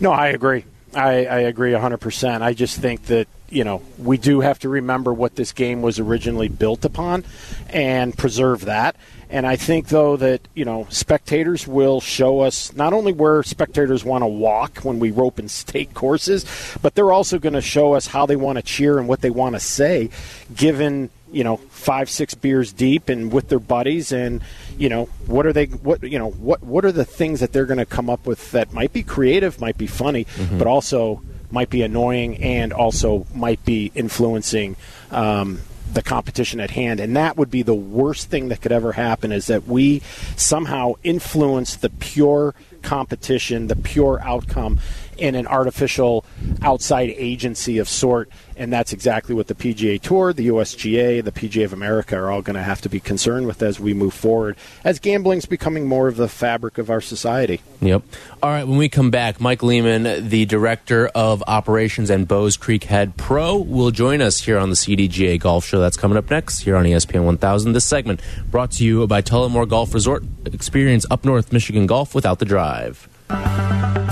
No, 0.00 0.12
I 0.12 0.28
agree. 0.28 0.64
I, 0.94 1.24
I 1.24 1.38
agree 1.40 1.72
100%. 1.72 2.42
I 2.42 2.52
just 2.52 2.78
think 2.78 3.04
that, 3.04 3.28
you 3.48 3.64
know, 3.64 3.82
we 3.98 4.18
do 4.18 4.40
have 4.40 4.58
to 4.60 4.68
remember 4.68 5.12
what 5.12 5.36
this 5.36 5.52
game 5.52 5.80
was 5.80 5.98
originally 5.98 6.48
built 6.48 6.84
upon 6.84 7.24
and 7.70 8.16
preserve 8.16 8.66
that. 8.66 8.96
And 9.32 9.46
I 9.46 9.56
think, 9.56 9.88
though, 9.88 10.18
that, 10.18 10.46
you 10.54 10.66
know, 10.66 10.86
spectators 10.90 11.66
will 11.66 12.02
show 12.02 12.40
us 12.40 12.74
not 12.76 12.92
only 12.92 13.14
where 13.14 13.42
spectators 13.42 14.04
want 14.04 14.20
to 14.20 14.26
walk 14.26 14.80
when 14.80 14.98
we 14.98 15.10
rope 15.10 15.38
and 15.38 15.50
stake 15.50 15.94
courses, 15.94 16.44
but 16.82 16.94
they're 16.94 17.10
also 17.10 17.38
going 17.38 17.54
to 17.54 17.62
show 17.62 17.94
us 17.94 18.06
how 18.06 18.26
they 18.26 18.36
want 18.36 18.58
to 18.58 18.62
cheer 18.62 18.98
and 18.98 19.08
what 19.08 19.22
they 19.22 19.30
want 19.30 19.54
to 19.54 19.60
say, 19.60 20.10
given 20.54 21.08
you 21.32 21.42
know 21.42 21.56
five 21.70 22.10
six 22.10 22.34
beers 22.34 22.74
deep 22.74 23.08
and 23.08 23.32
with 23.32 23.48
their 23.48 23.58
buddies 23.58 24.12
and 24.12 24.42
you 24.76 24.90
know 24.90 25.06
what 25.26 25.46
are 25.46 25.52
they 25.54 25.64
what 25.64 26.02
you 26.02 26.18
know 26.18 26.28
what 26.28 26.62
what 26.62 26.84
are 26.84 26.92
the 26.92 27.06
things 27.06 27.40
that 27.40 27.54
they're 27.54 27.64
going 27.64 27.78
to 27.78 27.86
come 27.86 28.10
up 28.10 28.26
with 28.26 28.50
that 28.50 28.70
might 28.74 28.92
be 28.92 29.02
creative 29.02 29.58
might 29.58 29.78
be 29.78 29.86
funny 29.86 30.26
but 30.58 30.66
also 30.66 31.22
might 31.50 31.70
be 31.70 31.80
annoying 31.80 32.36
and 32.42 32.70
also 32.70 33.26
might 33.34 33.64
be 33.64 33.90
influencing 33.94 34.76
um, 35.10 35.58
the 35.94 36.02
competition 36.02 36.60
at 36.60 36.70
hand. 36.70 37.00
And 37.00 37.16
that 37.16 37.36
would 37.36 37.50
be 37.50 37.62
the 37.62 37.74
worst 37.74 38.30
thing 38.30 38.48
that 38.48 38.60
could 38.60 38.72
ever 38.72 38.92
happen 38.92 39.32
is 39.32 39.46
that 39.46 39.66
we 39.66 40.00
somehow 40.36 40.94
influence 41.02 41.76
the 41.76 41.90
pure 41.90 42.54
competition 42.82 43.68
the 43.68 43.76
pure 43.76 44.20
outcome 44.22 44.80
in 45.22 45.36
an 45.36 45.46
artificial 45.46 46.24
outside 46.62 47.10
agency 47.16 47.78
of 47.78 47.88
sort 47.88 48.28
and 48.56 48.72
that's 48.72 48.92
exactly 48.92 49.34
what 49.34 49.46
the 49.46 49.54
PGA 49.54 50.00
Tour, 50.00 50.32
the 50.32 50.48
USGA, 50.48 51.24
the 51.24 51.32
PGA 51.32 51.64
of 51.64 51.72
America 51.72 52.16
are 52.16 52.30
all 52.30 52.42
going 52.42 52.54
to 52.54 52.62
have 52.62 52.80
to 52.82 52.88
be 52.88 53.00
concerned 53.00 53.46
with 53.46 53.62
as 53.62 53.80
we 53.80 53.94
move 53.94 54.14
forward, 54.14 54.56
as 54.84 54.98
gambling's 54.98 55.46
becoming 55.46 55.86
more 55.86 56.08
of 56.08 56.16
the 56.16 56.28
fabric 56.28 56.78
of 56.78 56.90
our 56.90 57.00
society. 57.00 57.60
Yep. 57.80 58.02
All 58.42 58.50
right, 58.50 58.64
when 58.66 58.78
we 58.78 58.88
come 58.88 59.10
back, 59.10 59.40
Mike 59.40 59.62
Lehman, 59.62 60.28
the 60.28 60.44
director 60.44 61.08
of 61.08 61.42
operations 61.46 62.10
and 62.10 62.28
Bowes 62.28 62.56
Creek 62.56 62.84
Head 62.84 63.16
Pro, 63.16 63.56
will 63.56 63.90
join 63.90 64.20
us 64.20 64.40
here 64.40 64.58
on 64.58 64.70
the 64.70 64.76
CDGA 64.76 65.40
Golf 65.40 65.64
Show. 65.64 65.80
That's 65.80 65.96
coming 65.96 66.18
up 66.18 66.30
next 66.30 66.60
here 66.60 66.76
on 66.76 66.84
ESPN 66.84 67.24
1000. 67.24 67.72
This 67.72 67.84
segment 67.84 68.20
brought 68.50 68.72
to 68.72 68.84
you 68.84 69.06
by 69.06 69.22
Tullymore 69.22 69.68
Golf 69.68 69.94
Resort. 69.94 70.24
Experience 70.46 71.06
up 71.10 71.24
north 71.24 71.52
Michigan 71.52 71.86
golf 71.86 72.14
without 72.14 72.38
the 72.38 72.44
drive. 72.44 73.08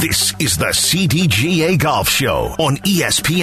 This 0.00 0.32
is 0.38 0.56
the 0.56 0.72
CDGA 0.72 1.78
Golf 1.78 2.08
Show 2.08 2.54
on 2.58 2.78
ESPN 2.78 3.38